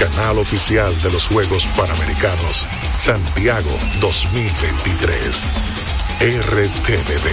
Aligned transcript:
canal 0.00 0.38
oficial 0.38 0.96
de 1.02 1.12
los 1.12 1.28
Juegos 1.28 1.68
Panamericanos 1.76 2.66
Santiago 2.96 3.68
2023. 4.00 5.48
RTVD, 6.20 7.28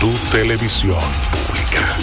tu 0.00 0.10
televisión 0.32 0.98
pública. 1.30 1.96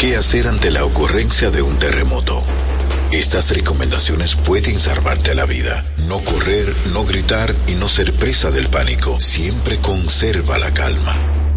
¿Qué 0.00 0.16
hacer 0.16 0.48
ante 0.48 0.72
la 0.72 0.84
ocurrencia 0.84 1.50
de 1.50 1.62
un 1.62 1.78
terremoto? 1.78 2.42
Estas 3.12 3.52
recomendaciones 3.52 4.34
pueden 4.34 4.76
salvarte 4.80 5.36
la 5.36 5.46
vida. 5.46 5.84
No 6.08 6.18
correr, 6.18 6.74
no 6.92 7.04
gritar 7.04 7.54
y 7.68 7.74
no 7.74 7.88
ser 7.88 8.12
presa 8.12 8.50
del 8.50 8.68
pánico. 8.70 9.20
Siempre 9.20 9.78
conserva 9.78 10.58
la 10.58 10.74
calma. 10.74 11.33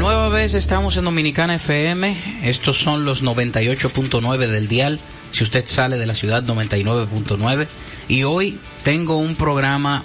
Nueva 0.00 0.30
vez 0.30 0.54
estamos 0.54 0.96
en 0.96 1.04
Dominicana 1.04 1.56
FM. 1.56 2.16
Estos 2.44 2.78
son 2.78 3.04
los 3.04 3.22
98.9 3.22 4.46
del 4.46 4.66
dial. 4.66 4.98
Si 5.30 5.44
usted 5.44 5.66
sale 5.66 5.98
de 5.98 6.06
la 6.06 6.14
ciudad, 6.14 6.42
99.9. 6.42 7.66
Y 8.08 8.22
hoy 8.22 8.58
tengo 8.82 9.18
un 9.18 9.36
programa 9.36 10.02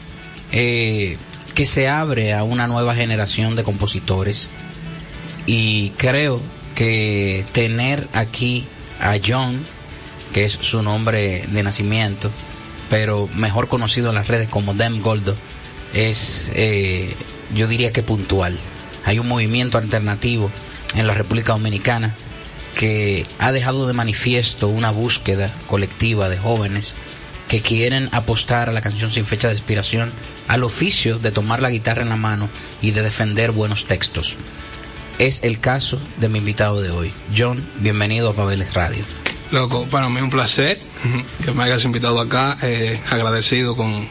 eh, 0.52 1.16
que 1.54 1.64
se 1.64 1.88
abre 1.88 2.34
a 2.34 2.44
una 2.44 2.68
nueva 2.68 2.94
generación 2.94 3.56
de 3.56 3.64
compositores. 3.64 4.50
Y 5.46 5.92
creo 5.92 6.42
que 6.76 7.46
tener 7.54 8.06
aquí 8.12 8.66
a 9.00 9.16
John, 9.26 9.64
que 10.34 10.44
es 10.44 10.52
su 10.52 10.84
nombre 10.84 11.46
de 11.48 11.64
nacimiento, 11.64 12.30
pero 12.90 13.30
mejor 13.34 13.70
conocido 13.70 14.10
en 14.10 14.16
las 14.16 14.28
redes 14.28 14.50
como 14.50 14.74
Dem 14.74 15.02
Goldo, 15.02 15.38
es, 15.94 16.52
eh, 16.54 17.16
yo 17.56 17.70
diría 17.70 17.94
que 17.94 18.04
puntual 18.04 18.60
hay 19.06 19.20
un 19.20 19.28
movimiento 19.28 19.78
alternativo 19.78 20.52
en 20.96 21.08
la 21.08 21.14
República 21.14 21.54
Dominicana 21.54 22.14
que 22.78 23.26
ha 23.40 23.52
dejado 23.52 23.88
de 23.88 23.94
manifiesto 23.94 24.68
una 24.68 24.92
búsqueda 24.92 25.54
colectiva 25.68 26.28
de 26.28 26.38
jóvenes 26.38 26.96
que 27.48 27.62
quieren 27.62 28.10
apostar 28.12 28.70
a 28.70 28.74
la 28.74 28.82
canción 28.82 29.12
sin 29.12 29.26
fecha 29.26 29.48
de 29.48 29.54
expiración, 29.54 30.12
al 30.48 30.64
oficio 30.64 31.20
de 31.20 31.32
tomar 31.32 31.62
la 31.62 31.70
guitarra 31.70 32.02
en 32.02 32.10
la 32.10 32.16
mano 32.16 32.50
y 32.82 32.92
de 32.92 33.04
defender 33.04 33.52
buenos 33.52 33.86
textos. 33.86 34.36
Es 35.20 35.44
el 35.44 35.60
caso 35.60 36.00
de 36.18 36.28
mi 36.28 36.40
invitado 36.40 36.82
de 36.82 36.90
hoy. 36.90 37.14
John, 37.38 37.64
bienvenido 37.78 38.32
a 38.32 38.34
Pabeles 38.34 38.74
Radio. 38.74 39.06
Loco, 39.52 39.86
para 39.86 40.10
mí 40.10 40.18
es 40.18 40.24
un 40.24 40.32
placer 40.32 40.82
que 41.46 41.52
me 41.52 41.64
hayas 41.64 41.86
invitado 41.86 42.20
acá, 42.20 42.58
eh, 42.64 43.00
agradecido 43.12 43.78
con, 43.78 44.10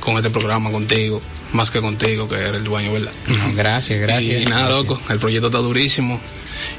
con 0.00 0.16
este 0.16 0.30
programa 0.30 0.70
contigo 0.70 1.20
más 1.52 1.70
que 1.70 1.80
contigo, 1.80 2.28
que 2.28 2.36
eres 2.36 2.54
el 2.54 2.64
dueño, 2.64 2.92
¿verdad? 2.92 3.12
No, 3.26 3.54
gracias, 3.54 4.00
gracias. 4.00 4.42
Y, 4.42 4.44
nada, 4.46 4.68
gracias. 4.68 4.88
loco, 4.88 5.00
el 5.10 5.18
proyecto 5.18 5.46
está 5.48 5.58
durísimo 5.58 6.20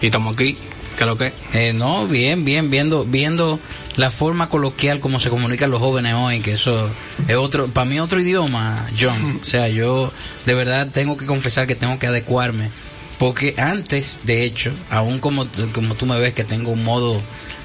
y 0.02 0.08
estamos 0.08 0.34
aquí. 0.34 0.56
¿Qué 0.98 1.04
es 1.04 1.08
lo 1.08 1.18
que? 1.18 1.34
Eh, 1.54 1.74
no, 1.74 2.08
bien, 2.08 2.46
bien, 2.46 2.70
viendo, 2.70 3.04
viendo 3.04 3.60
la 3.96 4.12
forma 4.12 4.50
coloquial 4.50 5.00
como 5.00 5.20
se 5.20 5.30
comunican 5.30 5.72
los 5.72 5.80
jóvenes 5.80 6.14
hoy, 6.14 6.40
que 6.40 6.54
eso 6.54 6.88
es 7.28 7.36
otro, 7.36 7.68
para 7.68 7.86
mí 7.86 8.00
otro 8.00 8.20
idioma, 8.20 8.88
John. 9.00 9.40
O 9.42 9.46
sea, 9.46 9.68
yo 9.70 10.12
de 10.46 10.54
verdad 10.54 10.90
tengo 10.92 11.18
que 11.18 11.26
confesar 11.26 11.68
que 11.68 11.76
tengo 11.76 11.98
que 12.00 12.08
adecuarme. 12.08 12.70
Porque 13.18 13.54
antes, 13.58 14.22
de 14.24 14.44
hecho, 14.44 14.72
aún 14.90 15.20
como, 15.20 15.48
como 15.72 15.96
tú 15.96 16.06
me 16.06 16.20
ves 16.20 16.34
que 16.34 16.44
tengo 16.44 16.72
un 16.72 16.84
modo 16.84 17.22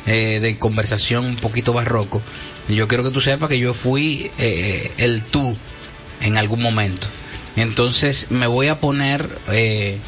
eh, 0.07 0.39
de 0.41 0.57
conversación 0.57 1.25
un 1.25 1.37
poquito 1.37 1.73
barroco, 1.73 2.23
yo 2.69 2.87
quiero 2.87 3.03
que 3.03 3.11
tú 3.11 3.21
sepas 3.21 3.49
que 3.49 3.59
yo 3.59 3.75
fui 3.75 4.31
eh, 4.39 4.93
el 4.99 5.23
tú 5.23 5.57
en 6.21 6.37
algún 6.37 6.63
momento. 6.63 7.07
Entonces 7.57 8.31
me 8.31 8.47
voy 8.47 8.69
a 8.69 8.81
poner 8.81 9.29
eh, 9.51 9.99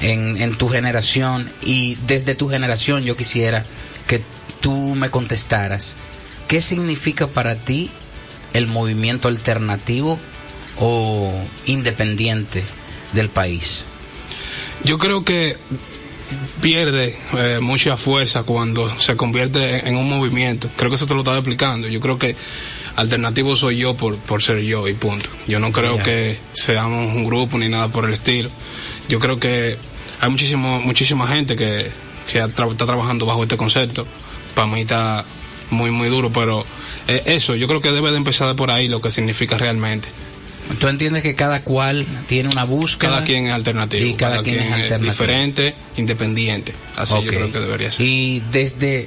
en, 0.00 0.40
en, 0.40 0.54
tu 0.56 0.68
generación 0.68 1.50
y 1.62 1.96
desde 2.06 2.34
tu 2.34 2.48
generación 2.48 3.02
yo 3.02 3.16
quisiera 3.16 3.64
que 4.06 4.22
tú 4.60 4.94
me 4.94 5.10
contestaras 5.10 5.96
qué 6.48 6.60
significa 6.60 7.26
para 7.26 7.56
ti 7.56 7.90
el 8.52 8.66
movimiento 8.66 9.28
alternativo 9.28 10.18
o 10.78 11.32
independiente 11.66 12.62
del 13.12 13.28
país. 13.28 13.86
Yo 14.84 14.98
creo 14.98 15.24
que 15.24 15.56
pierde 16.60 17.14
eh, 17.34 17.58
mucha 17.60 17.96
fuerza 17.96 18.42
cuando 18.42 18.88
se 18.98 19.16
convierte 19.16 19.88
en 19.88 19.96
un 19.96 20.08
movimiento. 20.08 20.68
Creo 20.76 20.90
que 20.90 20.96
eso 20.96 21.06
te 21.06 21.14
lo 21.14 21.20
estaba 21.20 21.38
explicando. 21.38 21.88
Yo 21.88 22.00
creo 22.00 22.18
que 22.18 22.36
alternativo 22.96 23.54
soy 23.56 23.78
yo 23.78 23.96
por, 23.96 24.16
por 24.16 24.42
ser 24.42 24.60
yo 24.62 24.88
y 24.88 24.94
punto. 24.94 25.28
Yo 25.46 25.60
no 25.60 25.70
creo 25.72 25.94
yeah. 25.94 26.02
que 26.02 26.38
seamos 26.54 27.14
un 27.14 27.24
grupo 27.24 27.58
ni 27.58 27.68
nada 27.68 27.88
por 27.88 28.06
el 28.06 28.12
estilo. 28.12 28.48
Yo 29.08 29.20
creo 29.20 29.38
que 29.38 29.76
hay 30.20 30.30
muchísimo, 30.30 30.80
muchísima 30.80 31.28
gente 31.28 31.56
que, 31.56 31.90
que 32.30 32.40
tra 32.48 32.66
está 32.66 32.86
trabajando 32.86 33.26
bajo 33.26 33.42
este 33.42 33.56
concepto. 33.56 34.06
Para 34.54 34.66
mí 34.66 34.80
está 34.80 35.24
muy, 35.70 35.90
muy 35.90 36.08
duro, 36.08 36.32
pero 36.32 36.64
eh, 37.08 37.22
eso, 37.26 37.54
yo 37.54 37.68
creo 37.68 37.80
que 37.80 37.92
debe 37.92 38.10
de 38.10 38.16
empezar 38.16 38.54
por 38.56 38.70
ahí 38.70 38.88
lo 38.88 39.00
que 39.00 39.10
significa 39.10 39.58
realmente. 39.58 40.08
¿Tú 40.80 40.88
entiendes 40.88 41.22
que 41.22 41.34
cada 41.36 41.62
cual 41.62 42.04
tiene 42.26 42.48
una 42.48 42.64
búsqueda? 42.64 43.10
Cada 43.10 43.24
quien 43.24 43.46
es 43.46 43.52
alternativo. 43.52 44.04
Y 44.04 44.14
cada, 44.14 44.32
cada 44.32 44.42
quien, 44.42 44.56
quien, 44.56 44.68
es 44.68 44.82
alternativo. 44.82 45.12
diferente, 45.12 45.74
independiente. 45.96 46.74
Así 46.96 47.14
okay. 47.14 47.24
yo 47.24 47.30
creo 47.30 47.52
que 47.52 47.60
debería 47.60 47.92
ser. 47.92 48.04
Y 48.04 48.42
desde 48.50 49.06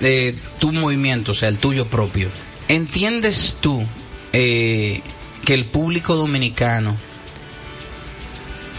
eh, 0.00 0.34
tu 0.58 0.72
movimiento, 0.72 1.32
o 1.32 1.34
sea, 1.34 1.48
el 1.48 1.58
tuyo 1.58 1.86
propio, 1.86 2.28
¿entiendes 2.68 3.56
tú 3.60 3.84
eh, 4.32 5.00
que 5.44 5.54
el 5.54 5.64
público 5.64 6.14
dominicano 6.16 6.96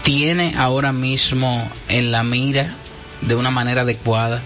tiene 0.02 0.54
ahora 0.56 0.92
mismo 0.92 1.70
en 1.88 2.10
la 2.10 2.22
mira 2.22 2.74
de 3.20 3.34
una 3.34 3.50
manera 3.50 3.82
adecuada 3.82 4.42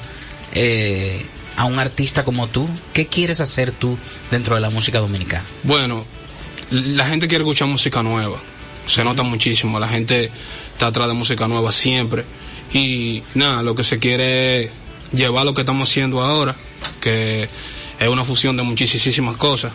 eh, 0.53 1.25
a 1.57 1.65
un 1.65 1.79
artista 1.79 2.25
como 2.25 2.49
tú? 2.49 2.69
¿Qué 2.93 3.07
quieres 3.07 3.41
hacer 3.41 3.73
tú 3.73 3.97
dentro 4.31 4.55
de 4.55 4.61
la 4.61 4.71
música 4.71 4.99
dominicana? 4.99 5.45
Bueno, 5.63 6.05
la 6.71 7.07
gente 7.07 7.29
quiere 7.29 7.45
escuchar 7.45 7.69
música 7.69 8.03
nueva. 8.03 8.39
Se 8.87 9.05
nota 9.05 9.23
muchísimo. 9.23 9.79
La 9.79 9.89
gente 9.89 10.31
está 10.73 10.89
atrás 10.89 11.09
de 11.09 11.15
música 11.15 11.47
nueva 11.49 11.73
siempre. 11.73 12.25
Y 12.73 13.23
nada, 13.35 13.63
lo 13.63 13.75
que 13.75 13.85
se 13.85 13.99
quiere 13.99 14.65
es 14.65 14.71
llevar 15.13 15.45
lo 15.45 15.55
que 15.55 15.61
estamos 15.63 15.89
haciendo 15.89 16.21
ahora, 16.21 16.57
que 17.01 17.49
es 17.99 18.09
una 18.09 18.25
fusión 18.25 18.57
de 18.57 18.63
muchísimas 18.63 19.37
cosas. 19.37 19.73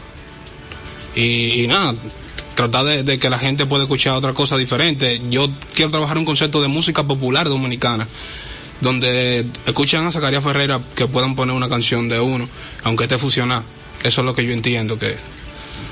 Y, 1.16 1.66
nada, 1.68 1.96
tratar 2.56 2.86
de, 2.86 3.20
que 3.20 3.30
la 3.30 3.40
gente 3.40 3.66
pueda 3.66 3.84
escuchar 3.84 4.14
otra 4.14 4.34
cosa 4.34 4.58
diferente. 4.58 5.22
Yo 5.30 5.50
quiero 5.74 5.92
trabajar 5.92 6.18
un 6.18 6.26
concepto 6.26 6.62
de 6.62 6.68
música 6.68 7.04
popular 7.04 7.48
dominicana, 7.50 8.08
donde 8.82 9.46
escuchan 9.66 10.06
a 10.06 10.12
Zacarías 10.12 10.44
Ferreira 10.44 10.80
que 10.96 11.08
puedan 11.08 11.36
poner 11.36 11.56
una 11.56 11.70
canción 11.70 12.10
de 12.10 12.20
uno, 12.20 12.48
aunque 12.84 13.06
esté 13.06 13.18
fusionada. 13.18 13.64
Eso 14.04 14.22
es 14.22 14.26
lo 14.26 14.34
que 14.34 14.46
yo 14.46 14.54
entiendo 14.54 14.98
que... 14.98 15.18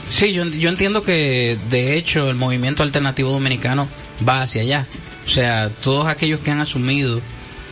Sí, 0.09 0.31
yo, 0.31 0.45
yo 0.45 0.69
entiendo 0.69 1.03
que 1.03 1.57
de 1.69 1.97
hecho 1.97 2.29
el 2.29 2.35
movimiento 2.37 2.83
alternativo 2.83 3.31
dominicano 3.31 3.87
va 4.27 4.41
hacia 4.41 4.61
allá. 4.61 4.87
O 5.25 5.29
sea, 5.29 5.69
todos 5.69 6.07
aquellos 6.07 6.39
que 6.39 6.51
han 6.51 6.61
asumido 6.61 7.19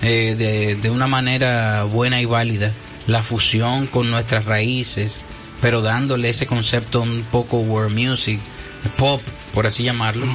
eh, 0.01 0.35
de, 0.37 0.75
de 0.75 0.89
una 0.89 1.07
manera 1.07 1.83
buena 1.83 2.19
y 2.19 2.25
válida 2.25 2.73
la 3.07 3.23
fusión 3.23 3.87
con 3.87 4.11
nuestras 4.11 4.45
raíces, 4.45 5.21
pero 5.61 5.81
dándole 5.81 6.29
ese 6.29 6.47
concepto 6.47 7.01
un 7.01 7.23
poco 7.31 7.57
world 7.57 7.97
music, 7.97 8.39
pop, 8.97 9.21
por 9.53 9.67
así 9.67 9.83
llamarlo, 9.83 10.25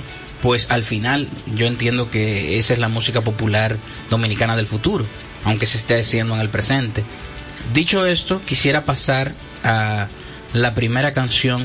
pues 0.42 0.70
al 0.70 0.82
final 0.82 1.28
yo 1.54 1.66
entiendo 1.66 2.10
que 2.10 2.58
esa 2.58 2.72
es 2.72 2.78
la 2.78 2.88
música 2.88 3.20
popular 3.20 3.76
dominicana 4.08 4.56
del 4.56 4.66
futuro, 4.66 5.04
aunque 5.44 5.66
se 5.66 5.78
esté 5.78 6.00
haciendo 6.00 6.34
en 6.34 6.40
el 6.40 6.48
presente. 6.48 7.04
Dicho 7.74 8.06
esto, 8.06 8.40
quisiera 8.44 8.84
pasar 8.84 9.32
a 9.62 10.08
la 10.54 10.74
primera 10.74 11.12
canción 11.12 11.64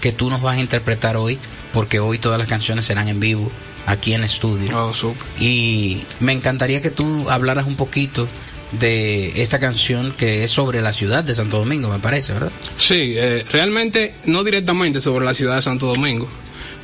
que 0.00 0.12
tú 0.12 0.30
nos 0.30 0.40
vas 0.40 0.56
a 0.56 0.60
interpretar 0.60 1.16
hoy, 1.16 1.38
porque 1.72 2.00
hoy 2.00 2.18
todas 2.18 2.38
las 2.38 2.48
canciones 2.48 2.86
serán 2.86 3.08
en 3.08 3.20
vivo 3.20 3.50
aquí 3.86 4.14
en 4.14 4.24
estudio. 4.24 4.78
Oh, 4.78 5.14
y 5.40 6.02
me 6.20 6.32
encantaría 6.32 6.80
que 6.80 6.90
tú 6.90 7.28
hablaras 7.30 7.66
un 7.66 7.76
poquito 7.76 8.28
de 8.72 9.42
esta 9.42 9.58
canción 9.58 10.12
que 10.12 10.44
es 10.44 10.50
sobre 10.50 10.80
la 10.80 10.92
ciudad 10.92 11.24
de 11.24 11.34
Santo 11.34 11.58
Domingo, 11.58 11.88
me 11.88 11.98
parece, 11.98 12.32
¿verdad? 12.32 12.50
Sí, 12.76 13.14
eh, 13.16 13.44
realmente 13.50 14.14
no 14.26 14.44
directamente 14.44 15.00
sobre 15.00 15.24
la 15.24 15.34
ciudad 15.34 15.56
de 15.56 15.62
Santo 15.62 15.86
Domingo, 15.86 16.28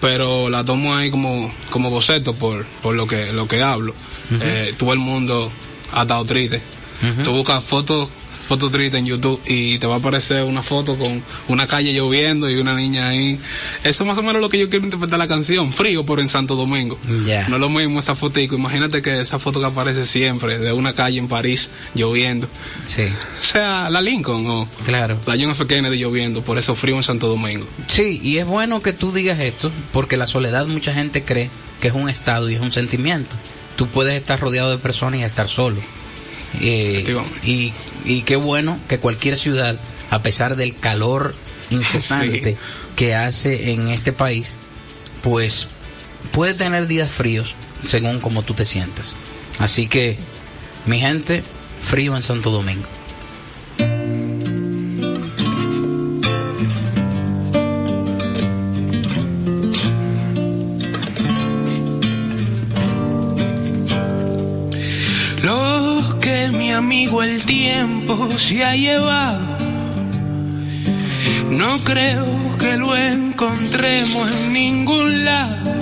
pero 0.01 0.49
la 0.51 0.65
tomo 0.65 0.95
ahí 0.95 1.11
como, 1.11 1.53
como 1.71 1.91
boceto 1.91 2.35
por, 2.35 2.65
por 2.83 2.95
lo 2.95 3.07
que 3.07 3.33
lo 3.33 3.49
que 3.49 3.63
hablo. 3.63 3.95
Eh, 4.41 4.75
todo 4.77 4.93
el 4.93 4.99
mundo 4.99 5.51
ha 5.93 6.03
estado 6.03 6.25
triste. 6.25 6.61
Tú 7.25 7.33
buscas 7.33 7.65
fotos 7.65 8.09
foto 8.49 8.71
triste 8.71 8.97
en 8.97 9.05
YouTube 9.05 9.39
y 9.47 9.79
te 9.79 9.87
va 9.87 9.97
a 9.97 9.99
aparecer 9.99 10.45
una 10.45 10.63
foto 10.63 10.97
con 10.97 11.23
una 11.49 11.67
calle 11.67 11.93
lloviendo 11.93 12.49
y 12.49 12.55
una 12.57 12.75
niña 12.75 13.09
ahí. 13.09 13.39
Eso 13.85 14.07
más 14.07 14.17
o 14.17 14.23
menos 14.23 14.41
lo 14.41 14.49
que 14.49 14.59
yo 14.59 14.71
quiero 14.71 14.87
interpretar 14.87 15.19
la 15.19 15.29
canción, 15.29 15.71
frío 15.71 16.07
por 16.07 16.19
en 16.19 16.29
Santo 16.29 16.57
Domingo. 16.57 16.99
No 17.05 17.57
es 17.57 17.61
lo 17.61 17.69
mismo 17.69 18.01
esa 18.01 18.15
fotico, 18.15 18.55
imagínate 18.55 19.03
que 19.03 19.21
esa 19.21 19.39
foto 19.39 19.61
que 19.61 19.67
aparece 19.67 20.07
siempre 20.07 20.59
de 20.59 20.73
una 20.73 20.95
calle 20.95 21.19
en 21.19 21.29
París 21.29 21.71
lloviendo. 21.95 22.49
Sí. 22.87 23.03
O 23.03 23.45
sea, 23.45 23.91
la 23.91 24.01
Lincoln 24.01 24.47
o 24.47 24.69
claro. 24.87 25.19
la 25.27 25.35
John 25.35 25.51
F. 25.51 25.67
Kennedy 25.67 25.99
lloviendo, 25.99 26.41
por 26.41 26.57
eso 26.57 26.75
frío 26.75 26.97
en 26.97 27.03
Santo 27.03 27.29
Domingo. 27.29 27.67
Sí, 27.87 28.19
y 28.25 28.39
es 28.39 28.47
bueno 28.47 28.81
que 28.81 28.95
tú 28.95 29.13
digas 29.13 29.41
esto, 29.41 29.71
porque 29.93 30.17
la 30.17 30.27
soledad 30.27 30.67
mucha 30.67 30.95
gente 30.95 31.23
cree 31.23 31.51
que 31.83 31.89
es 31.89 31.95
un 31.95 32.09
estado 32.09 32.49
y 32.49 32.55
es 32.55 32.63
un 32.63 32.73
sentimiento. 32.73 33.37
Tú 33.77 33.87
puedes 33.89 34.15
estar 34.15 34.41
rodeado 34.41 34.71
de 34.71 34.79
personas 34.79 35.21
y 35.21 35.23
estar 35.23 35.49
solo. 35.49 35.77
Eh, 36.61 37.05
y, 37.45 37.73
y 38.05 38.23
qué 38.23 38.37
bueno 38.37 38.79
que 38.89 38.99
cualquier 38.99 39.37
ciudad, 39.37 39.79
a 40.11 40.23
pesar 40.23 40.57
del 40.57 40.77
calor 40.77 41.35
incesante 41.71 42.57
que 42.97 43.15
hace 43.15 43.73
en 43.73 43.89
este 43.89 44.13
país, 44.13 44.57
pues 45.23 45.69
puede 46.33 46.55
tener 46.55 46.87
días 46.87 47.11
fríos 47.11 47.55
según 47.87 48.21
como 48.21 48.43
tú 48.43 48.55
te 48.55 48.65
sientas. 48.65 49.15
Así 49.59 49.89
que, 49.89 50.17
mi 50.87 51.01
gente, 51.01 51.43
frío 51.81 52.17
en 52.17 52.23
Santo 52.23 52.51
Domingo. 52.51 52.87
Amigo 66.79 67.25
el 67.25 67.45
tiempo 67.45 68.31
se 68.39 68.65
ha 68.65 68.77
llevado. 68.77 69.41
No 71.51 71.79
creo 71.81 72.57
que 72.57 72.77
lo 72.77 72.97
encontremos 72.97 74.31
en 74.31 74.53
ningún 74.53 75.25
lado. 75.25 75.75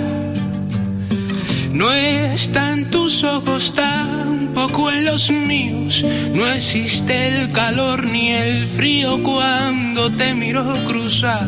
No 1.73 1.91
está 1.91 2.73
en 2.73 2.89
tus 2.89 3.23
ojos, 3.23 3.73
tampoco 3.75 4.91
en 4.91 5.05
los 5.05 5.29
míos. 5.29 6.03
No 6.33 6.47
existe 6.47 7.13
el 7.27 7.51
calor 7.51 8.03
ni 8.05 8.29
el 8.31 8.65
frío 8.65 9.21
cuando 9.21 10.11
te 10.11 10.33
miro 10.33 10.65
cruzar. 10.87 11.47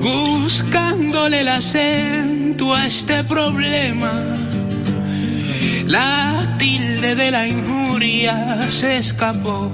Buscándole 0.00 1.40
el 1.40 1.48
acento 1.48 2.72
a 2.72 2.86
este 2.86 3.24
problema 3.24 4.39
la 5.90 6.56
tilde 6.56 7.16
de 7.16 7.30
la 7.32 7.48
injuria 7.48 8.70
se 8.70 8.96
escapó. 8.96 9.70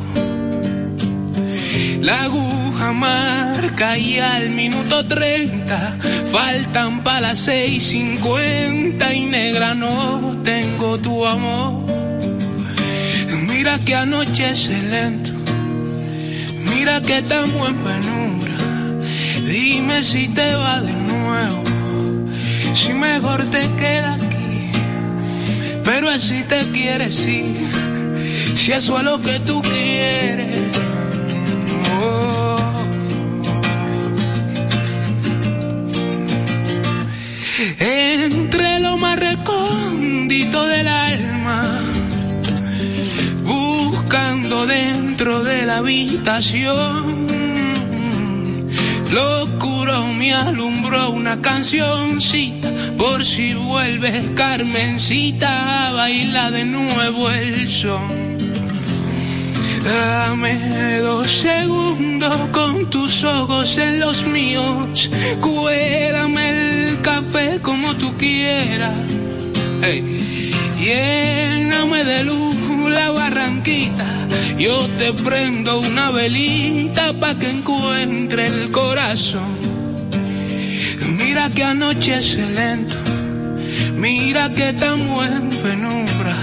La 2.00 2.22
aguja 2.24 2.92
marca 2.92 3.98
y 3.98 4.18
al 4.18 4.50
minuto 4.50 5.06
treinta 5.06 5.94
faltan 6.32 7.02
para 7.02 7.20
las 7.20 7.38
seis 7.38 7.82
cincuenta 7.82 9.12
y 9.14 9.26
negra 9.26 9.74
no 9.74 10.38
tengo 10.42 10.98
tu 10.98 11.26
amor. 11.26 11.84
Mira 13.48 13.78
que 13.84 13.94
anochece 13.94 14.80
lento, 14.82 15.32
mira 16.70 17.00
que 17.02 17.18
estamos 17.18 17.68
en 17.68 17.76
penumbra. 17.76 18.52
Dime 19.46 20.02
si 20.02 20.28
te 20.28 20.54
va 20.54 20.80
de 20.80 20.92
nuevo, 20.92 21.62
si 22.74 22.92
mejor 22.92 23.44
te 23.50 23.62
quedas 23.72 24.18
pero 25.86 26.10
así 26.10 26.42
te 26.48 26.68
quieres 26.72 27.26
ir, 27.28 27.68
si 28.56 28.72
eso 28.72 28.98
es 28.98 29.04
lo 29.04 29.22
que 29.22 29.38
tú 29.38 29.62
quieres. 29.62 30.60
Oh. 32.00 32.58
Entre 37.78 38.80
lo 38.80 38.96
más 38.96 39.16
recóndito 39.16 40.66
del 40.66 40.88
alma, 40.88 41.78
buscando 43.44 44.66
dentro 44.66 45.44
de 45.44 45.66
la 45.66 45.76
habitación. 45.76 47.26
Locuro 49.12 50.12
me 50.14 50.34
alumbró 50.34 51.10
una 51.10 51.40
cancioncita 51.40 52.55
por 52.96 53.24
si 53.24 53.54
vuelves 53.54 54.30
Carmencita 54.34 55.88
a 55.88 55.92
bailar 55.92 56.52
de 56.52 56.64
nuevo 56.64 57.30
el 57.30 57.68
son. 57.68 58.36
Dame 59.84 60.98
dos 60.98 61.30
segundos 61.30 62.48
con 62.50 62.90
tus 62.90 63.24
ojos 63.24 63.78
en 63.78 64.00
los 64.00 64.26
míos, 64.26 65.10
cuélame 65.40 66.88
el 66.88 67.00
café 67.02 67.60
como 67.62 67.94
tú 67.94 68.16
quieras. 68.16 68.94
Lléname 70.80 72.04
de 72.04 72.24
luz 72.24 72.56
la 72.90 73.10
barranquita, 73.10 74.06
yo 74.58 74.86
te 74.98 75.12
prendo 75.12 75.80
una 75.80 76.10
velita 76.10 77.12
pa' 77.14 77.34
que 77.38 77.50
encuentre 77.50 78.46
el 78.46 78.70
corazón 78.70 79.75
Mira 81.36 81.50
que 81.50 81.64
anochece 81.64 82.46
lento, 82.46 82.96
mira 83.94 84.48
que 84.54 84.70
estamos 84.70 85.26
en 85.26 85.50
penumbra. 85.50 86.34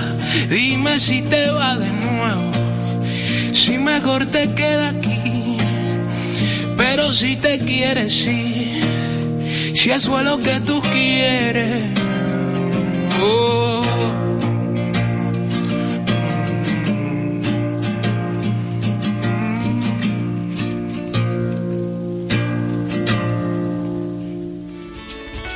Dime 0.47 1.00
si 1.00 1.23
te 1.23 1.50
va 1.50 1.75
de 1.77 1.89
nuevo, 1.89 2.51
si 3.53 3.79
mejor 3.79 4.27
te 4.27 4.53
queda 4.53 4.89
aquí. 4.89 5.57
Pero 6.77 7.12
si 7.12 7.35
te 7.38 7.57
quieres 7.57 8.23
ir, 8.27 9.73
si 9.73 9.89
eso 9.89 10.19
es 10.19 10.25
lo 10.25 10.38
que 10.38 10.59
tú 10.59 10.79
quieres. 10.81 12.02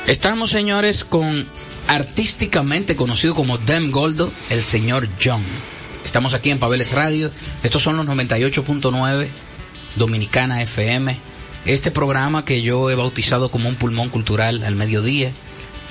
Estamos, 0.07 0.49
señores, 0.51 1.03
con 1.03 1.45
artísticamente 1.89 2.95
conocido 2.95 3.35
como 3.35 3.57
Dem 3.57 3.91
Goldo, 3.91 4.31
el 4.49 4.63
señor 4.63 5.09
John. 5.21 5.43
Estamos 6.05 6.33
aquí 6.33 6.49
en 6.49 6.59
Pabeles 6.59 6.93
Radio. 6.93 7.29
Estos 7.61 7.83
son 7.83 7.97
los 7.97 8.05
98.9 8.05 9.27
Dominicana 9.97 10.61
FM. 10.61 11.17
Este 11.65 11.91
programa 11.91 12.45
que 12.45 12.61
yo 12.61 12.89
he 12.89 12.95
bautizado 12.95 13.51
como 13.51 13.67
un 13.67 13.75
pulmón 13.75 14.07
cultural 14.07 14.63
al 14.63 14.75
mediodía. 14.75 15.29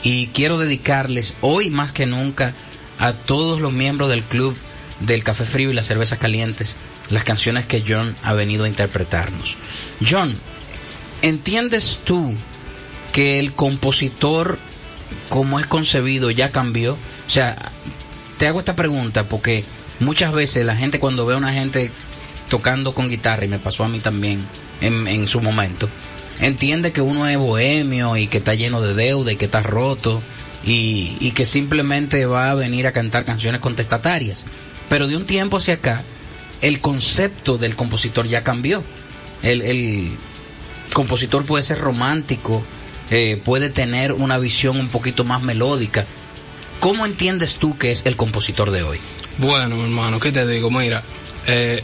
Y 0.02 0.28
quiero 0.28 0.56
dedicarles 0.56 1.36
hoy 1.42 1.68
más 1.68 1.92
que 1.92 2.06
nunca 2.06 2.54
a 2.98 3.12
todos 3.12 3.60
los 3.60 3.74
miembros 3.74 4.08
del 4.08 4.22
club 4.22 4.56
del 5.00 5.24
café 5.24 5.44
frío 5.44 5.70
y 5.70 5.74
las 5.74 5.86
cervezas 5.86 6.18
calientes 6.18 6.76
las 7.10 7.24
canciones 7.24 7.66
que 7.66 7.84
John 7.86 8.16
ha 8.22 8.32
venido 8.32 8.64
a 8.64 8.68
interpretarnos. 8.68 9.56
John, 10.08 10.34
¿entiendes 11.20 12.00
tú 12.04 12.34
que 13.16 13.38
el 13.38 13.54
compositor 13.54 14.58
como 15.30 15.58
es 15.58 15.64
concebido 15.64 16.30
ya 16.30 16.52
cambió? 16.52 16.92
O 16.92 17.30
sea, 17.30 17.56
te 18.36 18.46
hago 18.46 18.58
esta 18.58 18.76
pregunta 18.76 19.24
porque 19.24 19.64
muchas 20.00 20.34
veces 20.34 20.66
la 20.66 20.76
gente 20.76 21.00
cuando 21.00 21.24
ve 21.24 21.32
a 21.32 21.38
una 21.38 21.54
gente 21.54 21.90
tocando 22.50 22.92
con 22.92 23.08
guitarra, 23.08 23.46
y 23.46 23.48
me 23.48 23.58
pasó 23.58 23.84
a 23.84 23.88
mí 23.88 24.00
también 24.00 24.46
en, 24.82 25.28
su 25.28 25.40
momento, 25.40 25.88
entiende 26.40 26.92
que 26.92 27.00
uno 27.00 27.26
es 27.26 27.38
bohemio 27.38 28.18
y 28.18 28.26
que 28.26 28.36
está 28.36 28.52
lleno 28.52 28.82
de 28.82 28.92
deuda 28.92 29.32
y 29.32 29.36
que 29.36 29.46
está 29.46 29.62
roto 29.62 30.20
y, 30.62 31.16
y 31.18 31.30
que 31.30 31.46
simplemente 31.46 32.26
va 32.26 32.50
a 32.50 32.54
venir 32.54 32.86
a 32.86 32.92
cantar 32.92 33.24
canciones 33.24 33.62
contestatarias. 33.62 34.44
Pero 34.90 35.08
de 35.08 35.16
un 35.16 35.24
tiempo 35.24 35.56
hacia 35.56 35.74
acá, 35.74 36.04
el 36.60 36.82
concepto 36.82 37.56
del 37.56 37.76
compositor 37.76 38.28
ya 38.28 38.42
cambió. 38.42 38.82
El, 39.42 39.62
el 39.62 40.10
compositor 40.92 41.46
puede 41.46 41.62
ser 41.62 41.78
romántico, 41.78 42.62
eh, 43.10 43.40
puede 43.44 43.70
tener 43.70 44.12
una 44.12 44.38
visión 44.38 44.78
un 44.78 44.88
poquito 44.88 45.24
más 45.24 45.42
melódica. 45.42 46.06
¿Cómo 46.80 47.06
entiendes 47.06 47.56
tú 47.56 47.78
que 47.78 47.90
es 47.90 48.06
el 48.06 48.16
compositor 48.16 48.70
de 48.70 48.82
hoy? 48.82 48.98
Bueno, 49.38 49.82
hermano, 49.82 50.20
¿qué 50.20 50.32
te 50.32 50.46
digo? 50.46 50.70
Mira, 50.70 51.02
eh, 51.46 51.82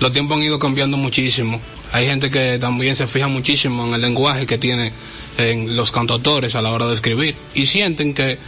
los 0.00 0.12
tiempos 0.12 0.36
han 0.36 0.42
ido 0.42 0.58
cambiando 0.58 0.96
muchísimo. 0.96 1.60
Hay 1.92 2.06
gente 2.06 2.30
que 2.30 2.58
también 2.58 2.96
se 2.96 3.06
fija 3.06 3.28
muchísimo 3.28 3.86
en 3.86 3.94
el 3.94 4.00
lenguaje 4.00 4.46
que 4.46 4.58
tienen 4.58 4.92
en 5.38 5.76
los 5.76 5.92
cantautores 5.92 6.54
a 6.54 6.62
la 6.62 6.70
hora 6.70 6.86
de 6.86 6.94
escribir 6.94 7.34
y 7.54 7.66
sienten 7.66 8.12
que 8.12 8.38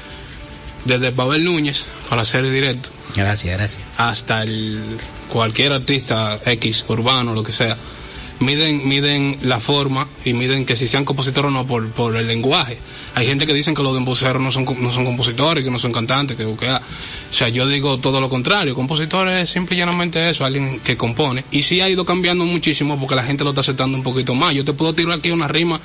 desde 0.84 1.12
Pavel 1.12 1.44
Núñez, 1.44 1.86
para 2.08 2.24
ser 2.24 2.50
directo, 2.50 2.90
gracias, 3.14 3.56
gracias, 3.56 3.82
hasta 3.96 4.42
el 4.42 4.82
cualquier 5.30 5.72
artista 5.72 6.40
X, 6.44 6.84
urbano, 6.88 7.34
lo 7.34 7.42
que 7.42 7.52
sea, 7.52 7.76
miden, 8.40 8.88
miden 8.88 9.38
la 9.42 9.60
forma 9.60 10.08
y 10.24 10.32
miden 10.32 10.66
que 10.66 10.74
si 10.74 10.88
sean 10.88 11.04
compositores 11.04 11.48
o 11.48 11.52
no 11.52 11.66
por, 11.66 11.88
por 11.90 12.16
el 12.16 12.26
lenguaje. 12.26 12.78
Hay 13.14 13.26
gente 13.26 13.46
que 13.46 13.54
dicen 13.54 13.74
que 13.74 13.82
los 13.82 13.96
embuceros 13.96 14.42
no 14.42 14.50
son, 14.50 14.66
no 14.80 14.90
son 14.90 15.04
compositores, 15.04 15.64
que 15.64 15.70
no 15.70 15.78
son 15.78 15.92
cantantes, 15.92 16.36
que, 16.36 16.44
que 16.56 16.70
o 16.70 16.80
sea, 17.30 17.48
yo 17.48 17.66
digo 17.68 17.98
todo 17.98 18.20
lo 18.20 18.28
contrario, 18.28 18.74
compositor 18.74 19.28
es 19.28 19.50
simple 19.50 19.76
y 19.76 19.78
llanamente 19.78 20.30
eso, 20.30 20.44
alguien 20.44 20.80
que 20.80 20.96
compone. 20.96 21.44
Y 21.50 21.62
sí 21.62 21.80
ha 21.80 21.88
ido 21.88 22.04
cambiando 22.04 22.44
muchísimo 22.44 22.98
porque 22.98 23.14
la 23.14 23.22
gente 23.22 23.44
lo 23.44 23.50
está 23.50 23.60
aceptando 23.60 23.96
un 23.96 24.02
poquito 24.02 24.34
más. 24.34 24.54
Yo 24.54 24.64
te 24.64 24.72
puedo 24.72 24.92
tirar 24.94 25.18
aquí 25.18 25.30
una 25.30 25.48
rima 25.48 25.80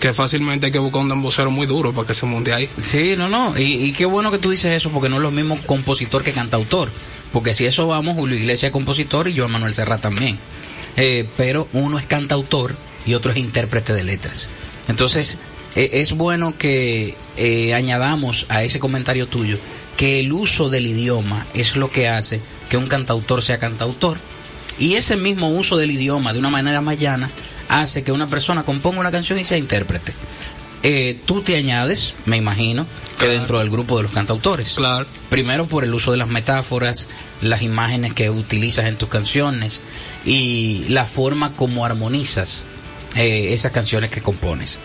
que 0.00 0.12
fácilmente 0.12 0.66
hay 0.66 0.72
que 0.72 0.78
buscar 0.78 1.02
un 1.02 1.10
embocero 1.10 1.50
muy 1.50 1.66
duro 1.66 1.92
para 1.92 2.06
que 2.06 2.14
se 2.14 2.26
monte 2.26 2.52
ahí. 2.52 2.68
Sí, 2.78 3.14
no, 3.16 3.28
no, 3.28 3.58
y, 3.58 3.92
qué 3.92 4.04
bueno 4.04 4.30
que 4.30 4.38
tú 4.38 4.50
dices 4.50 4.72
eso 4.72 4.90
porque 4.90 5.08
no 5.08 5.16
es 5.16 5.22
lo 5.22 5.30
mismo 5.30 5.58
compositor 5.66 6.22
que 6.22 6.32
cantautor, 6.32 6.90
porque 7.32 7.54
si 7.54 7.64
eso 7.66 7.86
vamos, 7.86 8.14
Julio 8.14 8.36
Iglesias 8.36 8.64
es 8.64 8.72
compositor 8.72 9.28
y 9.28 9.34
yo 9.34 9.48
Manuel 9.48 9.74
Serra 9.74 9.98
también. 9.98 10.38
Eh, 10.96 11.26
pero 11.36 11.68
uno 11.72 11.98
es 11.98 12.06
cantautor 12.06 12.74
y 13.04 13.14
otro 13.14 13.32
es 13.32 13.38
intérprete 13.38 13.92
de 13.92 14.04
letras. 14.04 14.48
Entonces, 14.88 15.38
eh, 15.74 15.90
es 15.94 16.12
bueno 16.12 16.56
que 16.56 17.16
eh, 17.36 17.74
añadamos 17.74 18.46
a 18.48 18.62
ese 18.62 18.80
comentario 18.80 19.26
tuyo 19.26 19.58
que 19.96 20.20
el 20.20 20.32
uso 20.32 20.68
del 20.70 20.86
idioma 20.86 21.46
es 21.54 21.76
lo 21.76 21.90
que 21.90 22.08
hace 22.08 22.40
que 22.68 22.76
un 22.76 22.86
cantautor 22.86 23.42
sea 23.42 23.58
cantautor. 23.58 24.18
Y 24.78 24.94
ese 24.94 25.16
mismo 25.16 25.48
uso 25.50 25.76
del 25.76 25.90
idioma 25.90 26.32
de 26.32 26.38
una 26.38 26.50
manera 26.50 26.80
más 26.80 26.98
llana 26.98 27.30
hace 27.68 28.04
que 28.04 28.12
una 28.12 28.26
persona 28.26 28.62
componga 28.62 29.00
una 29.00 29.10
canción 29.10 29.38
y 29.38 29.44
sea 29.44 29.58
intérprete. 29.58 30.12
Tú 31.26 31.42
te 31.42 31.56
añades, 31.56 32.14
me 32.26 32.36
imagino, 32.36 32.86
que 33.18 33.26
dentro 33.26 33.58
del 33.58 33.70
grupo 33.70 33.96
de 33.96 34.04
los 34.04 34.12
cantautores. 34.12 34.74
Claro. 34.74 35.06
Primero 35.28 35.66
por 35.66 35.84
el 35.84 35.94
uso 35.94 36.12
de 36.12 36.18
las 36.18 36.28
metáforas, 36.28 37.08
las 37.40 37.62
imágenes 37.62 38.12
que 38.12 38.30
utilizas 38.30 38.86
en 38.86 38.96
tus 38.96 39.08
canciones 39.08 39.80
y 40.24 40.84
la 40.88 41.04
forma 41.04 41.52
como 41.52 41.84
armonizas 41.84 42.64
eh, 43.16 43.54
esas 43.54 43.72
canciones 43.72 44.10
que 44.10 44.20
compones. 44.20 44.78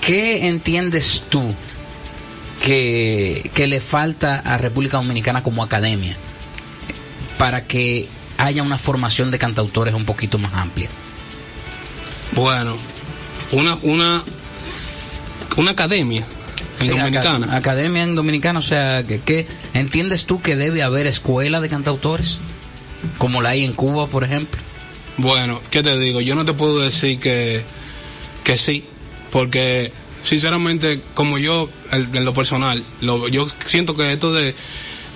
¿Qué 0.00 0.48
entiendes 0.48 1.22
tú 1.28 1.54
que, 2.64 3.50
que 3.54 3.66
le 3.66 3.80
falta 3.80 4.40
a 4.40 4.58
República 4.58 4.96
Dominicana 4.96 5.42
como 5.42 5.62
academia 5.62 6.16
para 7.38 7.64
que 7.64 8.08
haya 8.38 8.62
una 8.62 8.78
formación 8.78 9.30
de 9.30 9.38
cantautores 9.38 9.94
un 9.94 10.04
poquito 10.04 10.38
más 10.38 10.54
amplia? 10.54 10.88
Bueno, 12.32 12.76
una, 13.52 13.76
una, 13.82 14.24
una 15.56 15.72
academia 15.72 16.24
en 16.80 16.88
Dominicana. 16.88 17.56
academia 17.56 18.02
en 18.02 18.14
Dominicana, 18.14 18.58
o 18.58 18.62
sea, 18.62 19.04
¿qué, 19.04 19.46
entiendes 19.74 20.24
tú 20.24 20.40
que 20.40 20.56
debe 20.56 20.82
haber 20.82 21.06
escuela 21.06 21.60
de 21.60 21.68
cantautores? 21.68 22.38
Como 23.18 23.42
la 23.42 23.50
hay 23.50 23.64
en 23.64 23.72
Cuba, 23.72 24.06
por 24.06 24.24
ejemplo. 24.24 24.60
Bueno, 25.16 25.60
¿qué 25.70 25.82
te 25.82 25.98
digo? 25.98 26.20
Yo 26.20 26.34
no 26.34 26.44
te 26.44 26.52
puedo 26.52 26.80
decir 26.80 27.18
que, 27.18 27.62
que 28.44 28.56
sí, 28.56 28.84
porque 29.30 29.92
sinceramente, 30.22 31.00
como 31.14 31.38
yo, 31.38 31.68
en 31.92 32.24
lo 32.24 32.34
personal, 32.34 32.82
lo, 33.00 33.28
yo 33.28 33.46
siento 33.64 33.96
que 33.96 34.12
esto 34.12 34.32
de, 34.32 34.54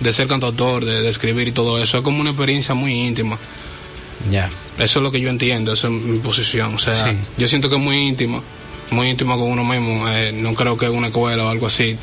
de 0.00 0.12
ser 0.12 0.28
cantautor, 0.28 0.84
de, 0.84 1.08
escribir 1.08 1.48
y 1.48 1.52
todo 1.52 1.82
eso, 1.82 1.98
es 1.98 2.04
como 2.04 2.20
una 2.20 2.30
experiencia 2.30 2.74
muy 2.74 2.92
íntima. 2.92 3.38
Ya. 4.28 4.48
Eso 4.78 4.98
es 4.98 5.02
lo 5.02 5.10
que 5.10 5.20
yo 5.20 5.28
entiendo, 5.28 5.72
esa 5.72 5.88
es 5.88 5.92
mi 5.92 6.18
posición. 6.18 6.74
O 6.74 6.78
sea, 6.78 7.14
yo 7.36 7.48
siento 7.48 7.68
que 7.68 7.76
es 7.76 7.82
muy 7.82 7.96
íntimo 7.96 8.42
muy 8.90 9.08
íntimo 9.08 9.38
con 9.38 9.50
uno 9.50 9.64
mismo. 9.64 10.08
Eh, 10.08 10.32
no 10.32 10.54
creo 10.54 10.76
que 10.76 10.88
una 10.88 11.08
escuela 11.08 11.44
o 11.44 11.48
algo 11.48 11.66
así. 11.66 11.96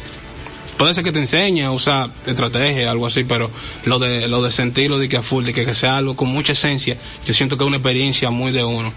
Puede 0.77 0.93
ser 0.95 1.03
que 1.03 1.11
te 1.11 1.19
enseñe 1.19 1.61
a 1.61 1.71
usar 1.71 2.09
estrategia, 2.25 2.89
algo 2.89 3.05
así, 3.05 3.23
pero 3.23 3.51
lo 3.85 3.99
de, 3.99 4.27
lo 4.27 4.41
de 4.41 4.49
sentirlo, 4.49 4.97
de 4.97 5.09
que 5.09 5.17
a 5.17 5.21
full, 5.21 5.45
de 5.45 5.53
que, 5.53 5.73
sea 5.75 5.97
algo 5.97 6.15
con 6.15 6.29
mucha 6.29 6.53
esencia, 6.53 6.97
yo 7.25 7.33
siento 7.35 7.55
que 7.55 7.63
es 7.63 7.67
una 7.67 7.77
experiencia 7.77 8.31
muy 8.31 8.51
de 8.51 8.63
uno. 8.63 8.91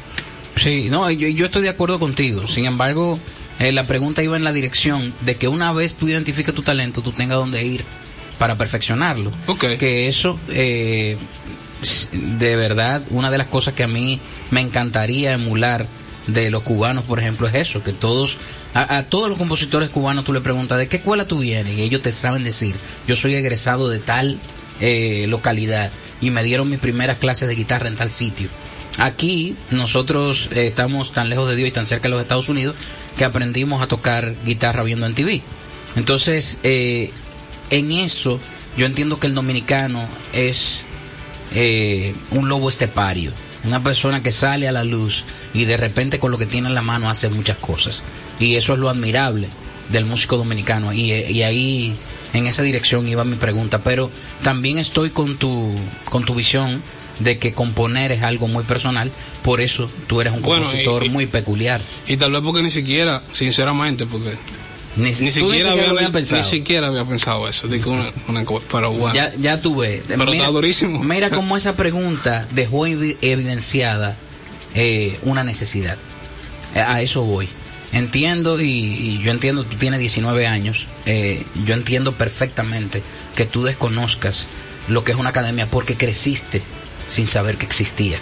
Sí, 0.56 0.88
no, 0.88 1.10
yo, 1.10 1.28
yo 1.28 1.46
estoy 1.46 1.62
de 1.62 1.68
acuerdo 1.68 1.98
contigo. 1.98 2.46
Sin 2.46 2.64
embargo, 2.64 3.18
eh, 3.58 3.70
la 3.70 3.86
pregunta 3.86 4.22
iba 4.22 4.36
en 4.36 4.44
la 4.44 4.52
dirección 4.52 5.12
de 5.20 5.36
que 5.36 5.46
una 5.48 5.72
vez 5.72 5.96
tú 5.96 6.08
identifiques 6.08 6.54
tu 6.54 6.62
talento, 6.62 7.02
tú 7.02 7.12
tengas 7.12 7.36
dónde 7.36 7.64
ir 7.64 7.84
para 8.38 8.56
perfeccionarlo. 8.56 9.30
Okay. 9.46 9.76
Que 9.76 10.08
eso, 10.08 10.38
eh, 10.48 11.16
de 12.12 12.56
verdad, 12.56 13.02
una 13.10 13.30
de 13.30 13.38
las 13.38 13.48
cosas 13.48 13.74
que 13.74 13.82
a 13.82 13.88
mí 13.88 14.18
me 14.50 14.60
encantaría 14.60 15.32
emular 15.32 15.86
de 16.26 16.50
los 16.50 16.62
cubanos, 16.62 17.04
por 17.04 17.18
ejemplo, 17.18 17.46
es 17.46 17.54
eso, 17.54 17.82
que 17.82 17.92
todos, 17.92 18.38
a, 18.72 19.02
todos 19.04 19.28
los 19.28 19.38
compositores 19.38 19.90
cubanos 19.90 20.24
tú 20.24 20.32
le 20.32 20.40
preguntas 20.40 20.78
de 20.78 20.88
qué 20.88 20.96
escuela 20.96 21.26
tú 21.26 21.40
vienes 21.40 21.76
y 21.76 21.82
ellos 21.82 22.02
te 22.02 22.12
saben 22.12 22.44
decir, 22.44 22.74
yo 23.06 23.16
soy 23.16 23.34
egresado 23.34 23.88
de 23.88 23.98
tal 23.98 24.38
eh, 24.80 25.26
localidad 25.28 25.90
y 26.20 26.30
me 26.30 26.42
dieron 26.42 26.70
mis 26.70 26.78
primeras 26.78 27.18
clases 27.18 27.48
de 27.48 27.54
guitarra 27.54 27.88
en 27.88 27.96
tal 27.96 28.10
sitio. 28.10 28.48
Aquí 28.98 29.56
nosotros 29.70 30.48
eh, 30.52 30.66
estamos 30.66 31.12
tan 31.12 31.28
lejos 31.28 31.48
de 31.48 31.56
Dios 31.56 31.68
y 31.68 31.72
tan 31.72 31.86
cerca 31.86 32.04
de 32.04 32.10
los 32.10 32.22
Estados 32.22 32.48
Unidos 32.48 32.76
que 33.18 33.24
aprendimos 33.24 33.82
a 33.82 33.86
tocar 33.86 34.34
guitarra 34.44 34.82
viendo 34.82 35.06
en 35.06 35.14
TV. 35.14 35.42
Entonces, 35.96 36.58
eh, 36.62 37.10
en 37.70 37.92
eso 37.92 38.40
yo 38.76 38.86
entiendo 38.86 39.20
que 39.20 39.26
el 39.26 39.34
dominicano 39.34 40.08
es 40.32 40.84
un 42.32 42.48
lobo 42.48 42.68
estepario 42.68 43.30
una 43.64 43.82
persona 43.82 44.22
que 44.22 44.32
sale 44.32 44.68
a 44.68 44.72
la 44.72 44.84
luz 44.84 45.24
y 45.52 45.64
de 45.64 45.76
repente 45.76 46.18
con 46.18 46.30
lo 46.30 46.38
que 46.38 46.46
tiene 46.46 46.68
en 46.68 46.74
la 46.74 46.82
mano 46.82 47.10
hace 47.10 47.28
muchas 47.28 47.56
cosas. 47.58 48.02
Y 48.38 48.56
eso 48.56 48.72
es 48.74 48.78
lo 48.78 48.90
admirable 48.90 49.48
del 49.90 50.04
músico 50.04 50.36
dominicano. 50.36 50.92
Y, 50.92 51.12
ahí, 51.42 51.94
en 52.32 52.46
esa 52.46 52.62
dirección 52.62 53.08
iba 53.08 53.24
mi 53.24 53.36
pregunta. 53.36 53.82
Pero 53.82 54.10
también 54.42 54.78
estoy 54.78 55.10
con 55.10 55.36
tu, 55.36 55.74
con 56.10 56.24
tu 56.24 56.34
visión 56.34 56.82
de 57.20 57.38
que 57.38 57.52
componer 57.52 58.12
es 58.12 58.22
algo 58.22 58.48
muy 58.48 58.64
personal, 58.64 59.10
por 59.42 59.60
eso 59.60 59.88
tú 60.08 60.20
eres 60.20 60.32
un 60.32 60.40
compositor 60.40 61.08
muy 61.10 61.26
peculiar. 61.26 61.80
Y 62.08 62.16
tal 62.16 62.32
vez 62.32 62.42
porque 62.42 62.62
ni 62.62 62.70
siquiera, 62.70 63.22
sinceramente, 63.30 64.04
porque 64.04 64.32
ni, 64.96 65.12
siquiera, 65.12 65.72
había, 65.72 66.10
pensado. 66.12 66.42
Ni 66.42 66.48
siquiera 66.48 66.86
había 66.86 67.04
pensado 67.04 67.48
eso. 67.48 67.68
pero 68.70 68.92
bueno. 68.92 69.14
Ya, 69.14 69.32
ya 69.36 69.60
tuve. 69.60 70.02
Pero 70.06 70.24
mira, 70.24 70.38
está 70.38 70.50
durísimo. 70.50 71.02
Mira 71.02 71.30
cómo 71.34 71.56
esa 71.56 71.76
pregunta 71.76 72.46
dejó 72.52 72.86
evidenciada 72.86 74.16
eh, 74.74 75.18
una 75.22 75.42
necesidad. 75.42 75.96
Eh, 76.74 76.80
a 76.80 77.02
eso 77.02 77.22
voy. 77.22 77.48
Entiendo 77.92 78.60
y, 78.60 79.20
yo 79.22 79.30
entiendo, 79.30 79.64
tú 79.64 79.76
tienes 79.76 80.00
19 80.00 80.46
años. 80.46 80.86
Eh, 81.06 81.44
yo 81.64 81.74
entiendo 81.74 82.12
perfectamente 82.12 83.02
que 83.36 83.46
tú 83.46 83.64
desconozcas 83.64 84.46
lo 84.88 85.04
que 85.04 85.12
es 85.12 85.18
una 85.18 85.30
academia 85.30 85.66
porque 85.66 85.96
creciste 85.96 86.62
sin 87.06 87.26
saber 87.26 87.56
que 87.56 87.66
existía. 87.66 88.18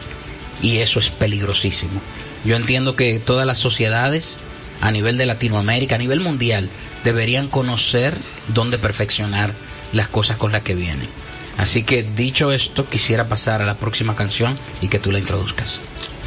Y 0.63 0.79
eso 0.79 1.01
es 1.01 1.11
peligrosísimo. 1.11 2.01
Yo 2.45 2.57
entiendo 2.57 2.97
que 2.97 3.19
todas 3.19 3.47
las 3.47 3.59
sociedades 3.59 4.39
a 4.83 4.91
nivel 4.91 5.17
de 5.17 5.27
Latinoamérica, 5.27 5.95
a 5.95 5.99
nivel 5.99 6.21
mundial, 6.21 6.69
deberían 7.05 7.47
conocer 7.47 8.15
dónde 8.49 8.79
perfeccionar 8.79 9.55
las 9.93 10.09
cosas 10.09 10.37
con 10.37 10.53
las 10.53 10.63
que 10.63 10.75
vienen. 10.75 11.09
Así 11.57 11.85
que 11.85 12.03
dicho 12.03 12.51
esto, 12.53 12.89
quisiera 12.89 13.29
pasar 13.29 13.63
a 13.63 13.67
la 13.67 13.77
próxima 13.77 14.17
canción 14.17 14.59
y 14.81 14.89
que 14.89 14.99
tú 14.99 15.13
la 15.13 15.21
introduzcas. 15.21 15.79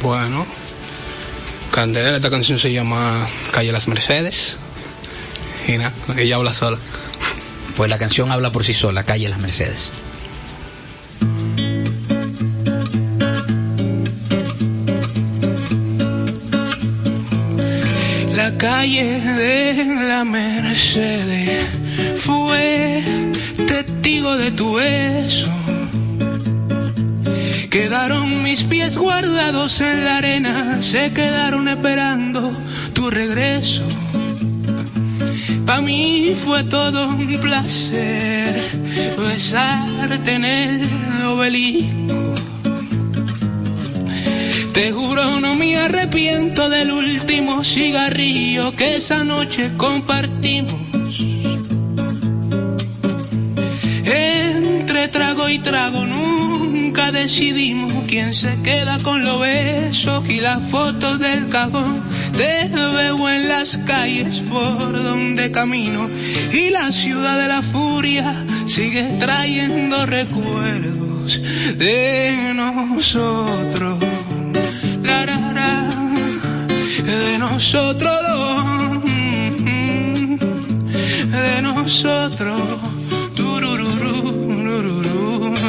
Bueno, 0.02 0.46
Candela, 1.70 2.16
esta 2.16 2.30
canción 2.30 2.58
se 2.58 2.72
llama 2.72 3.26
Calle 3.52 3.72
Las 3.72 3.88
Mercedes. 3.88 4.56
Y 5.68 5.72
nada, 5.72 5.92
ella 6.16 6.36
habla 6.36 6.54
sola. 6.54 6.78
Pues 7.76 7.90
la 7.90 7.98
canción 7.98 8.32
habla 8.32 8.52
por 8.52 8.64
sí 8.64 8.72
sola, 8.72 9.04
Calle 9.04 9.28
Las 9.28 9.40
Mercedes. 9.40 9.90
De 18.82 20.06
la 20.06 20.22
Mercedes 20.24 21.66
fue 22.18 23.02
testigo 23.66 24.36
de 24.36 24.50
tu 24.50 24.74
beso. 24.74 25.50
Quedaron 27.70 28.42
mis 28.42 28.64
pies 28.64 28.98
guardados 28.98 29.80
en 29.80 30.04
la 30.04 30.18
arena, 30.18 30.82
se 30.82 31.10
quedaron 31.12 31.68
esperando 31.68 32.54
tu 32.92 33.08
regreso. 33.08 33.82
Para 35.64 35.80
mí 35.80 36.36
fue 36.44 36.62
todo 36.64 37.08
un 37.08 37.40
placer 37.40 38.62
besarte 39.16 40.32
en 40.34 40.44
el 40.44 41.22
obelisco. 41.24 42.25
Te 44.76 44.92
juro 44.92 45.40
no 45.40 45.54
me 45.54 45.74
arrepiento 45.74 46.68
del 46.68 46.90
último 46.90 47.64
cigarrillo 47.64 48.76
que 48.76 48.96
esa 48.96 49.24
noche 49.24 49.72
compartimos. 49.78 51.18
Entre 54.04 55.08
trago 55.08 55.48
y 55.48 55.60
trago 55.60 56.04
nunca 56.04 57.10
decidimos 57.10 57.90
quién 58.06 58.34
se 58.34 58.60
queda 58.60 58.98
con 58.98 59.24
los 59.24 59.40
besos 59.40 60.28
y 60.28 60.42
las 60.42 60.62
fotos 60.70 61.20
del 61.20 61.48
cajón. 61.48 62.02
Te 62.36 62.68
veo 62.68 63.30
en 63.30 63.48
las 63.48 63.78
calles 63.78 64.40
por 64.40 65.02
donde 65.02 65.50
camino 65.52 66.06
y 66.52 66.68
la 66.68 66.92
ciudad 66.92 67.40
de 67.40 67.48
la 67.48 67.62
furia 67.62 68.44
sigue 68.66 69.04
trayendo 69.18 70.04
recuerdos 70.04 71.40
de 71.78 72.52
nosotros. 72.54 74.05
De 77.36 77.40
nosotros 77.40 78.14
dos, 78.28 78.64
de 81.32 81.60
nosotros, 81.60 82.60
turururú, 83.34 84.64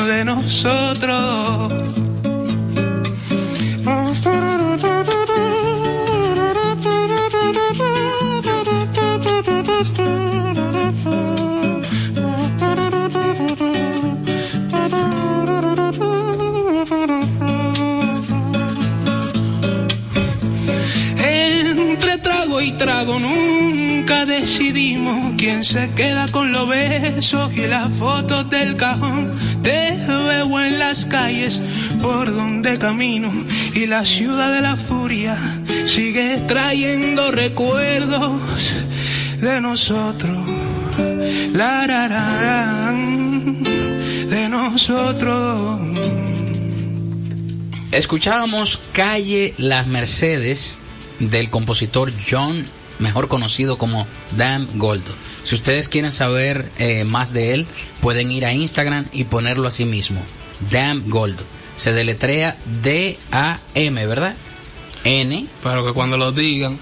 de 0.07 0.23
nosotros. 0.23 1.73
Entre 1.73 1.86
decidimos 24.47 25.33
quién 25.37 25.61
se 25.61 25.89
queda 25.89 26.31
con 26.31 26.53
los 26.53 26.69
besos 26.69 27.51
y 27.53 27.67
las 27.67 27.89
fotos 27.89 28.49
del 28.49 28.77
cajón. 28.77 29.29
Te 29.61 29.97
veo 30.07 30.61
en 30.61 30.79
las 30.79 31.03
calles 31.03 31.61
por 32.01 32.33
donde 32.33 32.79
camino 32.79 33.29
y 33.73 33.87
la 33.87 34.05
ciudad 34.05 34.53
de 34.53 34.61
la 34.61 34.77
furia 34.77 35.37
sigue 35.85 36.37
trayendo 36.47 37.29
recuerdos 37.31 38.39
de 39.41 39.59
nosotros. 39.59 40.49
La, 41.53 42.93
de 44.29 44.47
nosotros. 44.47 45.81
Escuchábamos 47.91 48.79
Calle 48.93 49.53
Las 49.57 49.87
Mercedes 49.87 50.79
del 51.19 51.49
compositor 51.49 52.13
John, 52.29 52.55
mejor 52.99 53.27
conocido 53.27 53.77
como 53.77 54.07
Dan 54.35 54.67
Goldo. 54.75 55.13
Si 55.43 55.55
ustedes 55.55 55.89
quieren 55.89 56.11
saber 56.11 56.69
eh, 56.77 57.03
más 57.03 57.33
de 57.33 57.53
él, 57.53 57.67
pueden 58.01 58.31
ir 58.31 58.45
a 58.45 58.53
Instagram 58.53 59.05
y 59.11 59.25
ponerlo 59.25 59.67
así 59.67 59.85
mismo. 59.85 60.21
Dan 60.71 61.09
Goldo. 61.09 61.43
Se 61.77 61.93
deletrea 61.93 62.57
D-A-M, 62.81 64.05
¿verdad? 64.05 64.35
N. 65.03 65.45
Pero 65.63 65.85
que 65.85 65.93
cuando 65.93 66.17
lo 66.17 66.31
digan, 66.31 66.79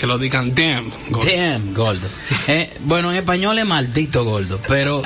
que 0.00 0.06
lo 0.06 0.18
digan 0.18 0.54
damn. 0.54 0.90
Gordo. 1.10 1.30
Damn 1.30 1.74
Goldo. 1.74 2.08
Eh, 2.48 2.70
bueno, 2.84 3.12
en 3.12 3.18
español 3.18 3.58
es 3.58 3.66
maldito 3.66 4.24
Goldo, 4.24 4.58
pero 4.66 5.02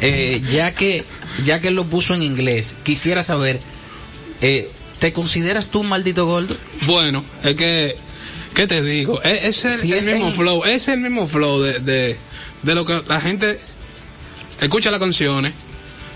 eh, 0.00 0.42
ya 0.50 0.72
que 0.72 1.04
ya 1.44 1.60
que 1.60 1.70
lo 1.70 1.84
puso 1.84 2.14
en 2.14 2.22
inglés, 2.22 2.76
quisiera 2.82 3.22
saber, 3.22 3.60
eh, 4.40 4.68
¿te 4.98 5.12
consideras 5.12 5.70
tú 5.70 5.80
un 5.80 5.88
maldito 5.88 6.26
Goldo? 6.26 6.56
Bueno, 6.86 7.24
es 7.44 7.54
que, 7.54 7.96
¿qué 8.54 8.66
te 8.66 8.82
digo? 8.82 9.20
Es, 9.22 9.44
es 9.44 9.64
el, 9.64 9.72
Si 9.74 9.92
el 9.92 9.98
es 9.98 10.06
mismo 10.08 10.28
en- 10.28 10.34
flow, 10.34 10.64
es 10.64 10.88
el 10.88 11.00
mismo 11.00 11.26
flow 11.26 11.60
de, 11.62 11.80
de, 11.80 12.16
de 12.62 12.74
lo 12.74 12.84
que 12.84 13.02
la 13.06 13.20
gente 13.20 13.58
escucha 14.60 14.90
las 14.90 15.00
canciones, 15.00 15.52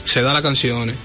se 0.05 0.22
da 0.22 0.33
las 0.33 0.42
canciones, 0.42 0.96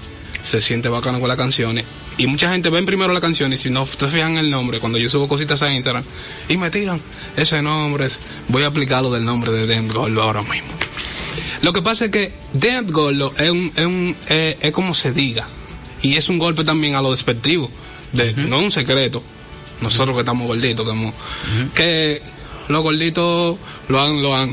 se 0.44 0.60
siente 0.60 0.88
bacano 0.88 1.18
con 1.20 1.28
las 1.28 1.36
canciones, 1.36 1.84
y 2.18 2.26
mucha 2.26 2.50
gente 2.52 2.68
ven 2.70 2.84
primero 2.84 3.12
las 3.12 3.22
canciones 3.22 3.60
y 3.60 3.62
si 3.64 3.70
no 3.70 3.84
te 3.86 4.06
fijan 4.08 4.36
el 4.36 4.50
nombre, 4.50 4.78
cuando 4.80 4.98
yo 4.98 5.08
subo 5.08 5.28
cositas 5.28 5.62
a 5.62 5.72
Instagram, 5.72 6.04
y 6.48 6.56
me 6.56 6.70
tiran 6.70 7.00
ese 7.36 7.62
nombre, 7.62 8.06
voy 8.48 8.62
a 8.64 8.66
aplicarlo 8.68 9.10
del 9.12 9.24
nombre 9.24 9.50
de 9.52 9.66
Dem 9.66 9.88
Gordo 9.88 10.22
ahora 10.22 10.42
mismo. 10.42 10.68
Lo 11.62 11.72
que 11.72 11.80
pasa 11.80 12.06
es 12.06 12.10
que 12.10 12.32
Dem 12.52 12.86
Gordo 12.90 13.32
es, 13.38 13.50
un, 13.50 13.72
es, 13.76 13.86
un, 13.86 14.16
es, 14.28 14.56
es 14.60 14.72
como 14.72 14.94
se 14.94 15.12
diga, 15.12 15.46
y 16.02 16.16
es 16.16 16.28
un 16.28 16.38
golpe 16.38 16.64
también 16.64 16.94
a 16.96 17.02
lo 17.02 17.10
despectivo, 17.12 17.70
de, 18.12 18.34
no 18.34 18.58
es 18.58 18.64
un 18.64 18.70
secreto, 18.70 19.22
nosotros 19.82 20.14
que 20.16 20.20
estamos 20.20 20.46
gorditos, 20.46 20.86
que, 20.86 20.92
hemos- 20.92 21.14
que 21.74 22.22
los 22.68 22.82
gorditos 22.82 23.56
lo 23.88 24.00
han, 24.02 24.22
lo 24.22 24.34
han, 24.36 24.52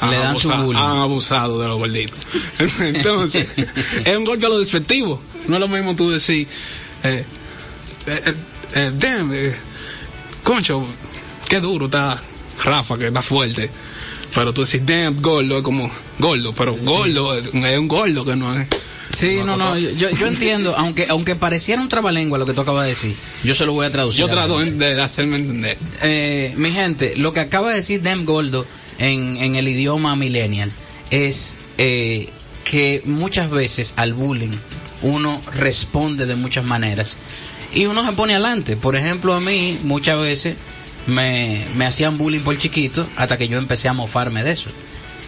han, 0.00 0.14
abusado, 0.14 0.64
bullying. 0.64 0.80
han 0.80 0.98
abusado 0.98 1.60
de 1.60 1.68
los 1.68 1.78
gorditos. 1.78 2.18
Entonces, 2.80 3.46
es 4.04 4.16
un 4.16 4.24
golpe 4.24 4.46
a 4.46 4.48
lo 4.48 4.58
despectivo. 4.58 5.20
No 5.48 5.56
es 5.56 5.60
lo 5.60 5.68
mismo 5.68 5.94
tú 5.94 6.10
decir, 6.10 6.46
eh, 7.04 7.24
eh, 8.06 8.20
eh, 8.26 8.34
eh, 8.74 8.90
damn, 8.94 9.32
eh, 9.32 9.54
concho, 10.42 10.84
qué 11.48 11.60
duro 11.60 11.86
está 11.86 12.20
Rafa, 12.64 12.98
que 12.98 13.06
está 13.06 13.22
fuerte. 13.22 13.70
Pero 14.34 14.52
tú 14.52 14.64
decís, 14.64 14.82
damn, 14.84 15.22
gordo, 15.22 15.58
es 15.58 15.62
como 15.62 15.88
gordo, 16.18 16.52
pero 16.52 16.74
gordo 16.74 17.38
es 17.38 17.46
es 17.46 17.78
un 17.78 17.88
gordo 17.88 18.24
que 18.24 18.34
no 18.36 18.52
es. 18.58 18.66
Sí, 19.16 19.36
no, 19.44 19.56
no, 19.56 19.78
yo, 19.78 20.10
yo 20.10 20.26
entiendo, 20.26 20.74
aunque 20.76 21.06
aunque 21.08 21.36
pareciera 21.36 21.80
un 21.80 21.88
trabalengua 21.88 22.36
lo 22.38 22.44
que 22.44 22.52
tú 22.52 22.60
acabas 22.60 22.84
de 22.84 22.90
decir, 22.90 23.14
yo 23.44 23.54
se 23.54 23.64
lo 23.64 23.72
voy 23.72 23.86
a 23.86 23.90
traducir. 23.90 24.20
Yo 24.20 24.28
trato 24.28 24.58
de 24.58 25.00
hacerme 25.00 25.36
entender. 25.36 25.78
Eh, 26.02 26.52
mi 26.56 26.70
gente, 26.70 27.16
lo 27.16 27.32
que 27.32 27.40
acaba 27.40 27.70
de 27.70 27.76
decir 27.76 28.02
Dem 28.02 28.26
Goldo 28.26 28.66
en, 28.98 29.38
en 29.38 29.54
el 29.54 29.68
idioma 29.68 30.16
millennial 30.16 30.70
es 31.10 31.58
eh, 31.78 32.28
que 32.64 33.00
muchas 33.06 33.50
veces 33.50 33.94
al 33.96 34.12
bullying 34.12 34.56
uno 35.00 35.40
responde 35.54 36.26
de 36.26 36.36
muchas 36.36 36.66
maneras 36.66 37.16
y 37.72 37.86
uno 37.86 38.04
se 38.04 38.12
pone 38.12 38.34
adelante. 38.34 38.76
Por 38.76 38.96
ejemplo, 38.96 39.34
a 39.34 39.40
mí 39.40 39.78
muchas 39.84 40.18
veces 40.20 40.56
me, 41.06 41.64
me 41.76 41.86
hacían 41.86 42.18
bullying 42.18 42.40
por 42.40 42.58
chiquito 42.58 43.06
hasta 43.16 43.38
que 43.38 43.48
yo 43.48 43.56
empecé 43.56 43.88
a 43.88 43.92
mofarme 43.92 44.42
de 44.42 44.52
eso. 44.52 44.68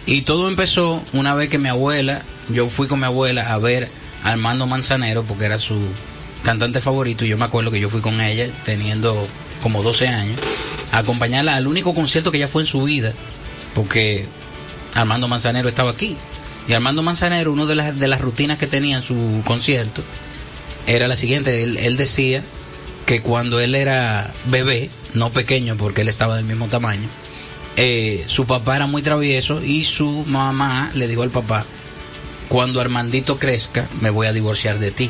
Y 0.05 0.21
todo 0.21 0.47
empezó 0.47 1.03
una 1.13 1.35
vez 1.35 1.49
que 1.49 1.57
mi 1.59 1.69
abuela, 1.69 2.23
yo 2.49 2.69
fui 2.69 2.87
con 2.87 2.99
mi 2.99 3.05
abuela 3.05 3.53
a 3.53 3.57
ver 3.57 3.89
a 4.23 4.31
Armando 4.31 4.67
Manzanero 4.67 5.23
porque 5.23 5.45
era 5.45 5.57
su 5.57 5.79
cantante 6.43 6.81
favorito 6.81 7.25
y 7.25 7.29
yo 7.29 7.37
me 7.37 7.45
acuerdo 7.45 7.71
que 7.71 7.79
yo 7.79 7.89
fui 7.89 8.01
con 8.01 8.21
ella 8.21 8.47
teniendo 8.65 9.27
como 9.61 9.83
12 9.83 10.07
años 10.07 10.39
a 10.91 10.99
acompañarla 10.99 11.55
al 11.55 11.67
único 11.67 11.93
concierto 11.93 12.31
que 12.31 12.37
ella 12.37 12.47
fue 12.47 12.63
en 12.63 12.67
su 12.67 12.83
vida 12.83 13.13
porque 13.73 14.25
Armando 14.95 15.27
Manzanero 15.27 15.69
estaba 15.69 15.91
aquí. 15.91 16.17
Y 16.67 16.73
Armando 16.73 17.01
Manzanero, 17.01 17.51
una 17.51 17.65
de 17.65 17.75
las, 17.75 17.97
de 17.99 18.07
las 18.07 18.21
rutinas 18.21 18.57
que 18.57 18.67
tenía 18.67 18.97
en 18.97 19.01
su 19.01 19.41
concierto 19.45 20.03
era 20.85 21.07
la 21.07 21.15
siguiente, 21.15 21.63
él, 21.63 21.77
él 21.77 21.97
decía 21.97 22.43
que 23.05 23.21
cuando 23.21 23.59
él 23.59 23.73
era 23.73 24.31
bebé, 24.45 24.89
no 25.13 25.31
pequeño 25.31 25.77
porque 25.77 26.01
él 26.01 26.07
estaba 26.07 26.35
del 26.35 26.45
mismo 26.45 26.67
tamaño, 26.67 27.07
eh, 27.75 28.23
su 28.27 28.45
papá 28.45 28.75
era 28.75 28.87
muy 28.87 29.01
travieso 29.01 29.63
y 29.63 29.83
su 29.83 30.25
mamá 30.27 30.91
le 30.93 31.07
dijo 31.07 31.23
al 31.23 31.31
papá, 31.31 31.65
cuando 32.49 32.81
Armandito 32.81 33.37
crezca, 33.37 33.87
me 34.01 34.09
voy 34.09 34.27
a 34.27 34.33
divorciar 34.33 34.79
de 34.79 34.91
ti. 34.91 35.09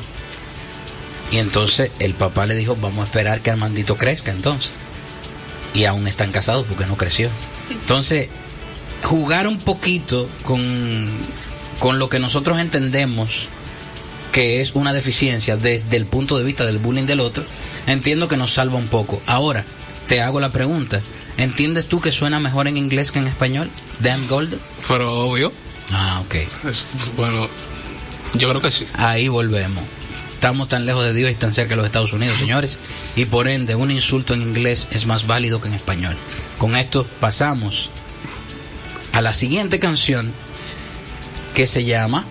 Y 1.32 1.38
entonces 1.38 1.92
el 2.00 2.14
papá 2.14 2.46
le 2.46 2.56
dijo, 2.56 2.76
vamos 2.76 3.02
a 3.02 3.06
esperar 3.06 3.42
que 3.42 3.52
Armandito 3.52 3.96
crezca 3.96 4.32
entonces. 4.32 4.72
Y 5.74 5.86
aún 5.86 6.08
están 6.08 6.32
casados 6.32 6.66
porque 6.68 6.86
no 6.86 6.98
creció. 6.98 7.30
Entonces, 7.70 8.28
jugar 9.04 9.48
un 9.48 9.58
poquito 9.60 10.30
con, 10.44 11.08
con 11.80 11.98
lo 11.98 12.10
que 12.10 12.20
nosotros 12.20 12.60
entendemos 12.60 13.48
que 14.32 14.62
es 14.62 14.72
una 14.76 14.94
deficiencia 14.94 15.58
desde 15.58 15.98
el 15.98 16.06
punto 16.06 16.38
de 16.38 16.44
vista 16.44 16.66
del 16.66 16.78
bullying 16.78 17.06
del 17.06 17.20
otro, 17.20 17.44
entiendo 17.88 18.28
que 18.28 18.38
nos 18.38 18.54
salva 18.54 18.78
un 18.78 18.88
poco. 18.88 19.22
Ahora, 19.26 19.66
te 20.08 20.22
hago 20.22 20.40
la 20.40 20.50
pregunta, 20.50 21.02
¿entiendes 21.38 21.88
tú 21.88 22.02
que 22.02 22.12
suena 22.12 22.40
mejor 22.40 22.68
en 22.68 22.78
inglés 22.78 23.12
que 23.12 23.20
en 23.20 23.28
español? 23.28 23.70
Damn 24.00 24.28
Gold. 24.28 24.60
Pero 24.88 25.14
obvio. 25.14 25.52
Ah, 25.92 26.22
ok. 26.26 26.36
bueno, 27.16 27.50
yo 28.36 28.50
creo 28.50 28.62
que 28.62 28.72
sí. 28.72 28.86
Ahí 28.94 29.28
volvemos. 29.28 29.84
Estamos 30.34 30.70
tan 30.70 30.86
lejos 30.86 31.04
de 31.04 31.14
Dios 31.14 31.32
y 31.32 31.36
tan 31.36 31.54
cerca 31.54 31.72
de 31.72 31.78
los 31.78 31.86
Estados 31.86 32.14
Unidos, 32.14 32.38
señores, 32.38 32.80
y 33.18 33.26
por 33.26 33.50
ende 33.50 33.76
un 33.76 33.92
insulto 33.92 34.34
en 34.34 34.42
inglés 34.42 34.88
es 34.92 35.06
más 35.06 35.28
válido 35.28 35.60
que 35.60 35.68
en 35.68 35.74
español. 35.74 36.16
Con 36.58 36.78
esto 36.78 37.06
pasamos 37.20 37.90
a 39.12 39.22
la 39.22 39.34
siguiente 39.34 39.80
canción 39.80 40.32
que 41.56 41.66
se 41.66 41.84
llama, 41.84 42.24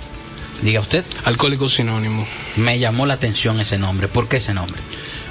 diga 0.63 0.81
usted. 0.81 1.05
Alcohólico 1.25 1.69
Sinónimo. 1.69 2.27
Me 2.57 2.79
llamó 2.79 3.05
la 3.05 3.15
atención 3.15 3.61
ese 3.61 3.77
nombre. 3.77 4.09
¿Por 4.09 4.27
qué 4.27 4.39
ese 4.39 4.55
nombre? 4.55 4.81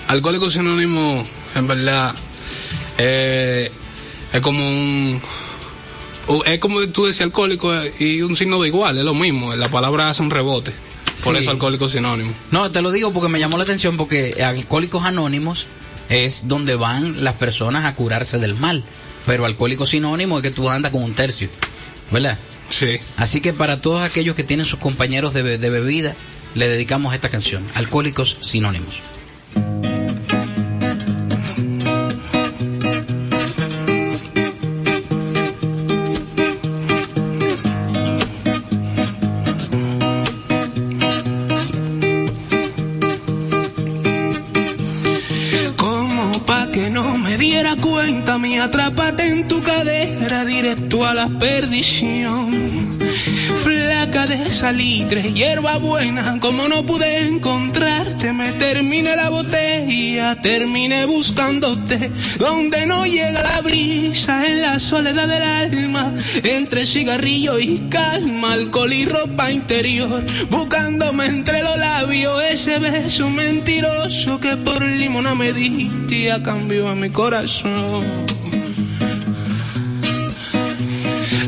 Alcohólico 0.08 0.52
Sinónimo, 0.52 1.26
en 1.56 1.68
verdad, 1.68 2.14
eh, 3.00 3.72
es 4.34 4.42
como 4.42 4.66
un... 4.68 5.22
Es 6.46 6.60
como 6.60 6.86
tú 6.88 7.06
decías 7.06 7.26
alcohólico 7.26 7.72
y 8.00 8.22
un 8.22 8.36
signo 8.36 8.62
de 8.62 8.68
igual, 8.68 8.98
es 8.98 9.04
lo 9.04 9.14
mismo, 9.14 9.56
la 9.56 9.70
palabra 9.70 10.10
hace 10.10 10.22
un 10.22 10.30
rebote. 10.30 10.74
Por 11.24 11.36
eso 11.36 11.52
Alcohólicos 11.52 11.96
Anónimos. 11.96 12.36
No, 12.52 12.70
te 12.72 12.82
lo 12.82 12.92
digo 12.92 13.12
porque 13.12 13.30
me 13.30 13.40
llamó 13.40 13.58
la 13.58 13.64
atención 13.64 13.98
porque 13.98 14.44
Alcohólicos 14.44 15.04
Anónimos 15.04 15.66
es 16.10 16.48
donde 16.48 16.76
van 16.76 17.24
las 17.24 17.36
personas 17.36 17.86
a 17.86 17.96
curarse 17.96 18.38
del 18.38 18.56
mal. 18.56 18.84
Pero 19.26 19.46
Alcohólicos 19.46 19.90
Sinónimos 19.90 20.38
es 20.38 20.44
que 20.44 20.56
tú 20.56 20.70
andas 20.70 20.92
con 20.92 21.04
un 21.04 21.14
tercio. 21.14 21.50
¿Verdad? 22.12 22.38
Sí. 22.70 23.00
Así 23.18 23.42
que 23.42 23.54
para 23.54 23.82
todos 23.82 24.02
aquellos 24.02 24.36
que 24.36 24.44
tienen 24.44 24.66
sus 24.66 24.80
compañeros 24.80 25.34
de, 25.34 25.58
de 25.58 25.70
bebida, 25.70 26.16
le 26.56 26.68
dedicamos 26.68 27.14
esta 27.14 27.30
canción. 27.30 27.64
Alcohólicos 27.76 28.38
Sinónimos. 28.42 29.02
Atrápate 48.58 49.28
en 49.28 49.48
tu 49.48 49.62
cadera 49.62 50.46
directo 50.46 51.06
a 51.06 51.14
la 51.14 51.28
perdición. 51.28 52.98
Flaca 53.64 54.28
de 54.28 54.50
salitre, 54.50 55.34
hierba 55.34 55.78
buena, 55.78 56.40
como 56.40 56.68
no 56.68 56.86
pude 56.86 57.28
encontrarte, 57.28 58.34
me 58.34 58.52
terminé 58.54 59.16
la 59.16 59.30
botella, 59.30 60.40
terminé 60.42 61.06
buscándote, 61.06 62.12
donde 62.38 62.86
no 62.86 63.06
llega 63.06 63.42
la 63.42 63.62
brisa, 63.62 64.46
en 64.46 64.62
la 64.62 64.80
soledad 64.80 65.28
del 65.28 65.44
alma, 65.44 66.14
entre 66.44 66.86
cigarrillo 66.86 67.60
y 67.60 67.88
calma, 67.90 68.54
alcohol 68.54 68.94
y 68.94 69.06
ropa 69.06 69.52
interior, 69.52 70.24
buscándome 70.50 71.26
entre 71.26 71.62
los 71.64 71.78
labios 71.78 72.42
ese 72.52 72.80
beso 72.80 73.30
mentiroso 73.30 74.40
que 74.40 74.56
por 74.58 74.82
limona 74.84 75.36
me 75.36 75.54
diste 75.54 76.32
a 76.32 76.42
cambio 76.42 76.88
a 76.88 76.96
mi 76.96 77.10
corazón. 77.10 78.06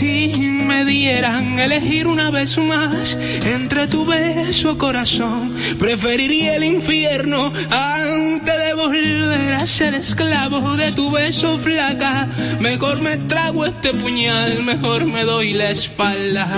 si 0.00 0.32
me 0.38 0.86
dieran 0.86 1.58
elegir 1.58 2.06
una 2.06 2.30
vez 2.30 2.56
más 2.56 3.18
entre 3.44 3.86
tu 3.86 4.06
beso 4.06 4.78
corazón, 4.78 5.54
preferiría 5.78 6.56
el 6.56 6.64
infierno 6.64 7.52
antes 7.70 8.56
de 8.64 8.74
volver 8.76 9.52
a 9.52 9.66
ser 9.66 9.92
esclavo 9.92 10.74
de 10.76 10.92
tu 10.92 11.10
beso 11.10 11.58
flaca. 11.58 12.26
Mejor 12.60 13.02
me 13.02 13.18
trago 13.18 13.66
este 13.66 13.92
puñal, 13.92 14.62
mejor 14.62 15.04
me 15.04 15.22
doy 15.24 15.52
la 15.52 15.68
espalda. 15.68 16.48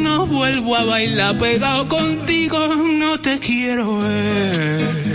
No 0.00 0.26
vuelvo 0.26 0.76
a 0.76 0.84
bailar 0.84 1.38
pegado 1.38 1.88
contigo, 1.88 2.58
no 2.76 3.18
te 3.18 3.38
quiero 3.38 4.00
ver 4.00 5.07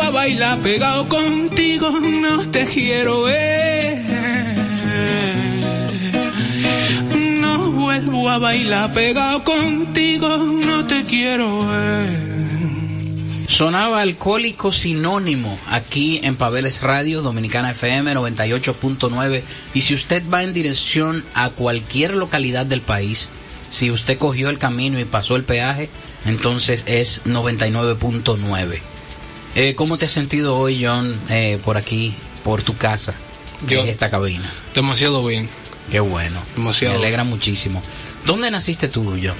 a 0.00 0.10
bailar 0.10 0.58
pegado 0.58 1.08
contigo, 1.08 1.90
no 1.90 2.50
te 2.50 2.64
quiero 2.66 3.22
ver. 3.22 3.98
No 7.40 7.70
vuelvo 7.72 8.28
a 8.28 8.38
bailar 8.38 8.92
pegado 8.92 9.44
contigo, 9.44 10.28
no 10.38 10.86
te 10.86 11.04
quiero 11.04 11.66
ver. 11.66 12.36
Sonaba 13.48 14.02
alcohólico 14.02 14.72
sinónimo 14.72 15.58
aquí 15.70 16.20
en 16.22 16.36
Pabeles 16.36 16.82
Radio, 16.82 17.22
Dominicana 17.22 17.70
FM 17.70 18.14
98.9. 18.14 19.42
Y 19.74 19.80
si 19.80 19.94
usted 19.94 20.22
va 20.32 20.42
en 20.42 20.52
dirección 20.52 21.24
a 21.34 21.50
cualquier 21.50 22.14
localidad 22.14 22.66
del 22.66 22.82
país, 22.82 23.30
si 23.70 23.90
usted 23.90 24.18
cogió 24.18 24.50
el 24.50 24.58
camino 24.58 24.98
y 24.98 25.04
pasó 25.04 25.36
el 25.36 25.44
peaje, 25.44 25.88
entonces 26.24 26.84
es 26.86 27.24
99.9. 27.24 28.95
Eh, 29.58 29.74
¿Cómo 29.74 29.96
te 29.96 30.04
has 30.04 30.12
sentido 30.12 30.54
hoy, 30.54 30.84
John, 30.84 31.18
eh, 31.30 31.58
por 31.64 31.78
aquí, 31.78 32.14
por 32.44 32.60
tu 32.60 32.76
casa, 32.76 33.14
en 33.66 33.88
esta 33.88 34.10
cabina? 34.10 34.52
Demasiado 34.74 35.24
bien. 35.24 35.48
Qué 35.90 35.98
bueno. 35.98 36.42
Demasiado. 36.54 36.98
Me 36.98 37.06
alegra 37.06 37.24
muchísimo. 37.24 37.82
¿Dónde 38.26 38.50
naciste 38.50 38.88
tú, 38.88 39.04
John? 39.12 39.34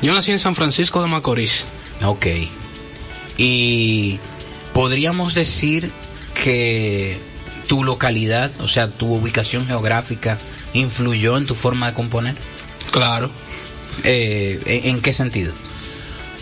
Yo 0.00 0.14
nací 0.14 0.30
en 0.30 0.38
San 0.38 0.54
Francisco 0.54 1.02
de 1.02 1.08
Macorís. 1.08 1.64
Ok. 2.04 2.26
Y 3.36 4.20
podríamos 4.72 5.34
decir 5.34 5.90
que 6.34 7.18
tu 7.66 7.82
localidad, 7.82 8.52
o 8.60 8.68
sea, 8.68 8.88
tu 8.88 9.12
ubicación 9.12 9.66
geográfica, 9.66 10.38
influyó 10.72 11.36
en 11.36 11.46
tu 11.46 11.56
forma 11.56 11.88
de 11.88 11.94
componer. 11.94 12.36
Claro. 12.92 13.28
Eh, 14.04 14.82
¿En 14.84 15.00
qué 15.00 15.12
sentido? 15.12 15.52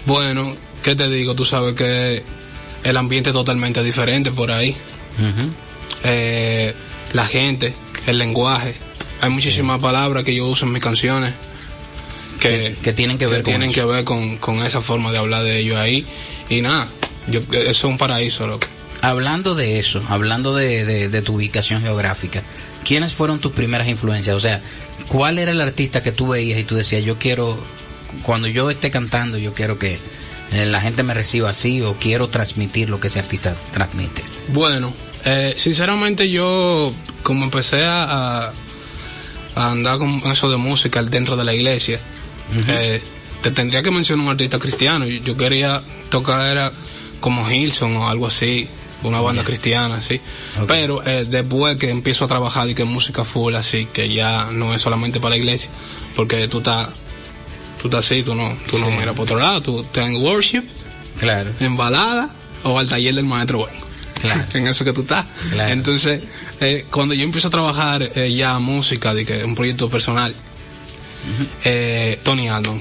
Bueno, 0.04 0.54
¿qué 0.82 0.94
te 0.94 1.08
digo? 1.08 1.34
Tú 1.34 1.46
sabes 1.46 1.74
que 1.74 2.22
el 2.86 2.96
ambiente 2.96 3.32
totalmente 3.32 3.82
diferente 3.82 4.30
por 4.30 4.52
ahí. 4.52 4.76
Eh, 6.04 6.72
la 7.12 7.26
gente, 7.26 7.74
el 8.06 8.18
lenguaje. 8.18 8.74
Hay 9.20 9.30
muchísimas 9.30 9.80
palabras 9.80 10.22
que 10.22 10.34
yo 10.34 10.46
uso 10.46 10.66
en 10.66 10.72
mis 10.72 10.82
canciones 10.82 11.34
que, 12.40 12.76
que, 12.80 12.92
tienen 12.92 13.18
que 13.18 13.26
ver, 13.26 13.42
con, 13.42 13.52
tienen 13.52 13.72
que 13.72 13.84
ver 13.84 14.04
con, 14.04 14.36
con, 14.36 14.64
esa 14.64 14.80
forma 14.80 15.10
de 15.10 15.18
hablar 15.18 15.42
de 15.42 15.58
ellos 15.58 15.76
ahí. 15.78 16.06
Y 16.48 16.60
nada, 16.60 16.86
yo, 17.26 17.40
eso 17.40 17.70
es 17.70 17.84
un 17.84 17.98
paraíso, 17.98 18.46
loco. 18.46 18.66
Hablando 19.02 19.56
de 19.56 19.80
eso, 19.80 20.00
hablando 20.08 20.54
de, 20.54 20.84
de, 20.84 21.08
de, 21.08 21.22
tu 21.22 21.34
ubicación 21.34 21.82
geográfica, 21.82 22.42
¿quiénes 22.84 23.14
fueron 23.14 23.40
tus 23.40 23.52
primeras 23.52 23.88
influencias? 23.88 24.36
O 24.36 24.40
sea, 24.40 24.62
¿cuál 25.08 25.38
era 25.38 25.50
el 25.50 25.60
artista 25.60 26.04
que 26.04 26.12
tú 26.12 26.28
veías 26.28 26.58
y 26.60 26.64
tú 26.64 26.76
decías, 26.76 27.02
yo 27.02 27.18
quiero, 27.18 27.58
cuando 28.22 28.46
yo 28.46 28.70
esté 28.70 28.92
cantando, 28.92 29.38
yo 29.38 29.54
quiero 29.54 29.78
que, 29.78 29.94
eh, 29.94 29.98
la 30.52 30.80
gente 30.80 31.02
me 31.02 31.14
reciba 31.14 31.50
así 31.50 31.82
o 31.82 31.94
quiero 31.94 32.28
transmitir 32.28 32.88
lo 32.88 33.00
que 33.00 33.08
ese 33.08 33.18
artista 33.18 33.54
transmite? 33.72 34.22
Bueno, 34.48 34.92
eh, 35.24 35.54
sinceramente 35.56 36.30
yo 36.30 36.92
como 37.22 37.44
empecé 37.44 37.84
a, 37.84 38.52
a, 39.56 39.70
andar 39.70 39.98
con 39.98 40.20
eso 40.30 40.48
de 40.48 40.56
música 40.56 41.02
dentro 41.02 41.36
de 41.36 41.44
la 41.44 41.52
iglesia, 41.52 41.98
eh, 42.68 43.02
te 43.42 43.50
tendría 43.50 43.82
que 43.82 43.90
mencionar 43.90 44.24
un 44.24 44.30
artista 44.30 44.58
cristiano. 44.58 45.04
Yo, 45.06 45.36
quería 45.36 45.82
tocar 46.10 46.46
era 46.46 46.70
como 47.18 47.50
Hilson 47.50 47.96
o 47.96 48.08
algo 48.08 48.28
así, 48.28 48.68
una 49.02 49.20
banda 49.20 49.42
cristiana, 49.42 50.00
sí. 50.00 50.20
Pero 50.68 51.02
después 51.26 51.76
que 51.76 51.90
empiezo 51.90 52.26
a 52.26 52.28
trabajar 52.28 52.70
y 52.70 52.74
que 52.74 52.84
música 52.84 53.24
full, 53.24 53.56
así 53.56 53.88
que 53.92 54.12
ya 54.12 54.50
no 54.52 54.74
es 54.74 54.82
solamente 54.82 55.18
para 55.18 55.30
la 55.30 55.38
iglesia, 55.38 55.70
porque 56.14 56.46
tú 56.46 56.58
estás 56.58 56.88
tú 57.80 57.88
estás 57.88 58.04
así, 58.04 58.22
tú 58.22 58.34
no, 58.34 58.56
tú 58.70 58.78
no 58.78 58.90
miras 58.90 59.14
por 59.14 59.24
otro 59.24 59.38
lado, 59.38 59.60
tú 59.62 59.80
estás 59.80 60.06
en 60.06 60.16
worship, 60.16 60.62
claro. 61.18 61.50
en 61.60 61.76
balada 61.76 62.28
o 62.64 62.78
al 62.78 62.88
taller 62.88 63.14
del 63.14 63.24
maestro 63.24 63.58
bueno. 63.58 63.76
Claro. 64.20 64.44
en 64.54 64.66
eso 64.66 64.84
que 64.84 64.92
tú 64.92 65.02
estás. 65.02 65.26
Entonces, 65.52 66.22
eh, 66.60 66.86
cuando 66.90 67.14
yo 67.14 67.24
empiezo 67.24 67.48
a 67.48 67.50
trabajar 67.50 68.10
eh, 68.14 68.32
ya 68.34 68.58
música, 68.58 69.14
de 69.14 69.26
que 69.26 69.44
un 69.44 69.54
proyecto 69.54 69.90
personal, 69.90 70.34
eh, 71.64 72.18
Tony 72.22 72.48
Allen, 72.48 72.80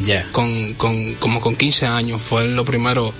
ya 0.00 0.28
con, 0.30 0.74
con, 0.74 1.14
como 1.14 1.40
con 1.40 1.56
15 1.56 1.86
años, 1.86 2.22
fue 2.22 2.46
lo 2.48 2.64
primero 2.64 3.12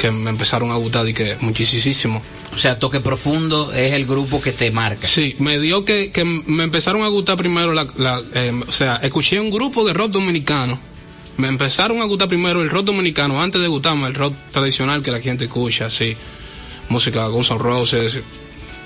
que 0.00 0.10
me 0.10 0.30
empezaron 0.30 0.70
a 0.70 0.76
gustar 0.76 1.08
y 1.08 1.14
que 1.14 1.36
muchísimo. 1.40 2.22
O 2.54 2.58
sea, 2.58 2.78
Toque 2.78 3.00
Profundo 3.00 3.72
es 3.72 3.92
el 3.92 4.06
grupo 4.06 4.40
que 4.40 4.52
te 4.52 4.70
marca. 4.70 5.06
Sí, 5.06 5.36
me 5.38 5.58
dio 5.58 5.84
que, 5.84 6.10
que 6.10 6.24
me 6.24 6.64
empezaron 6.64 7.02
a 7.02 7.08
gustar 7.08 7.36
primero 7.36 7.72
la, 7.72 7.86
la 7.96 8.22
eh, 8.34 8.52
o 8.66 8.72
sea, 8.72 8.96
escuché 8.96 9.40
un 9.40 9.50
grupo 9.50 9.84
de 9.84 9.92
rock 9.92 10.10
dominicano 10.12 10.78
me 11.38 11.46
empezaron 11.46 12.00
a 12.00 12.04
gustar 12.04 12.28
primero 12.28 12.62
el 12.62 12.68
rock 12.68 12.86
dominicano, 12.86 13.40
antes 13.40 13.60
de 13.60 13.68
gustarme 13.68 14.08
el 14.08 14.14
rock 14.14 14.34
tradicional 14.50 15.02
que 15.02 15.12
la 15.12 15.20
gente 15.20 15.44
escucha, 15.44 15.86
así, 15.86 16.16
música 16.88 17.26
Guns 17.28 17.50
N' 17.52 17.58
Roses, 17.58 18.18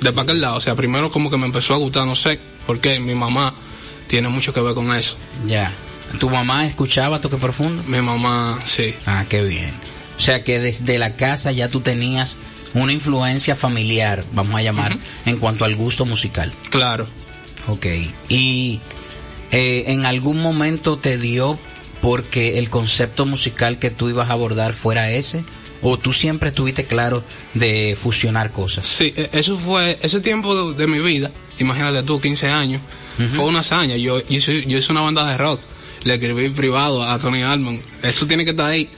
de 0.01 0.13
para 0.13 0.25
aquel 0.25 0.41
lado, 0.41 0.57
o 0.57 0.61
sea, 0.61 0.75
primero 0.75 1.11
como 1.11 1.31
que 1.31 1.39
me 1.39 1.47
empezó 1.47 1.75
a 1.75 1.79
gustar, 1.79 2.07
no 2.07 2.15
sé 2.15 2.39
por 2.67 2.79
qué, 2.79 3.01
mi 3.01 3.15
mamá 3.15 3.55
tiene 4.07 4.29
mucho 4.29 4.53
que 4.53 4.61
ver 4.61 4.75
con 4.75 4.95
eso. 4.95 5.17
Ya. 5.47 5.73
¿Tu 6.19 6.29
mamá 6.29 6.67
escuchaba 6.67 7.23
Toque 7.23 7.39
Profundo? 7.39 7.83
Mi 7.87 8.03
mamá, 8.03 8.59
sí. 8.67 8.95
Ah, 9.07 9.25
qué 9.27 9.43
bien. 9.43 9.73
O 10.23 10.25
sea 10.25 10.45
que 10.45 10.61
desde 10.61 11.01
la 11.01 11.15
casa 11.15 11.51
ya 11.51 11.67
tú 11.67 11.81
tenías 11.81 12.37
una 12.75 12.93
influencia 12.93 13.57
familiar, 13.57 14.25
vamos 14.35 14.55
a 14.55 14.63
llamar, 14.63 14.97
en 15.27 15.37
cuanto 15.41 15.65
al 15.65 15.75
gusto 15.75 16.07
musical. 16.07 16.53
Claro. 16.71 17.09
Ok. 17.67 17.87
¿Y 18.29 18.79
eh, 19.51 19.83
en 19.89 20.07
algún 20.07 20.41
momento 20.41 20.97
te 20.97 21.19
dio 21.19 21.59
porque 22.01 22.59
el 22.59 22.71
concepto 22.71 23.27
musical 23.27 23.81
que 23.81 23.91
tú 23.91 24.11
ibas 24.11 24.31
a 24.31 24.35
abordar 24.35 24.75
fuera 24.75 25.11
ese? 25.11 25.43
¿O 25.83 25.99
tú 25.99 26.13
siempre 26.13 26.51
estuviste 26.51 26.85
claro 26.85 27.25
de 27.55 27.99
fusionar 28.01 28.53
cosas? 28.53 28.87
Sí, 28.87 29.13
e, 29.17 29.29
eso 29.33 29.59
fue, 29.59 29.99
ese 30.03 30.21
tiempo 30.21 30.73
de, 30.73 30.87
mi 30.87 31.01
vida, 31.01 31.33
imagínate 31.59 32.05
tú, 32.05 32.21
15 32.21 32.47
años, 32.49 32.81
fue 33.29 33.47
una 33.47 33.59
hazaña. 33.59 33.97
Yo, 33.97 34.21
yo, 34.21 34.27
hice, 34.29 34.65
yo 34.67 34.79
hice 34.79 34.93
una 34.93 35.01
banda 35.01 35.29
de 35.29 35.37
rock, 35.37 35.61
le 36.05 36.15
escribí 36.15 36.49
privado 36.51 37.03
a 37.03 37.19
Tony 37.19 37.43
Almond. 37.43 37.83
Eso 38.05 38.29
tiene 38.29 38.45
que 38.45 38.51
estar 38.51 38.71
ahí. 38.71 38.89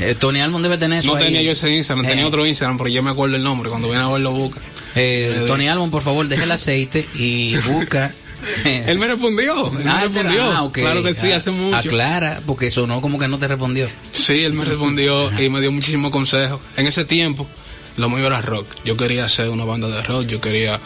Eh, 0.00 0.14
Tony 0.18 0.40
Almond 0.40 0.62
debe 0.64 0.78
tener 0.78 1.00
eso 1.00 1.08
No 1.08 1.16
ahí. 1.16 1.24
tenía 1.24 1.42
yo 1.42 1.52
ese 1.52 1.74
Instagram, 1.74 2.06
tenía 2.06 2.22
Eh, 2.24 2.26
otro 2.26 2.46
Instagram, 2.46 2.78
pero 2.78 2.90
yo 2.90 3.02
me 3.02 3.10
acuerdo 3.10 3.36
el 3.36 3.42
nombre, 3.42 3.68
cuando 3.68 3.88
viene 3.88 4.04
a 4.04 4.08
verlo 4.08 4.32
busca. 4.32 4.60
eh, 4.94 5.44
Tony 5.46 5.68
Almond, 5.68 5.90
por 5.92 6.02
favor, 6.02 6.26
deje 6.28 6.44
el 6.44 6.52
aceite 6.52 7.06
y 7.14 7.56
busca. 7.72 8.12
Él 8.64 8.98
me 8.98 9.08
respondió, 9.08 9.66
él 9.76 9.84
me 9.84 9.90
Ah, 9.90 10.02
él 10.04 10.10
te- 10.12 10.22
respondió. 10.22 10.52
ah. 10.52 10.70
Claro 10.72 11.02
que 11.02 11.12
sí, 11.14 11.32
Ah, 11.32 11.36
hace 11.38 11.50
mucho. 11.50 11.76
Aclara, 11.76 12.40
porque 12.46 12.70
sonó 12.70 13.00
como 13.00 13.18
que 13.18 13.26
no 13.26 13.38
te 13.38 13.48
respondió. 13.48 13.88
Sí, 14.12 14.44
él 14.44 14.52
me 14.52 14.64
respondió 14.64 15.28
y 15.42 15.48
me 15.50 15.60
dio 15.60 15.72
muchísimos 15.72 16.12
consejos. 16.12 16.60
En 16.76 16.86
ese 16.86 17.04
tiempo, 17.04 17.46
lo 17.96 18.08
mío 18.08 18.24
era 18.26 18.40
rock. 18.40 18.66
Yo 18.84 18.96
quería 18.96 19.24
hacer 19.24 19.48
una 19.48 19.64
banda 19.64 19.88
de 19.88 20.00
rock, 20.04 20.26
yo 20.26 20.40
quería, 20.40 20.78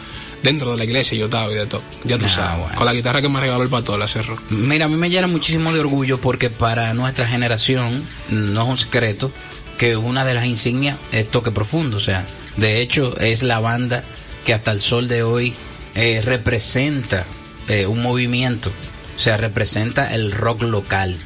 dentro 0.43 0.71
de 0.71 0.77
la 0.77 0.83
iglesia 0.83 1.17
yo 1.17 1.25
estaba 1.25 1.51
y 1.51 1.55
de 1.55 1.65
todo. 1.65 1.81
Ya 2.03 2.17
tú 2.17 2.25
Ah, 2.27 2.29
sabes. 2.29 2.59
bueno. 2.61 2.75
Con 2.75 2.85
la 2.85 2.93
guitarra 2.93 3.21
que 3.21 3.29
me 3.29 3.39
regaló 3.39 3.63
el 3.63 3.69
pastor, 3.69 4.01
hacer 4.01 4.25
rock. 4.25 4.41
Mira, 4.51 4.85
a 4.85 4.87
mí 4.89 4.95
me 4.97 5.09
llena 5.09 5.27
muchísimo 5.27 5.71
de 5.73 5.79
orgullo 5.79 6.19
porque 6.19 6.49
para 6.49 6.93
nuestra 6.93 7.27
generación 7.27 8.03
no 8.29 8.63
es 8.63 8.69
un 8.69 8.77
secreto 8.77 9.31
que 9.77 9.97
una 9.97 10.23
de 10.25 10.33
las 10.35 10.45
insignias 10.45 10.97
es 11.11 11.29
Toque 11.31 11.49
Profundo. 11.51 11.97
O 11.97 11.99
sea, 11.99 12.25
de 12.57 12.81
hecho 12.81 13.17
es 13.19 13.41
la 13.43 13.59
banda 13.59 14.03
que 14.45 14.53
hasta 14.53 14.71
el 14.71 14.81
sol 14.81 15.07
de 15.07 15.23
hoy 15.23 15.53
eh, 15.95 16.21
representa 16.23 17.25
eh, 17.67 17.85
un 17.87 18.01
movimiento. 18.01 18.71
O 19.15 19.19
sea, 19.19 19.37
representa 19.37 20.13
el 20.13 20.31
rock 20.31 20.63
local. 20.63 21.17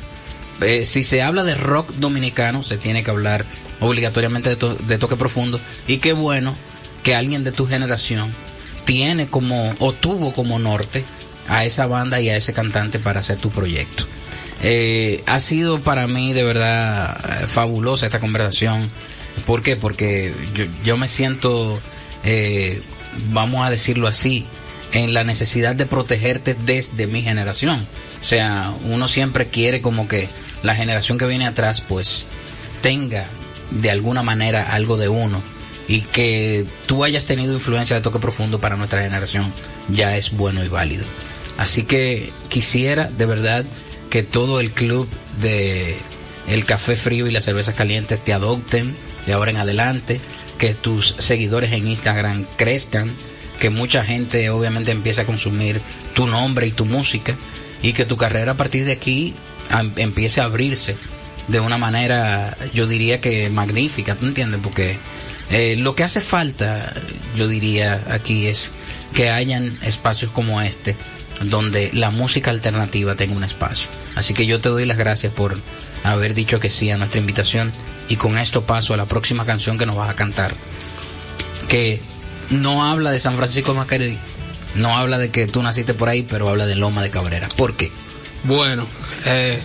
Eh, 0.62 0.86
si 0.86 1.04
se 1.04 1.22
habla 1.22 1.44
de 1.44 1.56
rock 1.56 1.92
dominicano, 1.96 2.64
se 2.64 2.78
tiene 2.78 3.04
que 3.04 3.12
hablar 3.12 3.46
obligatoriamente 3.80 4.50
de, 4.50 4.56
to- 4.56 4.76
de 4.76 4.98
Toque 4.98 5.16
Profundo. 5.16 5.60
Y 5.88 5.98
qué 5.98 6.14
bueno 6.14 6.56
que 7.04 7.16
alguien 7.16 7.44
de 7.44 7.52
tu 7.52 7.68
generación 7.68 8.32
tiene 8.88 9.28
como 9.28 9.76
o 9.80 9.92
tuvo 9.92 10.32
como 10.32 10.58
norte 10.58 11.04
a 11.50 11.66
esa 11.66 11.86
banda 11.88 12.20
y 12.22 12.30
a 12.30 12.38
ese 12.38 12.54
cantante 12.54 13.00
para 13.00 13.20
hacer 13.20 13.38
tu 13.38 13.52
proyecto. 13.52 14.06
Eh, 14.64 15.22
ha 15.28 15.40
sido 15.40 15.82
para 15.82 16.08
mí 16.08 16.34
de 16.34 16.44
verdad 16.44 17.44
eh, 17.44 17.48
fabulosa 17.48 18.08
esta 18.08 18.22
conversación. 18.22 18.90
¿Por 19.46 19.62
qué? 19.62 19.76
Porque 19.76 20.34
yo, 20.56 20.66
yo 20.86 20.98
me 20.98 21.10
siento, 21.10 21.80
eh, 22.24 22.82
vamos 23.32 23.68
a 23.68 23.70
decirlo 23.70 24.08
así, 24.08 24.46
en 24.94 25.14
la 25.14 25.26
necesidad 25.26 25.76
de 25.76 25.86
protegerte 25.86 26.56
desde 26.66 27.08
mi 27.08 27.22
generación. 27.22 27.86
O 28.22 28.26
sea, 28.26 28.74
uno 28.86 29.10
siempre 29.10 29.48
quiere 29.48 29.82
como 29.82 30.08
que 30.08 30.30
la 30.64 30.76
generación 30.76 31.18
que 31.18 31.28
viene 31.28 31.46
atrás 31.46 31.82
pues 31.82 32.26
tenga 32.82 33.26
de 33.70 33.92
alguna 33.92 34.24
manera 34.24 34.74
algo 34.74 34.96
de 34.96 35.10
uno 35.10 35.44
y 35.88 36.02
que 36.02 36.66
tú 36.86 37.04
hayas 37.04 37.26
tenido 37.26 37.54
influencia 37.54 37.96
de 37.96 38.02
toque 38.02 38.20
profundo 38.20 38.60
para 38.60 38.76
nuestra 38.76 39.02
generación 39.02 39.52
ya 39.90 40.18
es 40.18 40.32
bueno 40.32 40.64
y 40.64 40.68
válido. 40.68 41.06
Así 41.58 41.84
que 41.84 42.32
quisiera 42.50 43.06
de 43.06 43.26
verdad 43.26 43.66
que 44.10 44.24
todo 44.24 44.60
el 44.60 44.72
club 44.72 45.08
de 45.42 45.98
el 46.48 46.66
café 46.66 46.96
frío 46.96 47.28
y 47.28 47.32
las 47.32 47.46
cervezas 47.46 47.76
calientes 47.76 48.24
te 48.24 48.34
adopten 48.34 48.96
de 49.26 49.34
ahora 49.34 49.52
en 49.52 49.58
adelante, 49.58 50.20
que 50.58 50.74
tus 50.74 51.16
seguidores 51.20 51.74
en 51.74 51.88
Instagram 51.88 52.46
crezcan, 52.56 53.12
que 53.60 53.70
mucha 53.70 54.04
gente 54.04 54.50
obviamente 54.50 54.92
empiece 54.92 55.22
a 55.22 55.26
consumir 55.26 55.82
tu 56.14 56.28
nombre 56.28 56.68
y 56.68 56.72
tu 56.72 56.86
música 56.86 57.36
y 57.82 57.94
que 57.94 58.06
tu 58.06 58.18
carrera 58.18 58.54
a 58.54 58.58
partir 58.58 58.86
de 58.86 58.94
aquí 58.94 59.34
empiece 59.98 60.42
a 60.42 60.46
abrirse 60.46 60.96
de 61.48 61.60
una 61.60 61.78
manera, 61.78 62.58
yo 62.74 62.88
diría 62.88 63.22
que 63.22 63.50
magnífica, 63.50 64.16
¿tú 64.16 64.26
entiendes? 64.26 64.60
Porque 64.64 64.98
eh, 65.50 65.76
lo 65.78 65.96
que 65.96 66.04
hace 66.04 66.22
falta, 66.22 66.94
yo 67.36 67.48
diría 67.48 68.02
aquí, 68.10 68.48
es 68.48 68.72
que 69.14 69.30
hayan 69.30 69.78
espacios 69.84 70.32
como 70.32 70.62
este, 70.62 70.96
donde 71.44 71.90
la 71.94 72.12
música 72.12 72.52
alternativa 72.52 73.16
tenga 73.16 73.36
un 73.36 73.44
espacio. 73.44 73.88
Así 74.16 74.34
que 74.34 74.46
yo 74.46 74.60
te 74.60 74.70
doy 74.70 74.86
las 74.86 74.98
gracias 74.98 75.32
por 75.32 75.58
haber 76.04 76.34
dicho 76.34 76.60
que 76.60 76.70
sí 76.70 76.90
a 76.92 76.98
nuestra 76.98 77.20
invitación 77.20 77.72
y 78.10 78.16
con 78.16 78.38
esto 78.38 78.66
paso 78.66 78.94
a 78.94 78.98
la 78.98 79.06
próxima 79.06 79.46
canción 79.46 79.78
que 79.78 79.86
nos 79.86 79.96
vas 79.96 80.10
a 80.10 80.16
cantar, 80.16 80.54
que 81.68 82.00
no 82.50 82.86
habla 82.86 83.12
de 83.12 83.20
San 83.20 83.36
Francisco 83.36 83.74
de 83.74 84.18
no 84.76 84.96
habla 84.96 85.18
de 85.18 85.32
que 85.32 85.48
tú 85.48 85.64
naciste 85.64 85.94
por 85.94 86.10
ahí, 86.10 86.24
pero 86.24 86.50
habla 86.50 86.66
de 86.66 86.76
Loma 86.76 87.02
de 87.02 87.10
Cabrera. 87.10 87.50
¿Por 87.50 87.76
qué? 87.76 87.92
Bueno, 88.44 88.86
eh, 89.26 89.60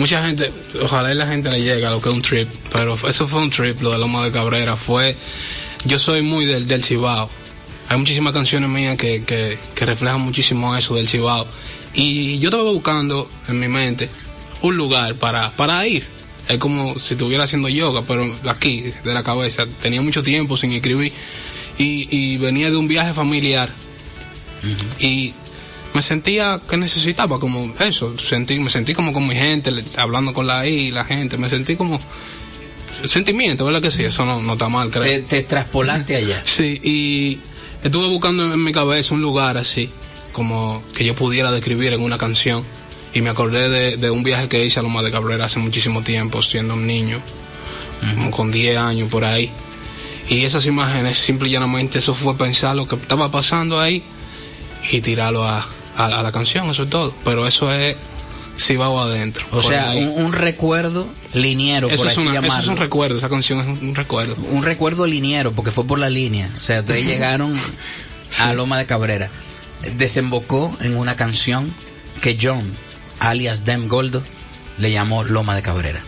mucha 0.00 0.24
gente, 0.24 0.50
ojalá 0.82 1.12
y 1.12 1.14
la 1.14 1.26
gente 1.26 1.50
le 1.50 1.62
llegue 1.62 1.84
a 1.84 1.90
lo 1.90 2.00
que 2.00 2.08
es 2.08 2.14
un 2.14 2.22
trip, 2.22 2.48
pero 2.72 2.96
eso 3.06 3.28
fue 3.28 3.42
un 3.42 3.50
trip, 3.50 3.82
lo 3.82 3.90
de 3.90 3.98
Loma 3.98 4.24
de 4.24 4.32
Cabrera, 4.32 4.74
fue, 4.74 5.14
yo 5.84 5.98
soy 5.98 6.22
muy 6.22 6.46
del, 6.46 6.66
del 6.66 6.82
Cibao, 6.82 7.28
hay 7.86 7.98
muchísimas 7.98 8.32
canciones 8.32 8.70
mías 8.70 8.96
que, 8.96 9.22
que, 9.24 9.58
que 9.74 9.86
reflejan 9.86 10.22
muchísimo 10.22 10.74
eso 10.74 10.94
del 10.94 11.06
Cibao, 11.06 11.46
y 11.92 12.38
yo 12.38 12.48
estaba 12.48 12.70
buscando 12.70 13.28
en 13.48 13.60
mi 13.60 13.68
mente 13.68 14.08
un 14.62 14.74
lugar 14.74 15.16
para, 15.16 15.50
para 15.50 15.86
ir, 15.86 16.02
es 16.48 16.56
como 16.56 16.98
si 16.98 17.12
estuviera 17.12 17.44
haciendo 17.44 17.68
yoga, 17.68 18.02
pero 18.08 18.34
aquí, 18.48 18.92
de 19.04 19.12
la 19.12 19.22
cabeza, 19.22 19.66
tenía 19.82 20.00
mucho 20.00 20.22
tiempo 20.22 20.56
sin 20.56 20.72
escribir, 20.72 21.12
y, 21.76 22.08
y 22.10 22.38
venía 22.38 22.70
de 22.70 22.76
un 22.78 22.88
viaje 22.88 23.12
familiar, 23.12 23.68
y 24.98 25.34
me 25.94 26.02
sentía 26.02 26.60
que 26.68 26.76
necesitaba 26.76 27.38
como 27.40 27.72
eso, 27.80 28.16
sentí, 28.18 28.60
me 28.60 28.70
sentí 28.70 28.94
como 28.94 29.12
con 29.12 29.26
mi 29.26 29.34
gente, 29.34 29.72
hablando 29.96 30.32
con 30.32 30.46
la 30.46 30.66
I, 30.66 30.90
la 30.90 31.04
gente, 31.04 31.36
me 31.36 31.48
sentí 31.48 31.76
como 31.76 31.98
sentimiento, 33.06 33.64
¿verdad 33.64 33.82
que 33.82 33.90
sí? 33.90 34.04
Eso 34.04 34.24
no, 34.24 34.40
no 34.40 34.52
está 34.52 34.68
mal, 34.68 34.90
creo. 34.90 35.04
Te, 35.04 35.20
te 35.20 35.42
traspolaste 35.42 36.16
allá. 36.16 36.42
Sí, 36.44 36.80
y 36.82 37.38
estuve 37.82 38.06
buscando 38.08 38.52
en 38.52 38.62
mi 38.62 38.72
cabeza 38.72 39.14
un 39.14 39.22
lugar 39.22 39.56
así, 39.56 39.90
como 40.32 40.82
que 40.94 41.04
yo 41.04 41.14
pudiera 41.14 41.50
describir 41.50 41.92
en 41.92 42.02
una 42.02 42.18
canción, 42.18 42.64
y 43.12 43.22
me 43.22 43.30
acordé 43.30 43.68
de, 43.68 43.96
de 43.96 44.10
un 44.10 44.22
viaje 44.22 44.48
que 44.48 44.64
hice 44.64 44.78
a 44.78 44.82
Loma 44.82 45.02
de 45.02 45.10
Cabrera 45.10 45.46
hace 45.46 45.58
muchísimo 45.58 46.02
tiempo, 46.02 46.42
siendo 46.42 46.74
un 46.74 46.86
niño, 46.86 47.20
como 48.14 48.30
con 48.30 48.52
10 48.52 48.76
años 48.76 49.08
por 49.08 49.24
ahí. 49.24 49.50
Y 50.28 50.44
esas 50.44 50.64
imágenes, 50.66 51.18
simple 51.18 51.48
y 51.48 51.52
llanamente, 51.52 51.98
eso 51.98 52.14
fue 52.14 52.36
pensar 52.36 52.76
lo 52.76 52.86
que 52.86 52.94
estaba 52.94 53.32
pasando 53.32 53.80
ahí 53.80 54.04
y 54.92 55.00
tirarlo 55.00 55.44
a, 55.44 55.66
a, 56.04 56.20
a 56.20 56.22
la 56.22 56.32
canción, 56.32 56.68
eso 56.70 56.84
es 56.84 56.90
todo. 56.90 57.14
Pero 57.24 57.46
eso 57.46 57.72
es 57.72 57.96
si 58.56 58.76
va 58.76 58.86
adentro. 58.86 59.44
O 59.52 59.62
sea, 59.62 59.92
un, 59.96 60.08
un 60.24 60.32
recuerdo 60.32 61.06
liniero, 61.34 61.88
eso, 61.88 61.96
por 61.98 62.06
es 62.08 62.18
así 62.18 62.26
una- 62.26 62.46
eso 62.46 62.58
es 62.58 62.68
un 62.68 62.76
recuerdo, 62.76 63.16
esa 63.18 63.28
canción 63.28 63.60
es 63.60 63.66
un, 63.66 63.88
un 63.90 63.94
recuerdo. 63.94 64.34
un 64.50 64.62
recuerdo 64.64 65.06
liniero, 65.06 65.52
porque 65.52 65.70
fue 65.70 65.84
por 65.86 65.98
la 65.98 66.10
línea. 66.10 66.50
O 66.58 66.62
sea, 66.62 66.80
ustedes 66.80 67.04
llegaron 67.06 67.54
a 68.40 68.52
Loma 68.52 68.78
de 68.78 68.86
Cabrera. 68.86 69.28
Desembocó 69.96 70.76
en 70.82 70.96
una 70.96 71.16
canción 71.16 71.72
que 72.20 72.36
John, 72.40 72.70
alias 73.18 73.64
Dem 73.64 73.88
Goldo, 73.88 74.22
le 74.78 74.92
llamó 74.92 75.24
Loma 75.24 75.54
de 75.54 75.62
Cabrera. 75.62 76.02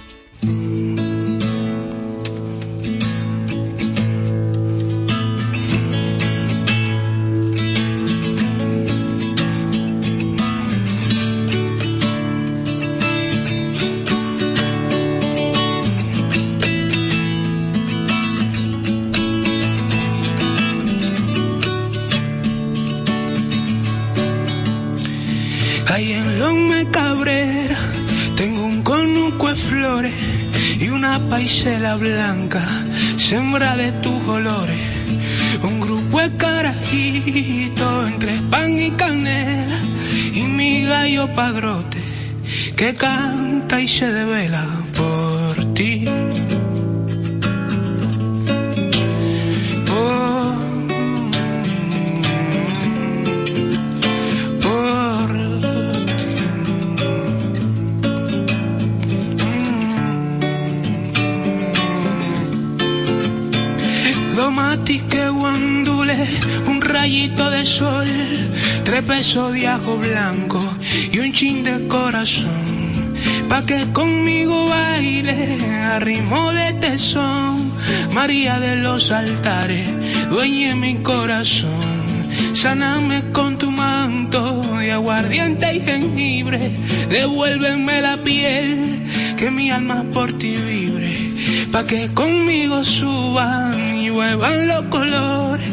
Sembra 33.32 33.74
de 33.76 33.90
tus 34.04 34.20
olores. 34.28 34.78
Un 35.62 35.80
grupo 35.80 36.20
de 36.20 36.36
carajitos 36.36 38.08
entre 38.12 38.32
pan 38.50 38.78
y 38.78 38.90
canela 38.90 39.78
y 40.34 40.42
mi 40.42 40.84
gallo 40.84 41.34
pagrote 41.34 42.02
que 42.76 42.94
canta 42.94 43.80
y 43.80 43.88
se 43.88 44.06
devela 44.12 44.62
ajo 69.34 69.96
blanco 69.96 70.60
y 71.10 71.18
un 71.18 71.32
chin 71.32 71.64
de 71.64 71.86
corazón. 71.88 73.14
Pa' 73.48 73.64
que 73.64 73.90
conmigo 73.92 74.68
baile 74.68 75.58
a 75.86 75.98
ritmo 76.00 76.52
de 76.52 76.72
tesón, 76.74 77.72
María 78.12 78.58
de 78.60 78.76
los 78.76 79.10
altares, 79.10 79.88
dueñe 80.28 80.74
mi 80.74 80.96
corazón. 80.96 82.02
Sáname 82.52 83.22
con 83.32 83.56
tu 83.56 83.70
manto 83.70 84.42
de 84.78 84.92
aguardiente 84.92 85.76
y 85.76 85.80
jengibre, 85.80 86.70
devuélveme 87.08 88.02
la 88.02 88.18
piel, 88.18 89.02
que 89.38 89.50
mi 89.50 89.70
alma 89.70 90.04
por 90.12 90.36
ti 90.36 90.56
vibre 90.56 91.32
pa' 91.72 91.86
que 91.86 92.12
conmigo 92.12 92.84
suban 92.84 93.96
y 93.96 94.10
vuelvan 94.10 94.68
los 94.68 94.82
colores, 94.96 95.70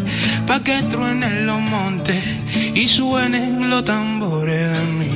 pa' 0.47 0.63
que 0.63 0.81
truenen 0.83 1.45
los 1.45 1.59
montes 1.59 2.38
y 2.75 2.87
suenen 2.87 3.69
los 3.69 3.83
tambores 3.85 4.71
de 4.71 4.85
mí. 4.97 5.09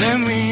De 0.00 0.18
mí. 0.26 0.44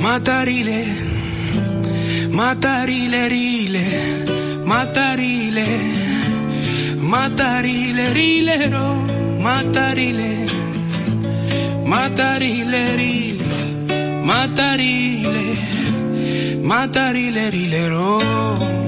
Matarile 0.00 0.80
Matarile, 2.30 2.99
matarile, 9.40 10.46
rile, 12.38 13.38
matarile, 14.22 15.56
matarile, 16.62 17.50
rilero. 17.50 18.20
aprendiendo 18.20 18.76
a 18.76 18.79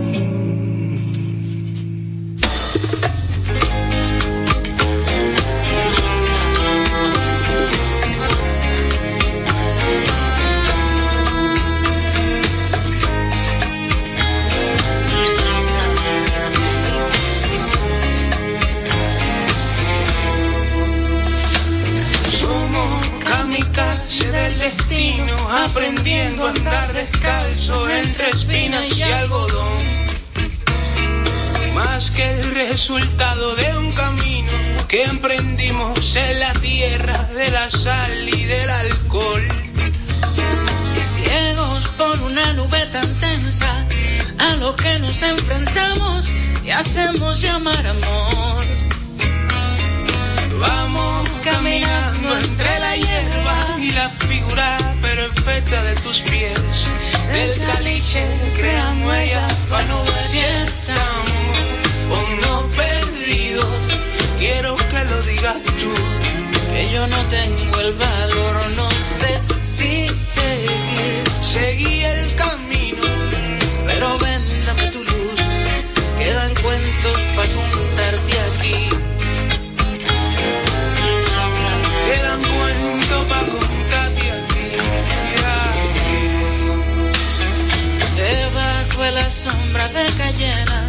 resultado 32.73 33.55
de 33.55 33.77
un 33.77 33.93
camino 33.93 34.53
que 34.89 35.05
emprendimos 35.05 36.17
en 36.17 36.41
la 36.41 36.53
tierra 36.55 37.23
de 37.35 37.51
la 37.51 37.69
sal 37.69 38.29
y 38.31 38.45
del 38.45 38.71
alcohol. 38.71 39.47
Ciegos 41.15 41.89
por 41.99 42.19
una 42.23 42.53
nube 42.55 42.87
tan 42.87 43.07
tensa, 43.21 43.87
a 44.39 44.57
lo 44.57 44.75
que 44.75 44.99
nos 45.01 45.23
enfrentamos 45.23 46.33
y 46.65 46.71
hacemos 46.71 47.43
llamar 47.43 47.87
amor. 47.87 48.65
Vamos 50.59 51.31
caminando 51.45 52.39
entre 52.39 52.81
la 52.81 52.97
hierba 52.97 53.77
y 53.81 53.91
la 53.91 54.09
figura 54.09 54.79
perfecta 55.03 55.83
de 55.83 55.95
tus 55.97 56.21
pies. 56.23 56.87
El 57.31 57.67
caliche 57.67 58.25
crea 58.57 58.95
huellas 59.05 59.53
para 59.69 59.85
no 59.89 60.03
ver 60.05 60.23
si 60.23 60.39
estamos 60.39 61.23
o 61.85 61.92
no 62.43 62.69
perdidos. 62.69 63.67
Quiero 64.39 64.77
que 64.77 65.05
lo 65.11 65.23
digas 65.23 65.57
tú. 65.81 65.93
Que 66.73 66.91
yo 66.91 67.07
no 67.07 67.27
tengo 67.27 67.81
el 67.81 67.93
valor, 67.95 68.71
no 68.77 68.89
sé 68.91 69.41
si 69.63 70.09
seguir. 70.09 71.23
Seguí 71.43 72.05
el 72.05 72.35
camino, 72.35 73.03
pero 73.87 74.19
véndame 74.19 74.87
tu 74.91 74.99
luz. 75.05 75.41
Quedan 76.19 76.55
cuentos 76.55 77.21
para 77.37 77.49
contarte 77.49 78.33
aquí. 78.49 78.89
Quedan 82.07 82.43
cuentos 82.43 83.25
para 83.29 83.47
contarte 83.47 84.31
aquí. 84.39 84.69
Debajo 88.17 89.03
de 89.03 89.13
la 89.13 89.31
sombra 89.31 89.89
de 89.89 90.05
cayena, 90.17 90.82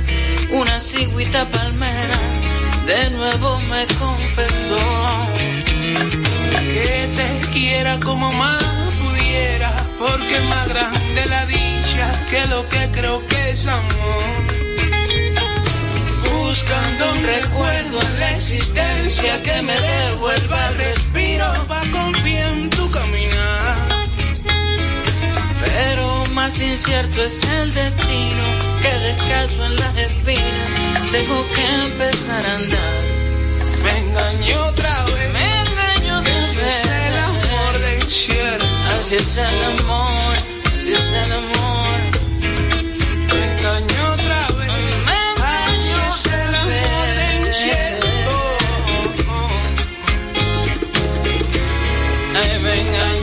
una 0.54 0.80
cigüita 0.80 1.46
palmera 1.46 2.20
de 2.86 3.10
nuevo 3.12 3.60
me 3.72 3.88
confesó 4.00 4.78
que 6.74 7.10
te 7.16 7.52
quiera 7.52 8.00
como 8.00 8.32
más 8.34 8.94
pudiera, 9.02 9.72
porque 9.98 10.40
más 10.50 10.68
grande 10.68 11.26
la 11.28 11.46
dicha 11.48 12.26
que 12.30 12.46
lo 12.48 12.70
que 12.70 12.92
creo 12.92 13.28
que 13.28 13.50
es 13.50 13.68
amor 13.68 14.44
buscando 16.32 17.12
un 17.14 17.24
recuerdo 17.24 18.02
en 18.02 18.20
la 18.20 18.32
existencia 18.34 19.42
que 19.42 19.62
me 19.64 19.80
devuelva 19.80 20.70
el 20.70 20.76
respiro 20.76 21.46
pa' 21.68 21.86
confiar 21.92 22.54
en 22.54 22.70
tu 22.70 22.92
caminar. 22.92 23.76
Pero 25.66 26.26
más 26.34 26.62
incierto 26.62 27.24
es 27.24 27.44
el 27.44 27.74
destino 27.74 28.73
que 28.84 28.90
descanso 29.00 29.66
en 29.66 29.76
las 29.78 29.98
espinas 29.98 30.70
tengo 31.12 31.46
que 31.56 31.66
empezar 31.86 32.46
a 32.46 32.56
andar. 32.56 32.96
Me 33.84 33.94
engañó 34.00 34.66
otra 34.66 35.06
vez. 35.06 35.34
Me 35.34 35.46
engañó 35.64 36.22
de 36.22 36.32
Así 36.32 36.60
es 36.60 36.86
el 36.86 37.18
amor 37.30 37.80
de 37.80 37.92
incierto. 38.04 38.66
Así 39.00 39.16
es 39.16 39.38
el 39.38 39.64
amor, 39.80 40.36
así 40.76 40.92
es 40.92 41.14
el 41.14 41.32
amor. 41.32 42.00
Me 43.32 43.42
engañó 43.52 44.02
otra 44.18 44.42
vez. 44.58 44.72
Así 45.72 45.96
es 46.10 46.26
el 46.34 46.56
amor 46.56 47.08
de 47.20 47.26
incierto. 47.48 48.08
Ay, 52.36 52.60
me 52.64 52.74
engañó 52.82 53.23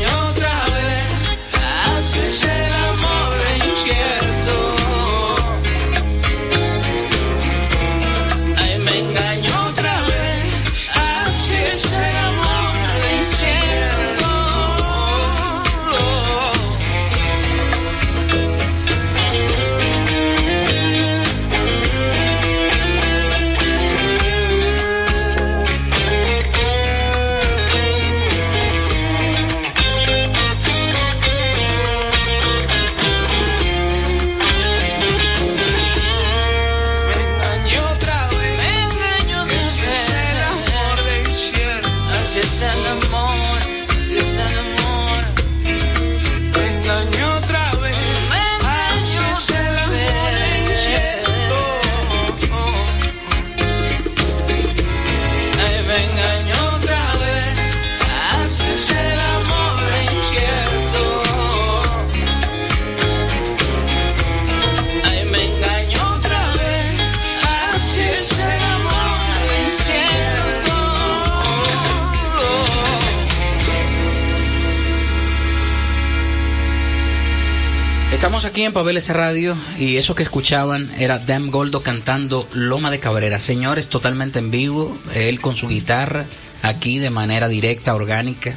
En 78.80 78.84
Pabeles 78.84 79.10
Radio 79.10 79.54
y 79.78 79.98
eso 79.98 80.14
que 80.14 80.22
escuchaban 80.22 80.90
era 80.98 81.18
Dem 81.18 81.50
Goldo 81.50 81.82
cantando 81.82 82.48
Loma 82.54 82.90
de 82.90 82.98
Cabrera. 82.98 83.38
Señores, 83.38 83.90
totalmente 83.90 84.38
en 84.38 84.50
vivo, 84.50 84.96
él 85.14 85.38
con 85.38 85.54
su 85.54 85.68
guitarra, 85.68 86.24
aquí 86.62 86.96
de 86.96 87.10
manera 87.10 87.48
directa, 87.48 87.94
orgánica. 87.94 88.54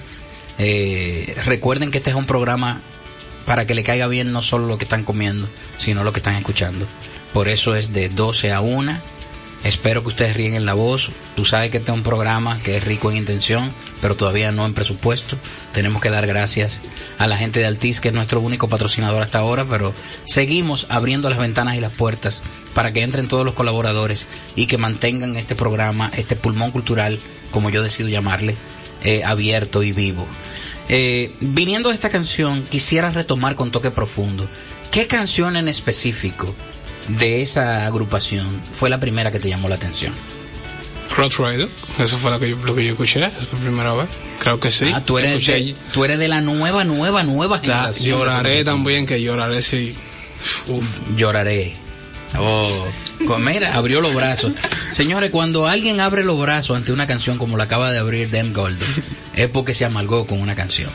Eh, 0.59 1.35
recuerden 1.43 1.91
que 1.91 1.97
este 1.97 2.11
es 2.11 2.15
un 2.15 2.25
programa 2.25 2.79
para 3.45 3.67
que 3.67 3.75
le 3.75 3.83
caiga 3.83 4.07
bien 4.07 4.31
no 4.31 4.41
solo 4.41 4.65
lo 4.65 4.77
que 4.77 4.85
están 4.85 5.03
comiendo, 5.03 5.45
sino 5.77 6.05
lo 6.05 6.13
que 6.13 6.19
están 6.19 6.35
escuchando. 6.35 6.87
Por 7.33 7.49
eso 7.49 7.75
es 7.75 7.91
de 7.91 8.07
12 8.07 8.53
a 8.53 8.61
1. 8.61 8.97
Espero 9.65 10.03
que 10.03 10.07
ustedes 10.07 10.37
ríen 10.37 10.65
la 10.65 10.73
voz. 10.73 11.09
Tú 11.35 11.43
sabes 11.43 11.69
que 11.69 11.79
este 11.79 11.91
es 11.91 11.97
un 11.97 12.03
programa 12.03 12.59
que 12.59 12.77
es 12.77 12.83
rico 12.85 13.11
en 13.11 13.17
intención, 13.17 13.73
pero 13.99 14.15
todavía 14.15 14.53
no 14.53 14.65
en 14.65 14.73
presupuesto. 14.73 15.37
Tenemos 15.73 16.01
que 16.01 16.11
dar 16.11 16.27
gracias 16.27 16.79
a 17.17 17.27
la 17.27 17.37
gente 17.37 17.59
de 17.59 17.65
Altiz, 17.65 17.99
que 17.99 18.09
es 18.09 18.13
nuestro 18.13 18.39
único 18.41 18.67
patrocinador 18.67 19.23
hasta 19.23 19.39
ahora, 19.39 19.65
pero 19.65 19.93
seguimos 20.23 20.85
abriendo 20.89 21.29
las 21.29 21.39
ventanas 21.39 21.75
y 21.75 21.79
las 21.81 21.91
puertas 21.91 22.43
para 22.75 22.93
que 22.93 23.01
entren 23.01 23.27
todos 23.27 23.43
los 23.43 23.55
colaboradores 23.55 24.27
y 24.55 24.67
que 24.67 24.77
mantengan 24.77 25.35
este 25.35 25.55
programa, 25.55 26.11
este 26.15 26.35
pulmón 26.35 26.71
cultural, 26.71 27.19
como 27.51 27.71
yo 27.71 27.81
decido 27.81 28.07
llamarle, 28.07 28.55
eh, 29.03 29.23
abierto 29.25 29.81
y 29.81 29.91
vivo. 29.91 30.27
Eh, 30.89 31.33
viniendo 31.39 31.89
de 31.89 31.95
esta 31.95 32.09
canción, 32.09 32.63
quisiera 32.69 33.09
retomar 33.09 33.55
con 33.55 33.71
toque 33.71 33.89
profundo. 33.89 34.47
¿Qué 34.91 35.07
canción 35.07 35.55
en 35.55 35.67
específico 35.67 36.53
de 37.07 37.41
esa 37.41 37.87
agrupación 37.87 38.47
fue 38.71 38.91
la 38.91 38.99
primera 38.99 39.31
que 39.31 39.39
te 39.39 39.49
llamó 39.49 39.69
la 39.69 39.75
atención? 39.75 40.13
Road 41.15 41.31
Rider, 41.37 41.69
eso 41.99 42.17
fue 42.17 42.31
lo 42.31 42.39
que 42.39 42.49
yo, 42.49 42.55
lo 42.57 42.75
que 42.75 42.85
yo 42.85 42.93
escuché 42.93 43.19
la 43.19 43.29
primera 43.29 43.93
vez. 43.93 44.07
Creo 44.39 44.59
que 44.59 44.71
sí. 44.71 44.85
Ah, 44.93 45.01
tú 45.05 45.19
eres, 45.19 45.45
de, 45.45 45.75
tú 45.93 46.03
eres 46.03 46.17
de 46.19 46.27
la 46.27 46.41
nueva, 46.41 46.83
nueva, 46.83 47.23
nueva 47.23 47.59
generación. 47.59 48.19
Lloraré 48.19 48.63
también, 48.63 49.05
que 49.05 49.21
lloraré 49.21 49.61
sí. 49.61 49.95
Uf. 50.67 50.85
Lloraré. 51.15 51.75
Oh, 52.37 52.87
mira, 53.39 53.75
abrió 53.75 54.01
los 54.01 54.15
brazos. 54.15 54.53
Señores, 54.91 55.29
cuando 55.29 55.67
alguien 55.67 55.99
abre 55.99 56.23
los 56.23 56.39
brazos 56.39 56.75
ante 56.77 56.91
una 56.91 57.05
canción 57.05 57.37
como 57.37 57.57
la 57.57 57.65
acaba 57.65 57.91
de 57.91 57.99
abrir 57.99 58.29
Dem 58.29 58.53
Golden, 58.53 58.87
es 59.35 59.47
porque 59.49 59.73
se 59.73 59.85
amalgó 59.85 60.25
con 60.25 60.41
una 60.41 60.55
canción. 60.55 60.89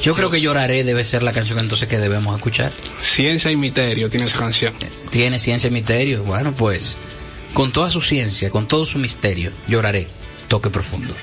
Yo 0.00 0.14
creo 0.14 0.30
que 0.30 0.40
Lloraré 0.40 0.84
debe 0.84 1.02
ser 1.04 1.24
la 1.24 1.32
canción 1.32 1.58
entonces 1.58 1.88
que 1.88 1.98
debemos 1.98 2.36
escuchar. 2.36 2.70
Ciencia 3.00 3.50
y 3.50 3.56
misterio 3.56 4.08
tiene 4.08 4.26
esa 4.26 4.38
canción. 4.38 4.72
Tiene 5.10 5.40
ciencia 5.40 5.66
y 5.66 5.72
misterio. 5.72 6.22
Bueno, 6.22 6.52
pues 6.52 6.96
con 7.54 7.72
toda 7.72 7.90
su 7.90 8.00
ciencia, 8.00 8.50
con 8.50 8.68
todo 8.68 8.84
su 8.84 8.98
misterio, 8.98 9.52
lloraré. 9.66 10.06
Toque 10.48 10.70
profundo. 10.70 11.14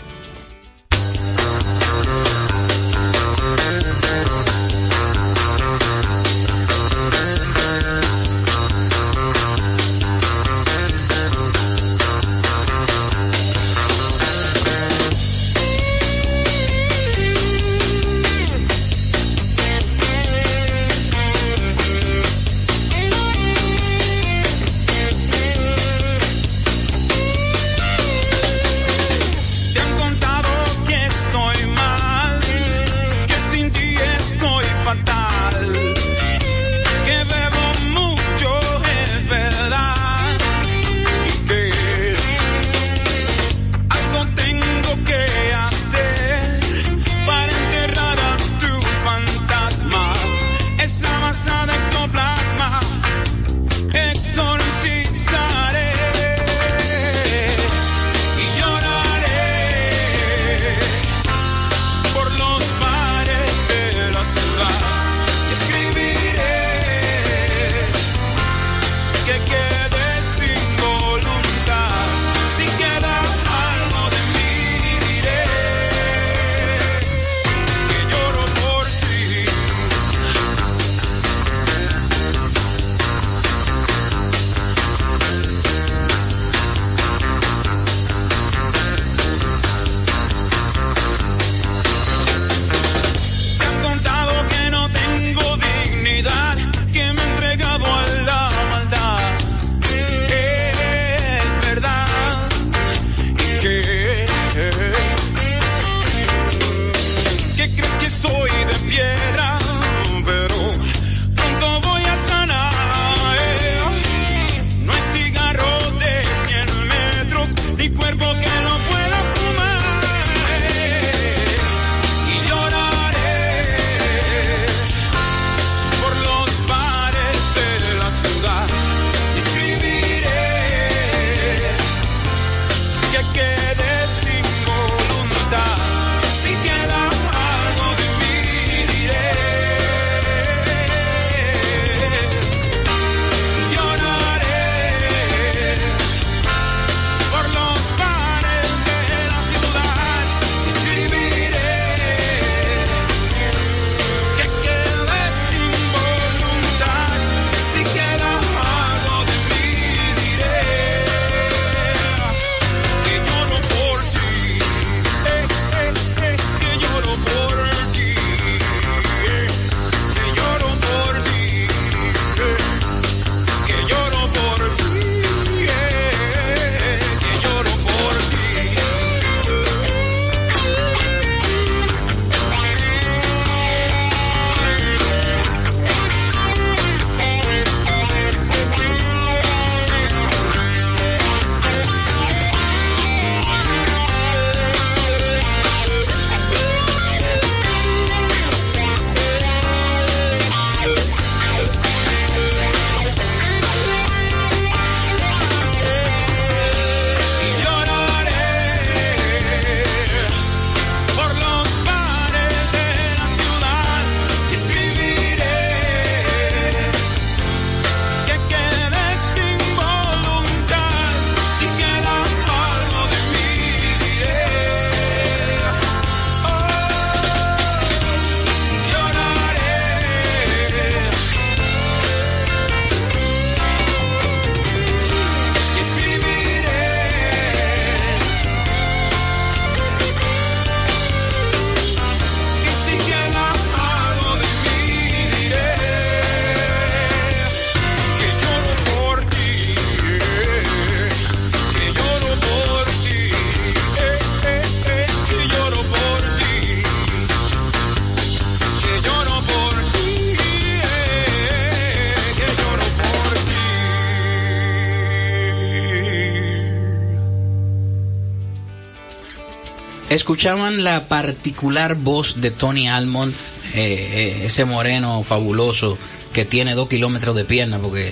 Escuchaban 270.26 270.84
la 270.84 271.08
particular 271.08 271.94
voz 271.94 272.42
de 272.42 272.50
Tony 272.50 272.90
Almond, 272.90 273.32
eh, 273.76 273.76
eh, 273.76 274.42
ese 274.46 274.66
moreno 274.66 275.22
fabuloso 275.22 276.00
que 276.34 276.46
tiene 276.46 276.74
dos 276.74 276.90
kilómetros 276.90 277.36
de 277.36 277.46
pierna, 277.46 277.78
porque 277.78 278.12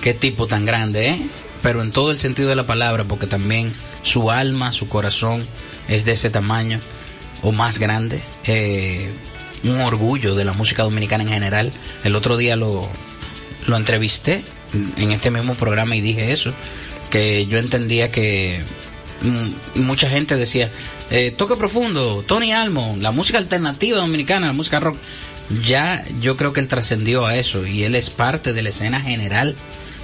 qué 0.00 0.14
tipo 0.14 0.46
tan 0.46 0.64
grande, 0.64 1.10
¿eh? 1.10 1.18
Pero 1.62 1.82
en 1.82 1.92
todo 1.92 2.12
el 2.12 2.16
sentido 2.16 2.48
de 2.48 2.56
la 2.56 2.64
palabra, 2.64 3.04
porque 3.04 3.26
también 3.26 3.70
su 4.00 4.30
alma, 4.30 4.72
su 4.72 4.88
corazón 4.88 5.46
es 5.86 6.06
de 6.06 6.12
ese 6.12 6.30
tamaño 6.30 6.80
o 7.42 7.52
más 7.52 7.78
grande. 7.78 8.22
Un 9.62 9.82
orgullo 9.82 10.34
de 10.34 10.46
la 10.46 10.54
música 10.54 10.84
dominicana 10.84 11.24
en 11.24 11.28
general. 11.28 11.72
El 12.04 12.16
otro 12.16 12.38
día 12.38 12.56
lo, 12.56 12.88
lo 13.66 13.76
entrevisté 13.76 14.42
en 14.96 15.10
este 15.12 15.30
mismo 15.30 15.54
programa 15.56 15.94
y 15.94 16.00
dije 16.00 16.32
eso, 16.32 16.54
que 17.10 17.44
yo 17.44 17.58
entendía 17.58 18.10
que 18.10 18.62
mm, 19.20 19.82
mucha 19.82 20.08
gente 20.08 20.36
decía, 20.36 20.70
eh, 21.10 21.30
toque 21.32 21.56
profundo, 21.56 22.24
Tony 22.26 22.52
Almo, 22.52 22.96
la 23.00 23.10
música 23.10 23.38
alternativa 23.38 23.98
dominicana, 23.98 24.46
la 24.46 24.52
música 24.52 24.80
rock. 24.80 24.96
Ya 25.64 26.04
yo 26.20 26.36
creo 26.36 26.52
que 26.52 26.60
él 26.60 26.68
trascendió 26.68 27.26
a 27.26 27.36
eso 27.36 27.66
y 27.66 27.82
él 27.82 27.96
es 27.96 28.10
parte 28.10 28.52
de 28.52 28.62
la 28.62 28.68
escena 28.68 29.00
general 29.00 29.56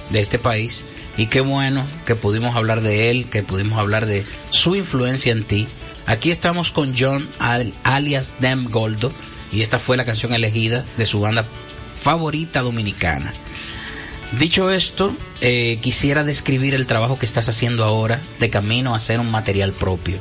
de 0.09 0.19
este 0.19 0.39
país. 0.39 0.83
Y 1.17 1.27
qué 1.27 1.41
bueno 1.41 1.83
que 2.05 2.15
pudimos 2.15 2.55
hablar 2.55 2.81
de 2.81 3.09
él, 3.09 3.27
que 3.29 3.43
pudimos 3.43 3.79
hablar 3.79 4.05
de 4.05 4.25
su 4.49 4.75
influencia 4.75 5.31
en 5.31 5.43
ti. 5.43 5.67
Aquí 6.05 6.31
estamos 6.31 6.71
con 6.71 6.93
John 6.97 7.27
alias 7.83 8.35
Dem 8.39 8.69
Goldo 8.69 9.11
y 9.51 9.61
esta 9.61 9.79
fue 9.79 9.97
la 9.97 10.05
canción 10.05 10.33
elegida 10.33 10.85
de 10.97 11.05
su 11.05 11.21
banda 11.21 11.45
favorita 11.99 12.61
dominicana. 12.61 13.33
Dicho 14.39 14.71
esto, 14.71 15.11
eh, 15.39 15.79
quisiera 15.81 16.23
describir 16.23 16.75
el 16.75 16.85
trabajo 16.85 17.17
que 17.17 17.25
estás 17.25 17.47
haciendo 17.47 17.85
ahora 17.85 18.21
de 18.39 18.49
camino 18.49 18.93
a 18.93 18.97
hacer 18.97 19.19
un 19.19 19.31
material 19.31 19.71
propio. 19.71 20.17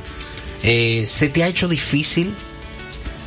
Eh, 0.63 1.05
¿Se 1.07 1.29
te 1.29 1.43
ha 1.45 1.49
hecho 1.49 1.69
difícil 1.69 2.35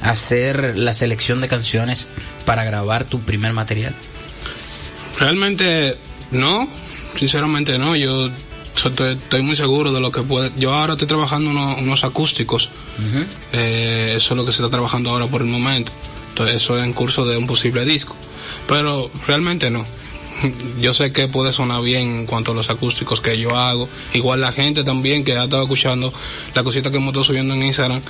hacer 0.01 0.77
la 0.77 0.93
selección 0.93 1.41
de 1.41 1.47
canciones 1.47 2.07
para 2.45 2.63
grabar 2.63 3.03
tu 3.03 3.19
primer 3.21 3.53
material? 3.53 3.93
Realmente 5.19 5.95
no, 6.31 6.67
sinceramente 7.15 7.77
no. 7.77 7.95
Yo 7.95 8.29
estoy, 8.75 9.41
muy 9.41 9.55
seguro 9.55 9.91
de 9.91 9.99
lo 9.99 10.11
que 10.11 10.21
puede. 10.21 10.51
Yo 10.57 10.73
ahora 10.73 10.93
estoy 10.93 11.07
trabajando 11.07 11.49
unos, 11.49 12.03
acústicos. 12.03 12.69
Eh, 13.51 14.13
eso 14.15 14.33
es 14.33 14.37
lo 14.37 14.45
que 14.45 14.51
se 14.51 14.61
está 14.61 14.69
trabajando 14.69 15.09
ahora 15.09 15.27
por 15.27 15.41
el 15.41 15.47
momento. 15.47 15.91
Entonces, 16.29 16.57
eso 16.57 16.77
es 16.77 16.85
en 16.85 16.93
curso 16.93 17.25
de 17.25 17.37
un 17.37 17.47
posible 17.47 17.83
disco. 17.83 18.15
Pero 18.67 19.11
realmente 19.27 19.69
no. 19.69 19.85
Yo 20.79 20.93
sé 20.93 21.11
que 21.11 21.27
puede 21.27 21.51
sonar 21.51 21.81
bien 21.81 22.15
en 22.15 22.25
cuanto 22.25 22.51
a 22.51 22.55
los 22.55 22.69
acústicos 22.69 23.21
que 23.21 23.37
yo 23.37 23.57
hago. 23.57 23.89
Igual 24.13 24.41
la 24.41 24.51
gente 24.51 24.83
también 24.83 25.23
que 25.23 25.33
ha 25.33 25.43
estado 25.43 25.63
escuchando 25.63 26.13
la 26.53 26.63
cosita 26.63 26.91
que 26.91 26.97
hemos 26.97 27.09
estado 27.09 27.23
subiendo 27.23 27.53
en 27.53 27.63
Instagram. 27.63 28.01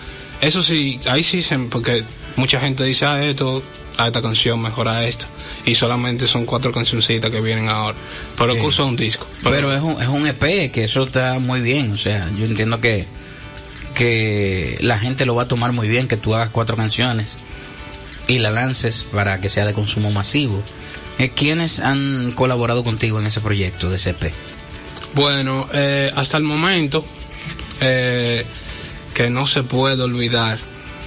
Eso 0.41 0.63
sí, 0.63 0.99
ahí 1.07 1.23
sí, 1.23 1.43
porque 1.69 2.03
mucha 2.35 2.59
gente 2.59 2.83
dice, 2.83 3.05
ah, 3.05 3.23
esto, 3.23 3.61
a 3.97 4.07
esta 4.07 4.21
canción, 4.21 4.61
mejora 4.61 5.05
esta. 5.05 5.27
Y 5.65 5.75
solamente 5.75 6.27
son 6.27 6.45
cuatro 6.45 6.71
cancioncitas 6.71 7.29
que 7.29 7.41
vienen 7.41 7.67
ahora. 7.67 7.97
Pero 8.37 8.53
el 8.53 8.59
curso 8.59 8.83
es 8.83 8.89
un 8.89 8.95
disco. 8.95 9.27
Pero, 9.43 9.73
es, 9.73 9.81
un, 9.81 10.01
es 10.01 10.07
un 10.07 10.25
EP, 10.25 10.71
que 10.71 10.85
eso 10.85 11.03
está 11.03 11.39
muy 11.39 11.61
bien. 11.61 11.91
O 11.91 11.97
sea, 11.97 12.29
yo 12.37 12.45
entiendo 12.45 12.79
que, 12.79 13.05
que 13.95 14.77
la 14.79 14.97
gente 14.97 15.25
lo 15.25 15.35
va 15.35 15.43
a 15.43 15.47
tomar 15.47 15.73
muy 15.73 15.89
bien, 15.89 16.07
que 16.07 16.15
tú 16.15 16.33
hagas 16.33 16.49
cuatro 16.51 16.77
canciones 16.77 17.35
y 18.27 18.39
la 18.39 18.51
lances 18.51 19.05
para 19.11 19.41
que 19.41 19.49
sea 19.49 19.65
de 19.65 19.73
consumo 19.73 20.11
masivo. 20.11 20.63
Eh, 21.19 21.31
¿Quiénes 21.35 21.81
han 21.81 22.31
colaborado 22.31 22.81
contigo 22.81 23.19
en 23.19 23.27
ese 23.27 23.41
proyecto 23.41 23.89
de 23.89 23.97
CP? 23.97 24.31
Bueno, 25.15 25.67
eh, 25.73 26.09
hasta 26.15 26.37
el 26.37 26.43
momento, 26.43 27.03
eh, 27.81 28.45
que 29.13 29.29
no 29.29 29.45
se 29.45 29.63
puede 29.63 30.01
olvidar, 30.01 30.59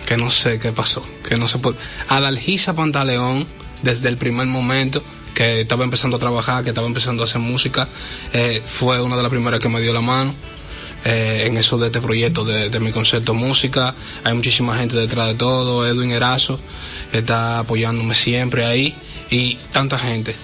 que 0.04 0.18
no 0.18 0.30
sé 0.30 0.58
qué 0.58 0.70
pasó, 0.70 1.02
que 1.26 1.36
no 1.36 1.48
se 1.48 1.58
puede. 1.60 1.78
Adalgisa 2.10 2.74
Pantaleón, 2.76 3.46
desde 3.80 4.10
el 4.10 4.18
primer 4.18 4.46
momento 4.48 5.02
que 5.34 5.62
estaba 5.62 5.82
empezando 5.82 6.18
a 6.18 6.20
trabajar, 6.20 6.62
que 6.62 6.70
estaba 6.70 6.86
empezando 6.86 7.22
a 7.22 7.24
hacer 7.24 7.40
música, 7.40 7.88
fue 8.66 9.00
una 9.00 9.16
de 9.16 9.22
las 9.22 9.30
primeras 9.30 9.60
que 9.60 9.70
me 9.70 9.80
dio 9.80 9.94
la 9.94 10.02
mano. 10.02 10.34
en 11.04 11.56
eso 11.56 11.78
de 11.78 11.86
este 11.86 12.00
proyecto 12.00 12.44
de, 12.44 12.68
de, 12.68 12.80
mi 12.80 12.92
concepto 12.92 13.32
música. 13.32 13.94
Hay 14.24 14.34
muchísima 14.34 14.76
gente 14.76 14.94
detrás 14.94 15.28
de 15.28 15.34
todo, 15.34 15.86
Edwin 15.86 16.10
Erazo, 16.10 16.60
está 17.12 17.60
apoyándome 17.60 18.14
siempre 18.14 18.66
ahí 18.66 18.94
y 19.32 19.56
tanta 19.72 19.98
gente. 19.98 20.36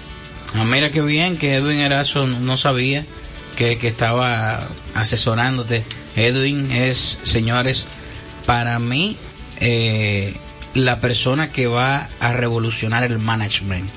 Ah, 0.55 0.63
mira 0.65 0.89
qué 0.89 1.01
bien 1.01 1.37
que 1.37 1.55
Edwin 1.55 1.77
Erazo 1.77 2.25
no 2.25 2.57
sabía 2.57 3.05
que, 3.55 3.77
estaba 3.83 4.67
asesorándote. 4.95 5.83
Edwin 6.15 6.71
es, 6.71 7.19
señores, 7.23 7.85
para 8.47 8.79
mí 8.79 9.15
eh, 9.59 10.33
la 10.73 10.99
persona 10.99 11.51
que 11.51 11.67
va 11.67 12.09
a 12.19 12.33
revolucionar 12.33 13.03
el 13.03 13.19
management 13.19 13.87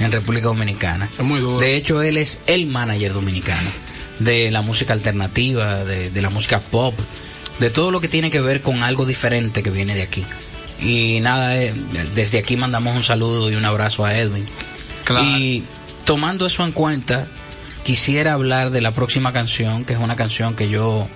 en 0.00 0.12
República 0.12 0.48
Dominicana. 0.48 1.08
muy 1.20 1.40
De 1.60 1.76
hecho, 1.76 2.02
él 2.02 2.18
es 2.18 2.40
el 2.46 2.66
manager 2.66 3.14
dominicano 3.14 3.70
de 4.18 4.50
la 4.50 4.60
música 4.60 4.92
alternativa, 4.92 5.84
de, 5.84 6.10
de 6.10 6.22
la 6.22 6.28
música 6.28 6.60
pop, 6.60 6.94
de 7.58 7.70
todo 7.70 7.90
lo 7.90 8.02
que 8.02 8.08
tiene 8.08 8.30
que 8.30 8.40
ver 8.42 8.60
con 8.60 8.82
algo 8.82 9.06
diferente 9.06 9.62
que 9.62 9.70
viene 9.70 9.94
de 9.94 10.02
aquí. 10.02 10.24
Y 10.82 11.20
nada, 11.20 11.56
eh, 11.62 11.72
desde 12.14 12.38
aquí 12.38 12.56
mandamos 12.56 12.96
un 12.96 13.04
saludo 13.04 13.50
y 13.50 13.54
un 13.54 13.64
abrazo 13.64 14.04
a 14.04 14.16
Edwin. 14.16 14.44
Y 15.22 15.62
tomando 16.04 16.46
eso 16.46 16.64
en 16.64 16.72
cuenta, 16.72 17.26
quisiera 17.84 18.32
hablar 18.32 18.70
de 18.70 18.80
la 18.80 18.90
próxima 18.92 19.32
canción, 19.32 19.84
que 19.84 19.92
es 19.92 20.00
una 20.00 20.16
canción 20.16 20.54
que 20.56 20.68
yo 20.68 21.06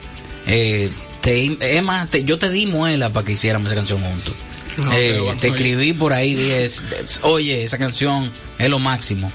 eh, 0.46 0.90
te, 1.20 1.76
Emma, 1.76 2.08
yo 2.24 2.38
te 2.38 2.50
di 2.50 2.66
muela 2.66 3.10
para 3.10 3.26
que 3.26 3.32
hiciéramos 3.32 3.66
esa 3.66 3.76
canción 3.76 4.00
juntos. 4.00 4.34
Eh, 4.92 5.22
te 5.40 5.48
escribí 5.48 5.94
por 5.94 6.12
ahí, 6.12 6.34
dije, 6.34 6.68
oye, 7.22 7.62
esa 7.62 7.78
canción 7.78 8.30
es 8.58 8.68
lo 8.68 8.78
máximo. 8.78 9.32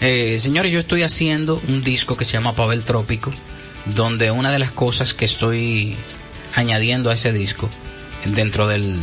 señores, 0.00 0.72
yo 0.72 0.78
estoy 0.78 1.02
haciendo 1.02 1.60
un 1.68 1.82
disco 1.82 2.16
que 2.16 2.24
se 2.24 2.34
llama 2.34 2.54
Pavel 2.54 2.84
Trópico, 2.84 3.32
donde 3.96 4.30
una 4.30 4.52
de 4.52 4.58
las 4.58 4.70
cosas 4.70 5.12
que 5.12 5.24
estoy 5.24 5.96
añadiendo 6.54 7.10
a 7.10 7.14
ese 7.14 7.32
disco, 7.32 7.68
dentro 8.24 8.68
del 8.68 8.96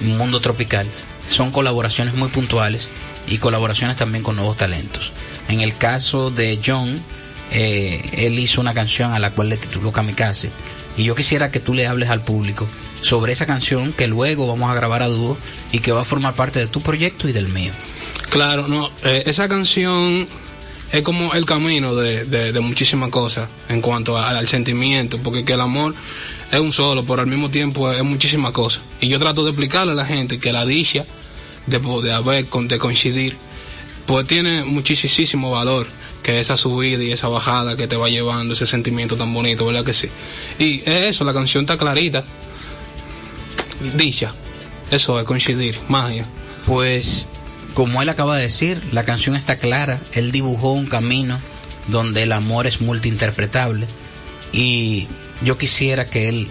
mundo 0.00 0.40
tropical, 0.40 0.86
son 1.28 1.50
colaboraciones 1.50 2.14
muy 2.14 2.28
puntuales 2.28 2.90
y 3.26 3.38
colaboraciones 3.38 3.96
también 3.96 4.22
con 4.22 4.36
nuevos 4.36 4.56
talentos. 4.56 5.12
En 5.48 5.60
el 5.60 5.76
caso 5.76 6.30
de 6.30 6.60
John, 6.64 6.98
eh, 7.52 8.02
él 8.12 8.38
hizo 8.38 8.60
una 8.60 8.74
canción 8.74 9.12
a 9.12 9.18
la 9.18 9.30
cual 9.30 9.48
le 9.48 9.56
tituló 9.56 9.92
Kamikaze. 9.92 10.50
Y 10.96 11.04
yo 11.04 11.14
quisiera 11.14 11.50
que 11.50 11.60
tú 11.60 11.74
le 11.74 11.86
hables 11.86 12.08
al 12.08 12.22
público 12.22 12.66
sobre 13.00 13.32
esa 13.32 13.46
canción 13.46 13.92
que 13.92 14.08
luego 14.08 14.46
vamos 14.46 14.70
a 14.70 14.74
grabar 14.74 15.02
a 15.02 15.08
dúo 15.08 15.38
y 15.72 15.78
que 15.78 15.92
va 15.92 16.00
a 16.00 16.04
formar 16.04 16.34
parte 16.34 16.58
de 16.58 16.66
tu 16.66 16.80
proyecto 16.80 17.28
y 17.28 17.32
del 17.32 17.48
mío. 17.48 17.72
Claro, 18.30 18.66
no, 18.66 18.90
eh, 19.04 19.22
esa 19.26 19.48
canción 19.48 20.26
es 20.92 21.02
como 21.02 21.34
el 21.34 21.44
camino 21.44 21.94
de, 21.94 22.24
de, 22.24 22.60
muchísimas 22.60 23.10
cosas 23.10 23.48
en 23.68 23.80
cuanto 23.80 24.18
al 24.18 24.46
sentimiento, 24.48 25.18
porque 25.22 25.44
que 25.44 25.52
el 25.52 25.60
amor 25.60 25.94
es 26.50 26.60
un 26.60 26.72
solo, 26.72 27.04
pero 27.04 27.22
al 27.22 27.26
mismo 27.26 27.50
tiempo 27.50 27.90
es, 27.90 28.02
muchísimas 28.02 28.52
cosas. 28.52 28.82
Y 29.00 29.08
yo 29.08 29.18
trato 29.18 29.44
de 29.44 29.50
explicarle 29.50 29.92
a 29.92 29.96
la 29.96 30.06
gente 30.06 30.38
que 30.38 30.52
la 30.52 30.64
dicha 30.64 31.04
de, 31.66 31.78
de 31.78 32.12
haber, 32.12 32.48
de 32.48 32.78
coincidir, 32.78 33.36
pues 34.06 34.26
tiene 34.26 34.64
muchísimo 34.64 35.50
valor 35.50 35.86
que 36.22 36.40
esa 36.40 36.56
subida 36.56 37.02
y 37.02 37.12
esa 37.12 37.28
bajada 37.28 37.76
que 37.76 37.86
te 37.86 37.96
va 37.96 38.08
llevando, 38.08 38.54
ese 38.54 38.66
sentimiento 38.66 39.16
tan 39.16 39.32
bonito, 39.32 39.66
¿verdad 39.66 39.84
que 39.84 39.94
sí? 39.94 40.08
Y 40.58 40.80
es 40.80 41.08
eso, 41.08 41.24
la 41.24 41.32
canción 41.32 41.64
está 41.64 41.76
clarita. 41.76 42.24
Dicha. 43.94 44.34
Eso 44.90 45.18
es 45.18 45.26
coincidir, 45.26 45.78
magia. 45.88 46.24
Pues, 46.66 47.26
como 47.74 48.00
él 48.00 48.08
acaba 48.08 48.36
de 48.36 48.42
decir, 48.42 48.80
la 48.92 49.04
canción 49.04 49.36
está 49.36 49.56
clara. 49.58 50.00
Él 50.12 50.32
dibujó 50.32 50.72
un 50.72 50.86
camino 50.86 51.38
donde 51.88 52.22
el 52.22 52.32
amor 52.32 52.66
es 52.66 52.80
multiinterpretable. 52.80 53.86
Y 54.52 55.06
yo 55.42 55.58
quisiera 55.58 56.06
que 56.06 56.28
él 56.28 56.48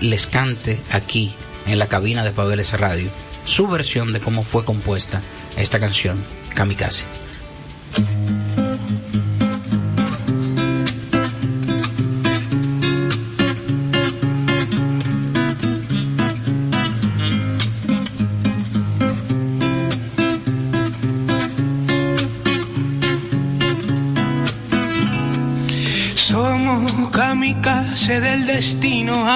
les 0.00 0.26
cante 0.26 0.80
aquí, 0.92 1.34
en 1.66 1.78
la 1.78 1.88
cabina 1.88 2.24
de 2.24 2.32
Pabeles 2.32 2.78
Radio, 2.78 3.10
su 3.44 3.66
versión 3.66 4.12
de 4.12 4.20
cómo 4.20 4.42
fue 4.42 4.64
compuesta 4.64 5.22
esta 5.56 5.80
canción, 5.80 6.24
Kamikaze. 6.54 7.04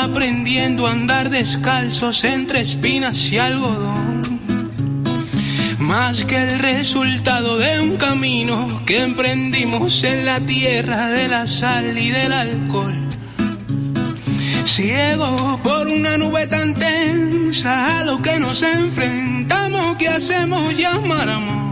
Aprendiendo 0.03 0.89
a 0.89 0.91
andar 0.91 1.31
descalzos 1.31 2.25
entre 2.25 2.61
espinas 2.61 3.31
y 3.31 3.39
algodón. 3.39 4.23
Más 5.79 6.25
que 6.25 6.37
el 6.37 6.59
resultado 6.59 7.57
de 7.57 7.81
un 7.83 7.97
camino 7.99 8.83
que 8.85 9.01
emprendimos 9.03 10.03
en 10.03 10.25
la 10.25 10.41
tierra 10.41 11.07
de 11.11 11.29
la 11.29 11.47
sal 11.47 11.97
y 11.97 12.11
del 12.11 12.33
alcohol. 12.33 12.95
ciego 14.65 15.61
por 15.63 15.87
una 15.87 16.17
nube 16.17 16.49
tan 16.49 16.75
tensa 16.75 18.01
a 18.01 18.05
lo 18.05 18.21
que 18.23 18.41
nos 18.41 18.61
enfrentamos, 18.65 19.97
que 19.97 20.09
hacemos 20.09 20.77
llamar 20.77 21.29
amor. 21.29 21.72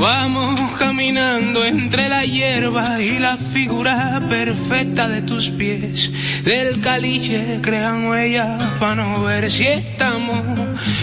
Vamos 0.00 0.60
caminando 0.78 1.64
entre 1.64 2.08
la 2.08 2.24
hierba 2.24 3.02
y 3.02 3.18
la 3.18 3.36
figura 3.36 4.20
perfecta 4.28 5.08
de 5.08 5.22
tus 5.22 5.50
pies. 5.50 6.12
Del 6.44 6.80
caliche 6.80 7.58
crean 7.62 8.06
huellas 8.06 8.62
para 8.78 8.94
no 8.94 9.22
ver 9.24 9.50
si 9.50 9.66
estamos 9.66 10.40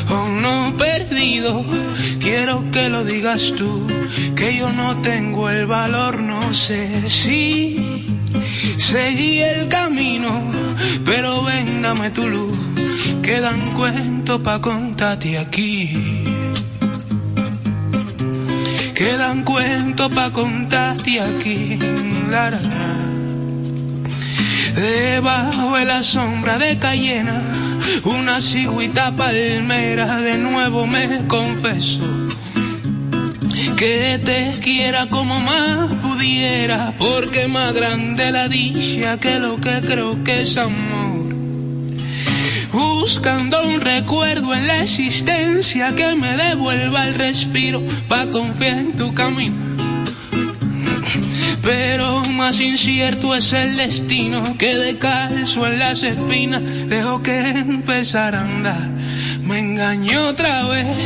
o 0.10 0.30
no 0.30 0.78
perdidos. 0.78 1.66
Quiero 2.20 2.72
que 2.72 2.88
lo 2.88 3.04
digas 3.04 3.54
tú, 3.58 3.86
que 4.34 4.58
yo 4.58 4.72
no 4.72 4.96
tengo 5.02 5.50
el 5.50 5.66
valor, 5.66 6.22
no 6.22 6.54
sé 6.54 7.10
si 7.10 8.08
seguí 8.78 9.40
el 9.40 9.68
camino, 9.68 10.32
pero 11.06 11.44
ven, 11.44 11.82
dame 11.82 12.12
tu 12.12 12.30
luz, 12.30 12.58
quedan 13.22 13.74
cuentos 13.74 14.40
pa' 14.40 14.62
contarte 14.62 15.38
aquí. 15.38 16.35
Quedan 18.96 19.44
cuentos 19.44 20.10
pa' 20.10 20.32
contarte 20.32 21.20
aquí. 21.20 21.78
La, 22.30 22.50
Debajo 24.74 25.76
de 25.76 25.86
la 25.86 26.02
sombra 26.02 26.58
de 26.58 26.78
Cayena, 26.80 27.42
una 28.06 28.40
cigüita 28.40 29.12
palmera, 29.18 30.22
de 30.22 30.38
nuevo 30.38 30.88
me 30.88 31.28
confeso. 31.28 32.00
Que 33.76 34.18
te 34.24 34.60
quiera 34.62 35.08
como 35.08 35.42
más 35.42 35.92
pudiera, 36.02 36.94
porque 36.98 37.50
más 37.50 37.74
grande 37.74 38.32
la 38.32 38.48
dicha 38.48 39.20
que 39.20 39.40
lo 39.40 39.60
que 39.60 39.82
creo 39.82 40.24
que 40.24 40.44
es 40.44 40.58
amor 40.58 40.95
buscando 42.76 43.58
un 43.68 43.80
recuerdo 43.80 44.54
en 44.54 44.68
la 44.68 44.84
existencia 44.84 45.96
que 45.96 46.16
me 46.16 46.36
devuelva 46.36 47.08
el 47.08 47.16
respiro 47.16 47.82
pa' 48.10 48.28
confiar 48.28 48.78
en 48.78 48.96
tu 48.96 49.14
camino. 49.14 49.56
Pero 51.62 52.26
más 52.34 52.60
incierto 52.60 53.34
es 53.34 53.54
el 53.54 53.78
destino 53.78 54.58
que 54.58 54.76
de 54.76 54.98
calzo 54.98 55.66
en 55.66 55.80
las 55.80 56.04
espinas 56.04 56.62
dejo 56.88 57.24
que 57.24 57.40
empezar 57.40 58.36
a 58.36 58.42
andar. 58.42 58.90
Me 59.44 59.60
engañó 59.60 60.28
otra 60.28 60.66
vez, 60.68 60.98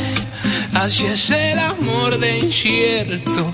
así 0.74 1.06
es 1.06 1.30
el 1.30 1.60
amor 1.60 2.18
de 2.20 2.40
incierto. 2.40 3.54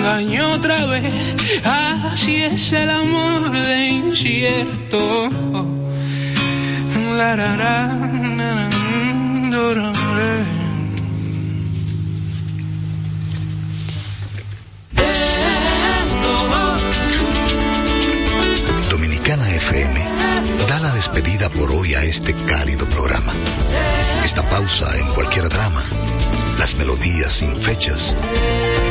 Engañó 0.00 0.52
otra 0.52 0.86
vez. 0.86 1.34
Así 1.64 2.42
es 2.42 2.72
el 2.72 2.88
amor 2.88 3.52
de 3.52 3.88
incierto. 3.88 5.30
La, 7.16 7.36
Dominicana 18.90 19.48
FM 19.50 20.00
da 20.66 20.80
la 20.80 20.90
despedida 20.94 21.50
por 21.50 21.70
hoy 21.72 21.94
a 21.94 22.02
este 22.04 22.34
cálido 22.46 22.86
programa. 22.86 23.32
Esta 24.24 24.42
pausa 24.48 24.86
en 24.98 25.06
cualquier 25.08 25.48
drama 25.48 25.84
las 26.60 26.74
melodías 26.74 27.32
sin 27.32 27.56
fechas, 27.58 28.14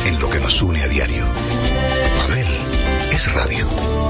en 0.04 0.18
lo 0.18 0.28
que 0.28 0.40
nos 0.40 0.60
une 0.60 0.82
a 0.82 0.88
diario. 0.88 1.24
Pavel 2.18 2.48
es 3.12 3.32
radio. 3.32 4.09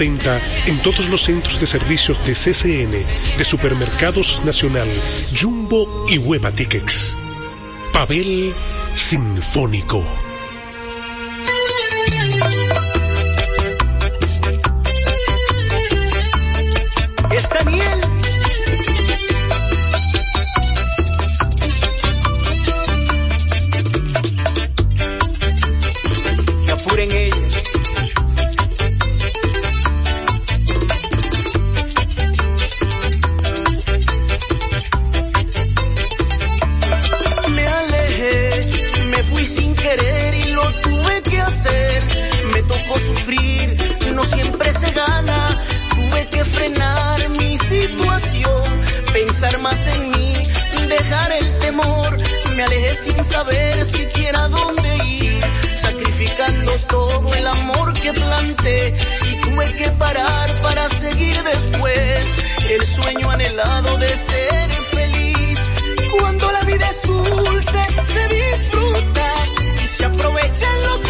en 0.03 0.81
todos 0.81 1.09
los 1.09 1.21
centros 1.21 1.59
de 1.59 1.67
servicios 1.67 2.25
de 2.25 2.33
CCN, 2.33 2.91
de 3.37 3.43
Supermercados 3.43 4.41
Nacional, 4.43 4.87
Jumbo 5.39 6.07
y 6.09 6.17
Hueva 6.17 6.51
Tickets. 6.51 7.15
Pavel 7.93 8.51
Sinfónico. 8.95 10.03
Esta 17.31 17.63
nieve 17.69 17.90
sufrir, 43.31 43.77
no 44.13 44.23
siempre 44.23 44.71
se 44.71 44.91
gana. 44.91 45.47
Tuve 45.95 46.27
que 46.29 46.43
frenar 46.43 47.29
mi 47.29 47.57
situación, 47.57 48.63
pensar 49.13 49.59
más 49.59 49.87
en 49.87 50.11
mí, 50.11 50.33
dejar 50.87 51.31
el 51.33 51.59
temor. 51.59 52.17
Me 52.55 52.63
alejé 52.63 52.95
sin 52.95 53.23
saber 53.23 53.85
siquiera 53.85 54.47
dónde 54.49 54.97
ir, 54.97 55.41
sacrificando 55.75 56.71
todo 56.89 57.33
el 57.33 57.47
amor 57.47 57.93
que 57.93 58.13
planté. 58.13 58.95
Y 59.29 59.41
tuve 59.41 59.71
que 59.73 59.89
parar 59.91 60.61
para 60.61 60.87
seguir 60.89 61.41
después 61.43 62.35
el 62.69 62.81
sueño 62.85 63.29
anhelado 63.31 63.97
de 63.97 64.17
ser 64.17 64.69
feliz. 64.69 65.59
Cuando 66.19 66.51
la 66.51 66.61
vida 66.61 66.87
es 66.87 67.01
dulce, 67.03 67.85
se 68.03 68.27
disfruta 68.27 69.33
y 69.75 69.87
se 69.87 70.05
aprovechan 70.05 70.81
los 70.83 71.00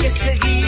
que 0.00 0.08
seguir. 0.08 0.59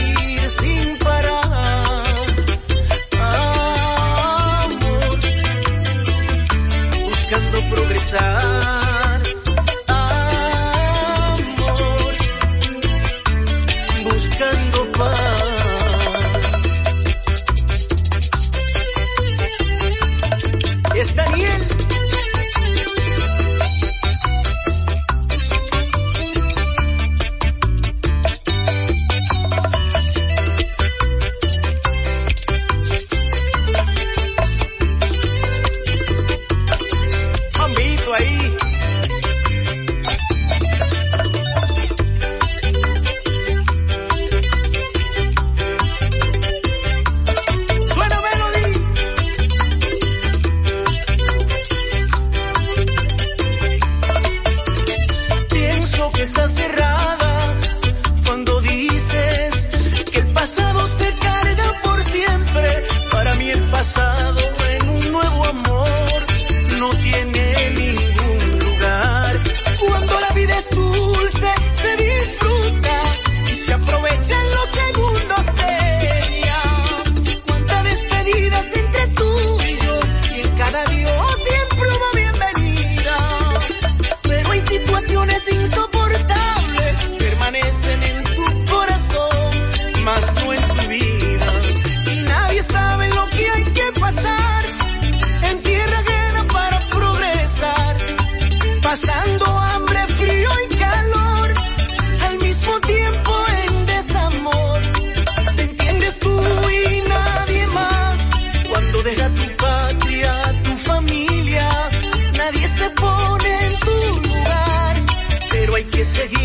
que. 116.02 116.41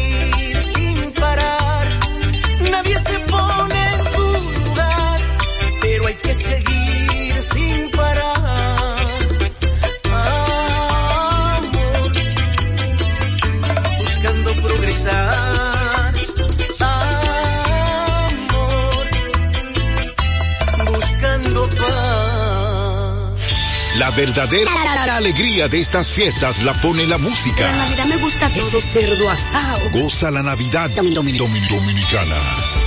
De 25.67 25.79
estas 25.79 26.11
fiestas 26.11 26.63
la 26.63 26.73
pone 26.81 27.05
la 27.05 27.19
música. 27.19 27.61
La 27.61 27.75
Navidad 27.75 28.05
me 28.07 28.17
gusta 28.17 28.49
todo. 28.49 28.67
Ese 28.67 28.81
cerdo 28.81 29.29
asado. 29.29 29.91
Goza 29.91 30.31
la 30.31 30.41
Navidad 30.41 30.89
dominicana. 30.89 32.86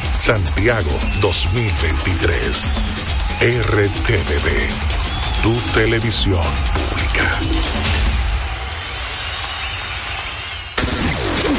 Santiago 0.21 0.91
2023. 1.19 2.69
RTVB, 3.41 4.47
tu 5.41 5.51
televisión 5.73 6.43
pública. 6.75 7.39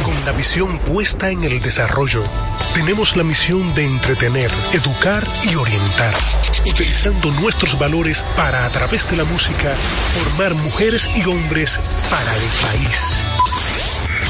Con 0.05 0.15
la 0.25 0.31
visión 0.31 0.79
puesta 0.79 1.31
en 1.31 1.43
el 1.43 1.61
desarrollo, 1.61 2.23
tenemos 2.73 3.17
la 3.17 3.25
misión 3.25 3.75
de 3.75 3.85
entretener, 3.85 4.53
educar 4.73 5.27
y 5.43 5.57
orientar, 5.57 6.15
utilizando 6.65 7.33
nuestros 7.41 7.77
valores 7.81 8.25
para, 8.37 8.65
a 8.65 8.71
través 8.71 9.11
de 9.11 9.17
la 9.17 9.25
música, 9.25 9.75
formar 10.15 10.55
mujeres 10.55 11.11
y 11.17 11.25
hombres 11.29 11.81
para 12.09 12.37
el 12.37 12.49
país 12.63 13.32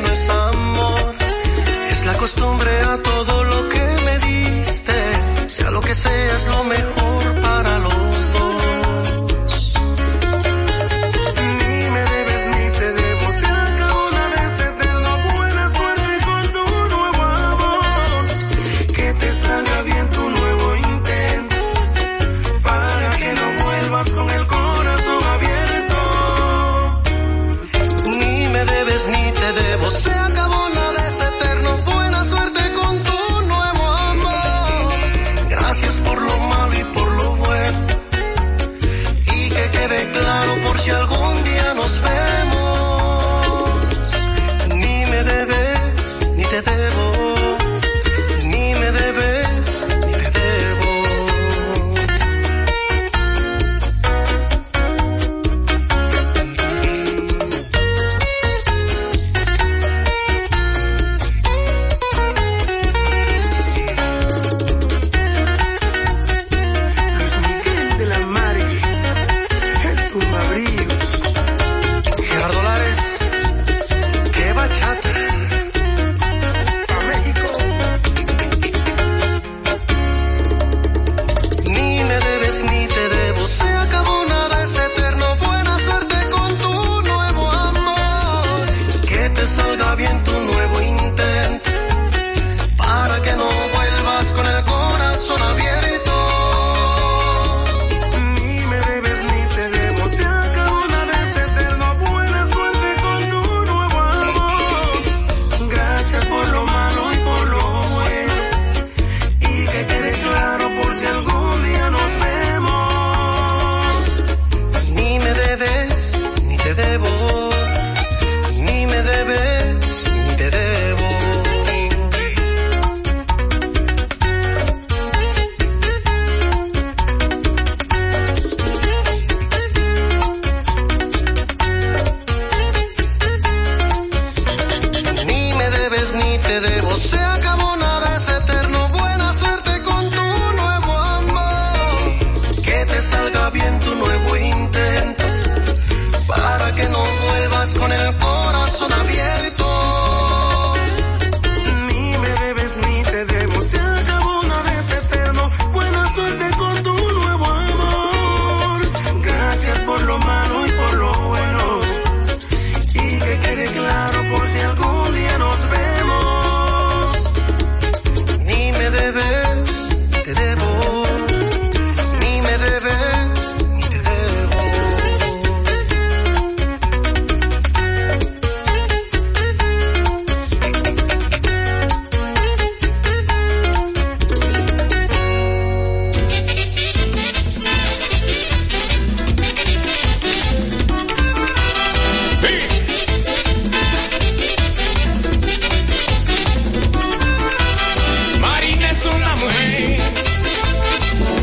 no 0.00 0.08
es 0.08 0.28
amor, 0.28 1.14
es 1.90 2.06
la 2.06 2.14
costumbre 2.14 2.70
a 2.80 2.98
todo 3.02 3.44
lo 3.44 3.68
que 3.68 3.85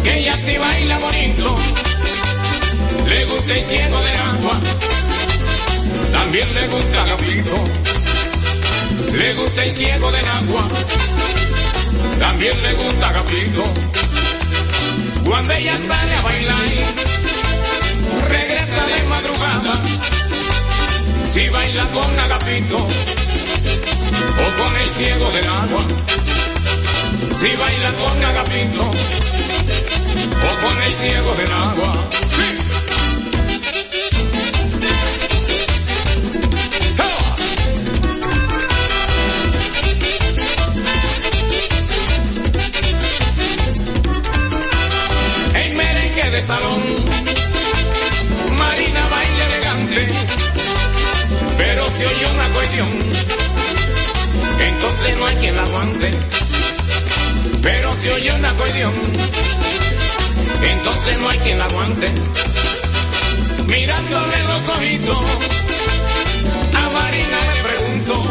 que 0.03 0.19
ella 0.19 0.35
sí 0.35 0.57
baila 0.57 0.99
bonito, 0.99 1.57
le 3.07 3.25
gusta 3.25 3.53
el 3.53 3.63
cielo 3.63 4.01
de 4.01 4.11
agua, 4.11 4.59
también 6.11 6.53
le 6.53 6.67
gusta 6.67 7.05
Gapito, 7.05 7.63
le 9.17 9.33
gusta 9.33 9.63
el 9.63 9.71
ciego 9.71 10.11
del 10.11 10.27
agua, 10.27 10.67
también 12.19 12.63
le 12.63 12.73
gusta 12.73 13.11
Gapito. 13.11 13.63
Cuando 15.25 15.53
ella 15.53 15.77
sale 15.77 16.15
a 16.15 16.21
bailar, 16.21 16.69
regresa 18.29 18.85
de 18.85 19.03
madrugada, 19.09 19.81
si 21.23 21.49
baila 21.49 21.89
con 21.91 22.19
Agapito 22.19 22.77
o 22.77 24.63
con 24.63 24.77
el 24.77 24.89
ciego 24.89 25.31
del 25.31 25.47
agua. 25.47 25.87
Si 27.33 27.49
baila 27.55 27.91
con 27.95 28.23
Agapito 28.23 28.81
o 28.81 30.51
con 30.61 30.81
el 30.83 30.93
ciego 30.93 31.33
del 31.35 31.51
agua. 31.51 32.09
En 45.55 45.77
merengue 45.77 46.29
de 46.29 46.41
salón, 46.41 46.81
Marina 48.57 49.07
baila 49.09 49.45
elegante, 49.45 50.07
pero 51.57 51.87
si 51.89 52.05
oye 52.05 52.25
una 52.31 52.47
cuestión, 52.53 52.89
entonces 54.59 55.17
no 55.17 55.25
hay 55.25 55.35
quien 55.37 55.55
la 55.55 55.63
aguante. 55.63 56.11
Pero 57.63 57.93
si 57.93 58.09
oye 58.09 58.31
una 58.33 58.53
cuestión, 58.55 58.93
entonces 60.61 61.17
no 61.19 61.29
hay 61.29 61.37
quien 61.39 61.57
la 61.57 61.65
aguante. 61.65 62.13
Mirándole 63.67 64.43
los 64.43 64.69
ojitos, 64.69 65.17
a 66.75 66.89
Marina 66.89 67.37
le 67.53 67.63
pregunto, 67.63 68.23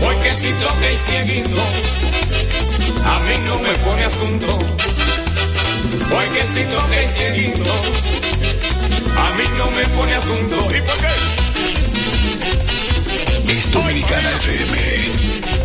porque 0.00 0.32
si 0.32 0.52
toca 0.52 0.90
y 0.92 0.96
cieguito, 0.96 1.62
a 3.06 3.20
mí 3.20 3.34
no 3.46 3.58
me 3.60 3.74
pone 3.78 4.04
asunto. 4.04 4.58
Porque 6.10 6.42
si 6.54 6.64
toca 6.64 7.02
y 7.02 7.08
cieguito, 7.08 7.72
a 9.16 9.30
mí 9.36 9.44
no 9.56 9.70
me 9.70 9.84
pone 9.96 10.14
asunto. 10.14 10.56
¿Y 10.76 10.80
por 10.82 10.98
qué? 10.98 11.08
Es 13.52 13.72
Dominicana 13.72 14.30
FM. 14.30 15.57